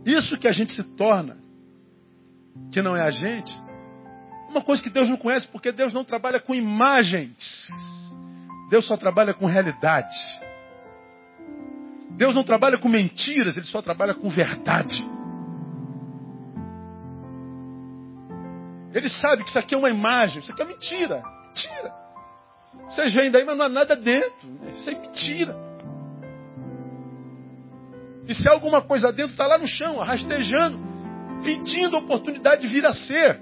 Isso 0.04 0.36
que 0.38 0.46
a 0.46 0.52
gente 0.52 0.72
se 0.72 0.84
torna, 0.96 1.38
que 2.70 2.82
não 2.82 2.94
é 2.94 3.02
a 3.02 3.10
gente, 3.10 3.52
uma 4.50 4.62
coisa 4.62 4.82
que 4.82 4.90
Deus 4.90 5.08
não 5.08 5.16
conhece, 5.16 5.48
porque 5.48 5.72
Deus 5.72 5.92
não 5.92 6.04
trabalha 6.04 6.38
com 6.38 6.54
imagens. 6.54 7.36
Deus 8.70 8.86
só 8.86 8.96
trabalha 8.96 9.34
com 9.34 9.46
realidade. 9.46 10.14
Deus 12.16 12.34
não 12.34 12.44
trabalha 12.44 12.78
com 12.78 12.88
mentiras, 12.88 13.56
Ele 13.56 13.66
só 13.66 13.82
trabalha 13.82 14.14
com 14.14 14.28
verdade. 14.28 14.94
Ele 18.92 19.08
sabe 19.08 19.42
que 19.42 19.50
isso 19.50 19.58
aqui 19.58 19.74
é 19.74 19.78
uma 19.78 19.90
imagem, 19.90 20.38
isso 20.38 20.52
aqui 20.52 20.62
é 20.62 20.64
mentira. 20.64 21.22
Mentira. 21.48 21.92
Vocês 22.88 23.12
veem 23.12 23.30
daí, 23.30 23.44
mas 23.44 23.56
não 23.56 23.64
há 23.64 23.68
nada 23.68 23.96
dentro. 23.96 24.48
Isso 24.76 24.88
é 24.88 24.94
mentira. 24.94 25.56
E 28.28 28.34
se 28.34 28.48
há 28.48 28.52
alguma 28.52 28.80
coisa 28.80 29.12
dentro, 29.12 29.32
está 29.32 29.46
lá 29.46 29.58
no 29.58 29.66
chão, 29.66 29.98
rastejando, 29.98 30.78
pedindo 31.42 31.96
a 31.96 31.98
oportunidade 31.98 32.62
de 32.62 32.68
vir 32.68 32.86
a 32.86 32.94
ser. 32.94 33.40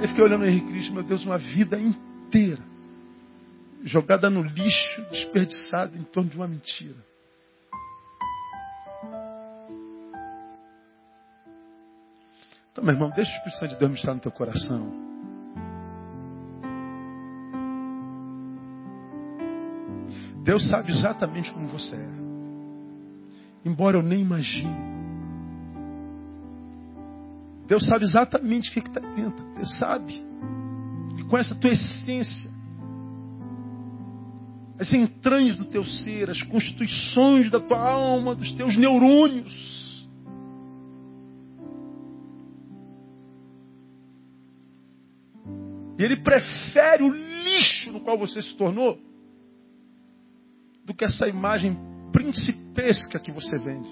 Eu 0.00 0.08
fiquei 0.08 0.22
olhando 0.22 0.42
o 0.42 0.46
Henrique 0.46 0.66
Cristo, 0.66 0.92
meu 0.92 1.02
Deus, 1.02 1.24
uma 1.24 1.38
vida 1.38 1.78
inteira 1.80 2.75
jogada 3.86 4.28
no 4.28 4.42
lixo, 4.42 5.02
desperdiçada 5.10 5.96
em 5.96 6.02
torno 6.02 6.28
de 6.28 6.36
uma 6.36 6.48
mentira. 6.48 6.96
Então, 12.72 12.84
meu 12.84 12.92
irmão, 12.92 13.10
deixa 13.10 13.30
o 13.30 13.34
Espírito 13.34 13.58
Santo 13.58 13.70
de 13.70 13.76
Deus 13.76 13.90
ministrar 13.90 14.14
no 14.16 14.20
teu 14.20 14.32
coração. 14.32 14.92
Deus 20.42 20.68
sabe 20.68 20.92
exatamente 20.92 21.52
como 21.52 21.68
você 21.68 21.96
é. 21.96 22.08
Embora 23.64 23.96
eu 23.96 24.02
nem 24.02 24.20
imagine. 24.20 24.76
Deus 27.66 27.86
sabe 27.86 28.04
exatamente 28.04 28.70
o 28.70 28.72
que 28.72 28.80
está 28.80 29.00
dentro. 29.00 29.44
Deus 29.54 29.76
sabe. 29.76 30.24
Ele 31.14 31.24
conhece 31.24 31.52
a 31.52 31.56
tua 31.56 31.70
essência. 31.70 32.55
As 34.78 34.92
entranhas 34.92 35.56
do 35.56 35.64
teu 35.66 35.84
ser, 35.84 36.28
as 36.28 36.42
constituições 36.42 37.50
da 37.50 37.58
tua 37.58 37.78
alma, 37.78 38.34
dos 38.34 38.52
teus 38.52 38.76
neurônios. 38.76 39.76
E 45.98 46.02
ele 46.02 46.16
prefere 46.16 47.02
o 47.02 47.08
lixo 47.08 47.90
no 47.90 48.00
qual 48.00 48.18
você 48.18 48.42
se 48.42 48.54
tornou 48.56 48.98
do 50.84 50.94
que 50.94 51.04
essa 51.04 51.26
imagem 51.26 51.76
principesca 52.12 53.18
que 53.18 53.32
você 53.32 53.58
vende. 53.58 53.88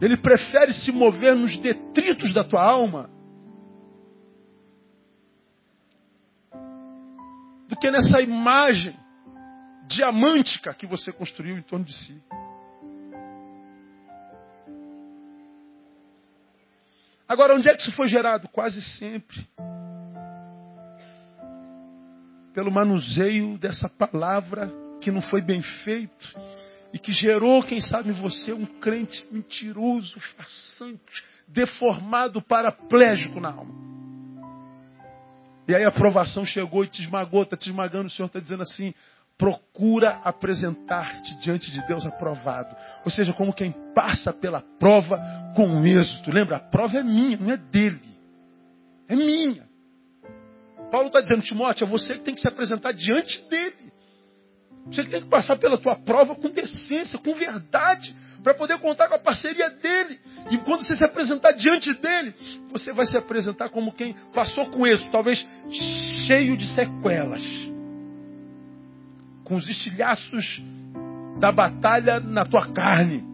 Ele 0.00 0.16
prefere 0.16 0.72
se 0.72 0.92
mover 0.92 1.34
nos 1.34 1.56
detritos 1.58 2.32
da 2.32 2.44
tua 2.44 2.62
alma 2.62 3.10
que 7.80 7.90
nessa 7.90 8.20
imagem 8.20 8.96
diamântica 9.88 10.74
que 10.74 10.86
você 10.86 11.12
construiu 11.12 11.56
em 11.56 11.62
torno 11.62 11.84
de 11.84 11.94
si. 11.94 12.22
Agora, 17.26 17.54
onde 17.54 17.68
é 17.68 17.74
que 17.74 17.82
isso 17.82 17.92
foi 17.92 18.08
gerado? 18.08 18.48
Quase 18.48 18.80
sempre 18.98 19.46
pelo 22.58 22.72
manuseio 22.72 23.56
dessa 23.56 23.88
palavra 23.88 24.68
que 25.00 25.12
não 25.12 25.20
foi 25.20 25.40
bem 25.40 25.62
feito 25.62 26.28
e 26.92 26.98
que 26.98 27.12
gerou, 27.12 27.62
quem 27.62 27.80
sabe, 27.80 28.10
em 28.10 28.20
você 28.20 28.52
um 28.52 28.66
crente 28.66 29.24
mentiroso, 29.30 30.18
farsante, 30.36 31.24
deformado, 31.46 32.42
paraplégico 32.42 33.38
na 33.38 33.50
alma. 33.50 33.77
E 35.68 35.74
aí 35.74 35.84
a 35.84 35.88
aprovação 35.88 36.46
chegou 36.46 36.82
e 36.82 36.88
te 36.88 37.02
esmagou, 37.02 37.42
está 37.42 37.54
te 37.54 37.68
esmagando, 37.68 38.06
o 38.06 38.10
Senhor 38.10 38.26
está 38.26 38.40
dizendo 38.40 38.62
assim, 38.62 38.94
procura 39.36 40.20
apresentar-te 40.24 41.38
diante 41.40 41.70
de 41.70 41.86
Deus 41.86 42.06
aprovado. 42.06 42.74
Ou 43.04 43.10
seja, 43.10 43.34
como 43.34 43.52
quem 43.52 43.72
passa 43.94 44.32
pela 44.32 44.62
prova 44.80 45.22
com 45.54 45.84
êxito. 45.84 46.30
Lembra, 46.30 46.56
a 46.56 46.60
prova 46.60 46.98
é 46.98 47.02
minha, 47.02 47.36
não 47.36 47.52
é 47.52 47.58
dele. 47.58 48.16
É 49.06 49.14
minha. 49.14 49.68
Paulo 50.90 51.08
está 51.08 51.20
dizendo, 51.20 51.42
Timóteo, 51.42 51.84
é 51.84 51.86
você 51.86 52.14
que 52.14 52.24
tem 52.24 52.34
que 52.34 52.40
se 52.40 52.48
apresentar 52.48 52.92
diante 52.92 53.46
dele. 53.48 53.92
Você 54.90 55.04
tem 55.04 55.22
que 55.22 55.28
passar 55.28 55.56
pela 55.56 55.78
tua 55.78 55.96
prova 55.96 56.34
com 56.34 56.48
decência, 56.48 57.18
com 57.18 57.34
verdade, 57.34 58.14
para 58.42 58.54
poder 58.54 58.78
contar 58.78 59.08
com 59.08 59.14
a 59.14 59.18
parceria 59.18 59.70
dele. 59.70 60.18
E 60.50 60.58
quando 60.58 60.84
você 60.84 60.94
se 60.94 61.04
apresentar 61.04 61.52
diante 61.52 61.92
dele, 61.94 62.34
você 62.70 62.92
vai 62.92 63.06
se 63.06 63.16
apresentar 63.16 63.68
como 63.68 63.92
quem 63.92 64.14
passou 64.32 64.70
com 64.70 64.86
êxito, 64.86 65.10
talvez 65.10 65.44
cheio 66.26 66.56
de 66.56 66.66
sequelas 66.74 67.68
com 69.48 69.56
os 69.56 69.66
estilhaços 69.66 70.62
da 71.40 71.50
batalha 71.50 72.20
na 72.20 72.44
tua 72.44 72.70
carne, 72.72 73.24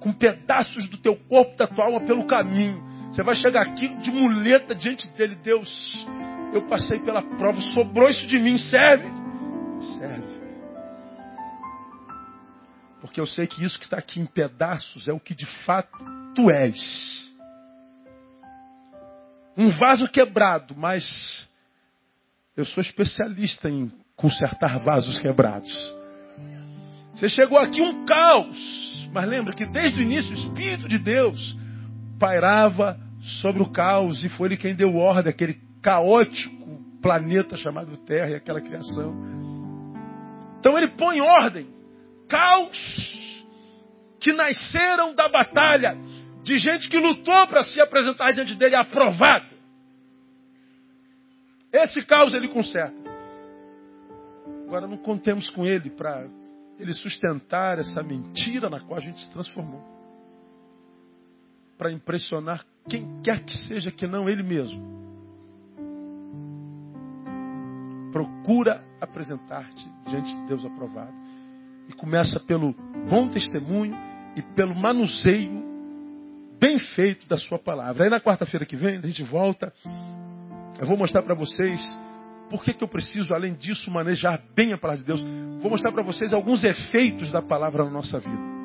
com 0.00 0.12
pedaços 0.12 0.88
do 0.88 0.96
teu 0.98 1.16
corpo, 1.28 1.56
da 1.56 1.66
tua 1.66 1.86
alma 1.86 2.00
pelo 2.02 2.24
caminho. 2.26 2.80
Você 3.10 3.22
vai 3.22 3.34
chegar 3.34 3.62
aqui 3.62 3.88
de 3.96 4.12
muleta 4.12 4.74
diante 4.74 5.08
dele, 5.10 5.36
Deus, 5.42 6.06
eu 6.54 6.62
passei 6.68 7.00
pela 7.00 7.22
prova, 7.22 7.60
sobrou 7.74 8.08
isso 8.08 8.26
de 8.28 8.38
mim, 8.38 8.56
serve? 8.58 9.08
Serve. 9.98 10.37
Porque 13.00 13.20
eu 13.20 13.26
sei 13.26 13.46
que 13.46 13.62
isso 13.64 13.78
que 13.78 13.84
está 13.84 13.98
aqui 13.98 14.20
em 14.20 14.26
pedaços 14.26 15.08
é 15.08 15.12
o 15.12 15.20
que 15.20 15.34
de 15.34 15.46
fato 15.64 15.98
tu 16.34 16.50
és. 16.50 16.78
Um 19.56 19.70
vaso 19.70 20.08
quebrado, 20.08 20.74
mas 20.76 21.04
eu 22.56 22.64
sou 22.64 22.80
especialista 22.80 23.68
em 23.68 23.92
consertar 24.16 24.78
vasos 24.80 25.20
quebrados. 25.20 25.72
Você 27.12 27.28
chegou 27.28 27.58
aqui 27.58 27.80
um 27.80 28.04
caos, 28.04 29.08
mas 29.12 29.28
lembra 29.28 29.54
que 29.54 29.66
desde 29.66 29.98
o 29.98 30.02
início 30.02 30.30
o 30.30 30.34
Espírito 30.34 30.88
de 30.88 30.98
Deus 30.98 31.56
pairava 32.18 32.98
sobre 33.40 33.62
o 33.62 33.70
caos 33.70 34.22
e 34.22 34.28
foi 34.28 34.48
ele 34.48 34.56
quem 34.56 34.74
deu 34.74 34.94
ordem 34.96 35.30
àquele 35.30 35.60
caótico 35.82 36.58
planeta 37.00 37.56
chamado 37.56 37.96
Terra 37.98 38.30
e 38.30 38.34
aquela 38.34 38.60
criação. 38.60 39.14
Então 40.58 40.76
ele 40.76 40.88
põe 40.88 41.20
ordem, 41.20 41.68
caos 42.28 43.08
que 44.20 44.32
nasceram 44.32 45.14
da 45.14 45.28
batalha 45.28 45.96
de 46.42 46.58
gente 46.58 46.88
que 46.88 46.98
lutou 46.98 47.46
para 47.46 47.62
se 47.64 47.80
apresentar 47.80 48.32
diante 48.32 48.54
dele 48.54 48.74
aprovado. 48.74 49.46
Esse 51.72 52.02
caos 52.04 52.32
ele 52.32 52.48
conserta. 52.48 52.96
Agora 54.66 54.86
não 54.86 54.96
contemos 54.96 55.50
com 55.50 55.64
ele 55.64 55.90
para 55.90 56.26
ele 56.78 56.94
sustentar 56.94 57.78
essa 57.78 58.02
mentira 58.02 58.70
na 58.70 58.80
qual 58.80 58.98
a 58.98 59.02
gente 59.02 59.20
se 59.20 59.30
transformou. 59.30 59.82
Para 61.76 61.92
impressionar 61.92 62.64
quem 62.88 63.20
quer 63.22 63.44
que 63.44 63.56
seja 63.66 63.90
que 63.90 64.06
não 64.06 64.28
ele 64.28 64.42
mesmo. 64.42 64.98
Procura 68.12 68.82
apresentar-te 69.00 69.86
diante 70.06 70.34
de 70.34 70.46
Deus 70.46 70.64
aprovado. 70.64 71.27
E 71.88 71.92
começa 71.94 72.38
pelo 72.38 72.74
bom 73.08 73.28
testemunho 73.28 73.96
e 74.36 74.42
pelo 74.54 74.74
manuseio 74.74 75.66
bem 76.60 76.78
feito 76.78 77.26
da 77.26 77.36
sua 77.36 77.58
palavra. 77.58 78.04
Aí 78.04 78.10
na 78.10 78.20
quarta-feira 78.20 78.66
que 78.66 78.76
vem, 78.76 78.98
a 78.98 79.06
gente 79.06 79.22
volta. 79.22 79.72
Eu 80.78 80.86
vou 80.86 80.96
mostrar 80.96 81.22
para 81.22 81.34
vocês 81.34 81.80
por 82.50 82.62
que, 82.62 82.72
que 82.72 82.82
eu 82.82 82.88
preciso, 82.88 83.34
além 83.34 83.54
disso, 83.54 83.90
manejar 83.90 84.42
bem 84.54 84.72
a 84.72 84.78
palavra 84.78 85.02
de 85.02 85.06
Deus? 85.06 85.20
Vou 85.60 85.70
mostrar 85.70 85.92
para 85.92 86.02
vocês 86.02 86.32
alguns 86.32 86.64
efeitos 86.64 87.30
da 87.30 87.42
palavra 87.42 87.84
na 87.84 87.90
nossa 87.90 88.18
vida. 88.18 88.58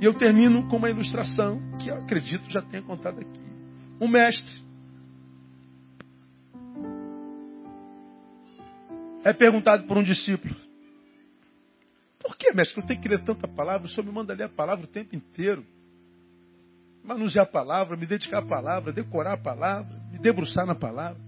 E 0.00 0.04
eu 0.04 0.14
termino 0.14 0.68
com 0.68 0.76
uma 0.76 0.90
ilustração 0.90 1.60
que 1.78 1.88
eu 1.88 1.96
acredito 1.96 2.50
já 2.50 2.60
tenha 2.62 2.82
contado 2.82 3.20
aqui. 3.20 3.40
Um 4.00 4.08
mestre 4.08 4.60
é 9.24 9.32
perguntado 9.32 9.86
por 9.86 9.96
um 9.96 10.02
discípulo: 10.02 10.56
que, 12.42 12.52
mestre? 12.52 12.80
Eu 12.80 12.86
tenho 12.86 13.00
que 13.00 13.08
ler 13.08 13.22
tanta 13.22 13.46
palavra. 13.46 13.86
O 13.86 13.90
senhor 13.90 14.04
me 14.04 14.12
manda 14.12 14.34
ler 14.34 14.44
a 14.44 14.48
palavra 14.48 14.84
o 14.84 14.88
tempo 14.88 15.14
inteiro. 15.14 15.64
Manusear 17.04 17.44
a 17.44 17.48
palavra, 17.48 17.96
me 17.96 18.06
dedicar 18.06 18.38
à 18.38 18.42
palavra, 18.42 18.92
decorar 18.92 19.34
a 19.34 19.38
palavra, 19.38 20.00
me 20.10 20.18
debruçar 20.18 20.66
na 20.66 20.74
palavra. 20.74 21.20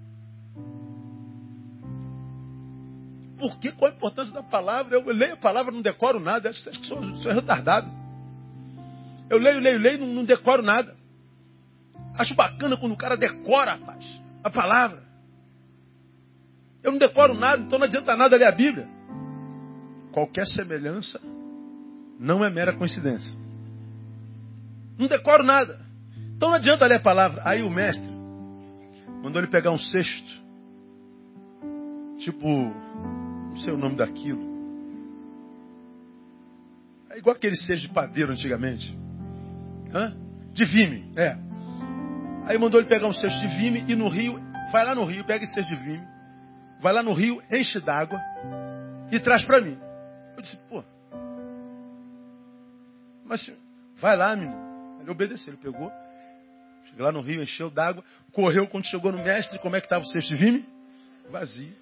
Por 3.39 3.59
que? 3.59 3.73
Qual 3.73 3.91
a 3.91 3.95
importância 3.95 4.33
da 4.33 4.43
palavra? 4.43 4.97
Eu 4.97 5.05
leio 5.07 5.35
a 5.35 5.37
palavra, 5.37 5.73
não 5.73 5.83
decoro 5.83 6.19
nada. 6.19 6.51
Acho 6.51 6.71
que 6.71 6.87
sou, 6.87 7.03
sou 7.23 7.33
retardado. 7.33 7.89
Eu 9.31 9.39
leio, 9.39 9.59
leio, 9.59 9.79
leio, 9.79 9.99
não, 10.01 10.07
não 10.09 10.25
decoro 10.25 10.63
nada. 10.63 10.97
Acho 12.17 12.35
bacana 12.35 12.77
quando 12.77 12.93
o 12.93 12.97
cara 12.97 13.17
decora, 13.17 13.75
rapaz, 13.75 14.05
a 14.43 14.51
palavra. 14.51 15.03
Eu 16.83 16.93
não 16.93 16.99
decoro 16.99 17.35
nada, 17.35 17.63
então 17.63 17.79
não 17.79 17.87
adianta 17.87 18.15
nada 18.17 18.37
ler 18.37 18.47
a 18.47 18.53
Bíblia. 18.53 18.94
Qualquer 20.15 20.47
semelhança 20.47 21.21
não 22.21 22.45
é 22.45 22.49
mera 22.49 22.73
coincidência. 22.73 23.35
Não 24.97 25.09
decoro 25.09 25.43
nada. 25.43 25.85
Então 26.37 26.51
não 26.51 26.55
adianta 26.55 26.87
ler 26.87 26.95
a 26.95 27.01
palavra. 27.01 27.43
Aí 27.45 27.63
o 27.63 27.69
mestre 27.69 28.09
mandou 29.25 29.43
ele 29.43 29.51
pegar 29.51 29.73
um 29.73 29.79
cesto. 29.79 30.45
Tipo, 32.19 32.47
não 32.47 33.57
sei 33.57 33.73
o 33.73 33.77
nome 33.77 33.97
daquilo. 33.97 34.41
É 37.11 37.19
igual 37.19 37.35
aquele 37.35 37.57
cesto 37.57 37.89
de 37.89 37.93
padeiro 37.93 38.31
antigamente. 38.31 38.97
Hã? 39.93 40.17
De 40.53 40.65
vime, 40.65 41.11
é. 41.17 41.37
Aí 42.45 42.57
mandou 42.57 42.79
ele 42.79 42.89
pegar 42.89 43.09
um 43.09 43.13
cesto 43.13 43.41
de 43.41 43.49
vime 43.57 43.85
e 43.89 43.97
no 43.97 44.09
rio, 44.09 44.41
vai 44.71 44.85
lá 44.85 44.95
no 44.95 45.05
rio, 45.05 45.25
pega 45.25 45.43
esse 45.43 45.55
cesto 45.55 45.75
de 45.75 45.83
vime, 45.83 46.07
vai 46.81 46.93
lá 46.93 47.03
no 47.03 47.13
rio, 47.15 47.43
enche 47.51 47.81
d'água 47.81 48.21
e 49.11 49.19
traz 49.19 49.45
para 49.45 49.61
mim. 49.61 49.84
Eu 50.37 50.43
disse, 50.43 50.57
pô, 50.69 50.83
mas 53.25 53.51
vai 53.97 54.17
lá, 54.17 54.37
menino. 54.37 55.01
Ele 55.01 55.11
obedeceu, 55.11 55.53
ele 55.53 55.63
pegou, 55.63 55.91
chegou 56.87 57.05
lá 57.05 57.13
no 57.13 57.21
rio, 57.21 57.43
encheu 57.43 57.71
d'água, 57.71 58.05
correu 58.33 58.67
quando 58.69 58.87
chegou 58.87 59.11
no 59.11 59.23
mestre, 59.23 59.59
como 59.59 59.77
é 59.77 59.81
que 59.81 59.87
estava 59.87 60.05
o 60.05 60.09
de 60.09 60.37
vime? 60.37 60.67
Vazio. 61.31 61.75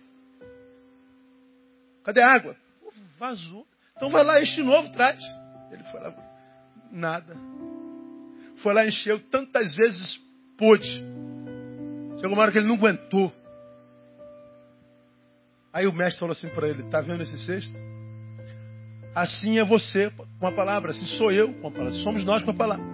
Cadê 2.05 2.21
a 2.23 2.33
água? 2.33 2.57
Vazou. 3.19 3.67
Então 3.97 4.09
vai 4.09 4.25
lá, 4.25 4.41
enche 4.41 4.57
de 4.57 4.63
novo, 4.63 4.91
traz. 4.91 5.23
Ele 5.71 5.83
foi 5.85 6.01
lá, 6.01 6.15
nada. 6.91 7.37
Foi 8.57 8.73
lá, 8.73 8.87
encheu 8.87 9.21
tantas 9.29 9.75
vezes 9.75 10.21
pôde. 10.57 11.05
Chegou 12.17 12.33
uma 12.33 12.43
hora 12.43 12.53
que 12.53 12.59
ele 12.59 12.69
não 12.69 12.77
aguentou. 12.77 13.33
Aí 15.73 15.87
o 15.87 15.93
mestre 15.93 16.21
falou 16.21 16.33
assim 16.33 16.49
para 16.49 16.69
ele: 16.69 16.83
Está 16.83 17.01
vendo 17.01 17.23
esse 17.23 17.39
cesto? 17.39 17.91
Assim 19.15 19.59
é 19.59 19.65
você 19.65 20.11
com 20.41 20.47
a 20.47 20.53
palavra, 20.53 20.91
assim 20.91 21.05
sou 21.19 21.31
eu 21.31 21.53
com 21.55 21.69
a 21.69 21.71
palavra, 21.71 21.93
somos 22.03 22.25
nós 22.25 22.43
com 22.43 22.51
a 22.51 22.55
palavra. 22.55 22.85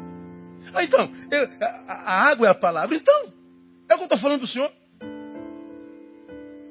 Ah, 0.74 0.82
então, 0.82 1.10
eu, 1.30 1.48
a, 1.88 1.92
a, 1.92 2.30
água 2.30 2.46
é 2.48 2.50
a 2.50 2.54
palavra, 2.54 2.96
então, 2.96 3.32
é 3.88 3.94
o 3.94 3.96
que 3.96 4.02
eu 4.02 4.04
estou 4.04 4.18
falando 4.18 4.40
do 4.40 4.46
senhor. 4.46 4.70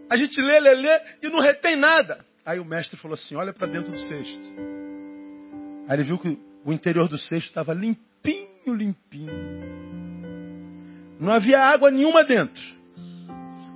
A 0.09 0.15
gente 0.15 0.39
lê, 0.41 0.59
lê, 0.59 0.73
lê 0.75 1.01
e 1.23 1.29
não 1.29 1.39
retém 1.39 1.75
nada. 1.75 2.25
Aí 2.45 2.59
o 2.59 2.65
mestre 2.65 2.97
falou 2.97 3.15
assim: 3.15 3.35
olha 3.35 3.53
para 3.53 3.67
dentro 3.67 3.91
do 3.91 3.97
cesto. 3.97 4.39
Aí 5.87 5.95
ele 5.95 6.03
viu 6.03 6.17
que 6.17 6.37
o 6.63 6.71
interior 6.71 7.07
do 7.07 7.17
cesto 7.17 7.47
estava 7.49 7.73
limpinho, 7.73 8.73
limpinho. 8.73 9.33
Não 11.19 11.33
havia 11.33 11.59
água 11.59 11.89
nenhuma 11.89 12.23
dentro. 12.23 12.61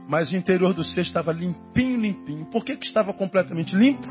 Mas 0.08 0.32
o 0.32 0.36
interior 0.36 0.74
do 0.74 0.84
cesto 0.84 1.02
estava 1.02 1.32
limpinho, 1.32 2.00
limpinho. 2.00 2.46
Por 2.48 2.64
que, 2.64 2.76
que 2.76 2.86
estava 2.86 3.14
completamente 3.14 3.76
limpo? 3.76 4.08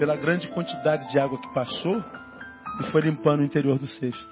Pela 0.00 0.16
grande 0.16 0.48
quantidade 0.48 1.08
de 1.12 1.18
água 1.20 1.40
que 1.40 1.54
passou 1.54 2.02
e 2.80 2.90
foi 2.90 3.02
limpando 3.02 3.40
o 3.40 3.44
interior 3.44 3.78
do 3.78 3.86
cesto. 3.86 4.30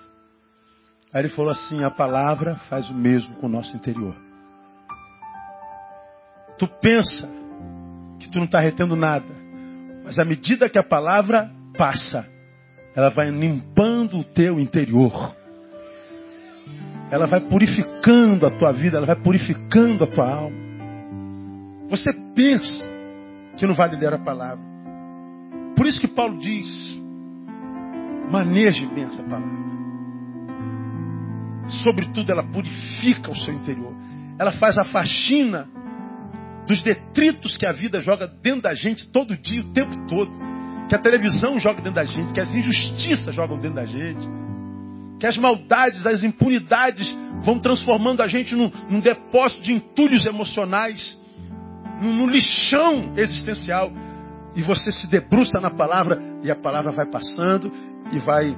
Aí 1.12 1.22
ele 1.22 1.28
falou 1.28 1.52
assim: 1.52 1.84
a 1.84 1.90
palavra 1.90 2.56
faz 2.68 2.88
o 2.88 2.94
mesmo 2.94 3.36
com 3.36 3.46
o 3.46 3.50
nosso 3.50 3.76
interior. 3.76 4.16
Tu 6.58 6.66
pensa 6.80 7.28
que 8.18 8.28
tu 8.28 8.38
não 8.38 8.46
está 8.46 8.58
retendo 8.58 8.96
nada, 8.96 9.28
mas 10.04 10.18
à 10.18 10.24
medida 10.24 10.68
que 10.68 10.78
a 10.78 10.82
palavra 10.82 11.48
passa, 11.76 12.26
ela 12.96 13.10
vai 13.10 13.30
limpando 13.30 14.18
o 14.18 14.24
teu 14.24 14.58
interior 14.58 15.36
ela 17.10 17.26
vai 17.26 17.40
purificando 17.40 18.46
a 18.46 18.50
tua 18.50 18.72
vida, 18.72 18.98
ela 18.98 19.06
vai 19.06 19.16
purificando 19.16 20.04
a 20.04 20.06
tua 20.06 20.30
alma. 20.30 20.56
Você 21.88 22.12
pensa 22.34 22.86
que 23.56 23.66
não 23.66 23.74
vai 23.74 23.88
ler 23.90 24.12
a 24.12 24.18
palavra. 24.18 24.67
Por 25.78 25.86
isso 25.86 26.00
que 26.00 26.08
Paulo 26.08 26.36
diz: 26.38 26.66
maneje 28.30 28.84
bem 28.88 29.04
essa 29.04 29.22
palavra. 29.22 29.58
Sobretudo, 31.82 32.30
ela 32.30 32.42
purifica 32.42 33.30
o 33.30 33.36
seu 33.36 33.54
interior. 33.54 33.94
Ela 34.38 34.52
faz 34.52 34.76
a 34.76 34.84
faxina 34.84 35.68
dos 36.66 36.82
detritos 36.82 37.56
que 37.56 37.64
a 37.64 37.72
vida 37.72 38.00
joga 38.00 38.26
dentro 38.26 38.62
da 38.62 38.74
gente 38.74 39.08
todo 39.10 39.36
dia, 39.36 39.62
o 39.62 39.72
tempo 39.72 40.06
todo. 40.06 40.30
Que 40.88 40.94
a 40.94 40.98
televisão 40.98 41.60
joga 41.60 41.80
dentro 41.80 41.94
da 41.94 42.04
gente, 42.04 42.32
que 42.32 42.40
as 42.40 42.54
injustiças 42.54 43.34
jogam 43.34 43.58
dentro 43.58 43.76
da 43.76 43.86
gente 43.86 44.28
que 45.18 45.26
as 45.26 45.36
maldades, 45.36 46.06
as 46.06 46.22
impunidades 46.22 47.10
vão 47.42 47.58
transformando 47.58 48.22
a 48.22 48.28
gente 48.28 48.54
num, 48.54 48.70
num 48.88 49.00
depósito 49.00 49.62
de 49.62 49.72
entulhos 49.72 50.24
emocionais, 50.24 51.18
num, 52.00 52.12
num 52.14 52.28
lixão 52.28 53.12
existencial. 53.16 53.90
E 54.54 54.62
você 54.62 54.90
se 54.90 55.06
debruça 55.08 55.60
na 55.60 55.70
palavra 55.70 56.20
e 56.42 56.50
a 56.50 56.56
palavra 56.56 56.92
vai 56.92 57.06
passando 57.06 57.72
e 58.12 58.18
vai 58.20 58.56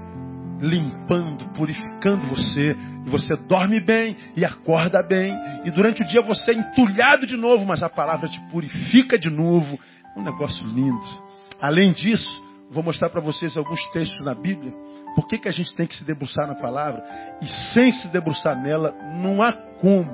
limpando, 0.61 1.45
purificando 1.55 2.29
você. 2.29 2.77
E 3.07 3.11
você 3.11 3.37
dorme 3.49 3.85
bem 3.85 4.17
e 4.37 4.45
acorda 4.45 5.03
bem. 5.03 5.35
E 5.65 5.71
durante 5.71 6.03
o 6.03 6.07
dia 6.07 6.23
você 6.23 6.53
é 6.53 6.55
entulhado 6.55 7.27
de 7.27 7.37
novo, 7.37 7.65
mas 7.65 7.83
a 7.83 7.89
palavra 7.89 8.29
te 8.29 8.41
purifica 8.51 9.19
de 9.19 9.31
novo. 9.31 9.79
É 10.17 10.19
um 10.19 10.25
negócio 10.25 10.65
lindo. 10.67 11.31
Além 11.61 11.93
disso, 11.93 12.29
vou 12.71 12.83
mostrar 12.83 13.11
para 13.11 13.21
vocês 13.21 13.57
alguns 13.57 13.85
textos 13.93 14.25
na 14.25 14.35
Bíblia 14.35 14.73
por 15.15 15.27
que, 15.27 15.39
que 15.39 15.49
a 15.49 15.53
gente 15.53 15.75
tem 15.75 15.87
que 15.87 15.95
se 15.95 16.05
debruçar 16.05 16.47
na 16.47 16.55
palavra? 16.55 17.03
E 17.43 17.49
sem 17.73 17.93
se 17.93 18.09
debruçar 18.09 18.61
nela, 18.61 18.95
não 19.15 19.43
há 19.43 19.53
como 19.53 20.11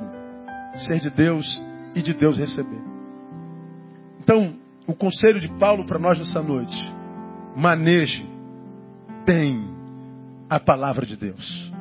ser 0.79 0.99
de 1.01 1.11
Deus 1.11 1.47
e 1.95 2.03
de 2.03 2.15
Deus 2.15 2.37
receber. 2.37 2.81
Então, 4.21 4.57
o 4.87 4.95
conselho 4.95 5.41
de 5.41 5.49
Paulo 5.59 5.85
para 5.87 5.99
nós 5.99 6.19
nessa 6.19 6.43
noite: 6.43 6.77
maneje 7.57 8.27
bem 9.25 9.63
a 10.49 10.61
palavra 10.61 11.05
de 11.05 11.17
Deus. 11.17 11.73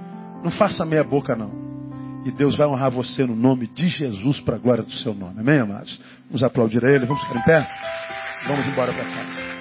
Não 0.44 0.52
faça 0.52 0.86
meia 0.86 1.04
boca, 1.04 1.36
não. 1.36 1.66
E 2.26 2.32
Deus 2.32 2.58
vai 2.58 2.68
honrar 2.68 2.90
você 2.90 3.24
no 3.24 3.36
nome 3.36 3.68
de 3.68 3.88
Jesus 3.88 4.40
para 4.42 4.56
a 4.56 4.60
glória 4.60 4.84
do 4.84 4.92
seu 4.92 5.14
nome. 5.14 5.40
Amém, 5.40 5.60
amados? 5.60 6.02
Vamos 6.26 6.44
aplaudir 6.44 6.84
a 6.84 6.92
Ele. 6.92 7.06
Vamos 7.06 7.22
ficar 7.24 7.40
em 7.40 7.44
pé? 7.44 7.68
Vamos 8.48 8.68
embora 8.68 8.92
para 8.94 9.06
casa. 9.06 9.55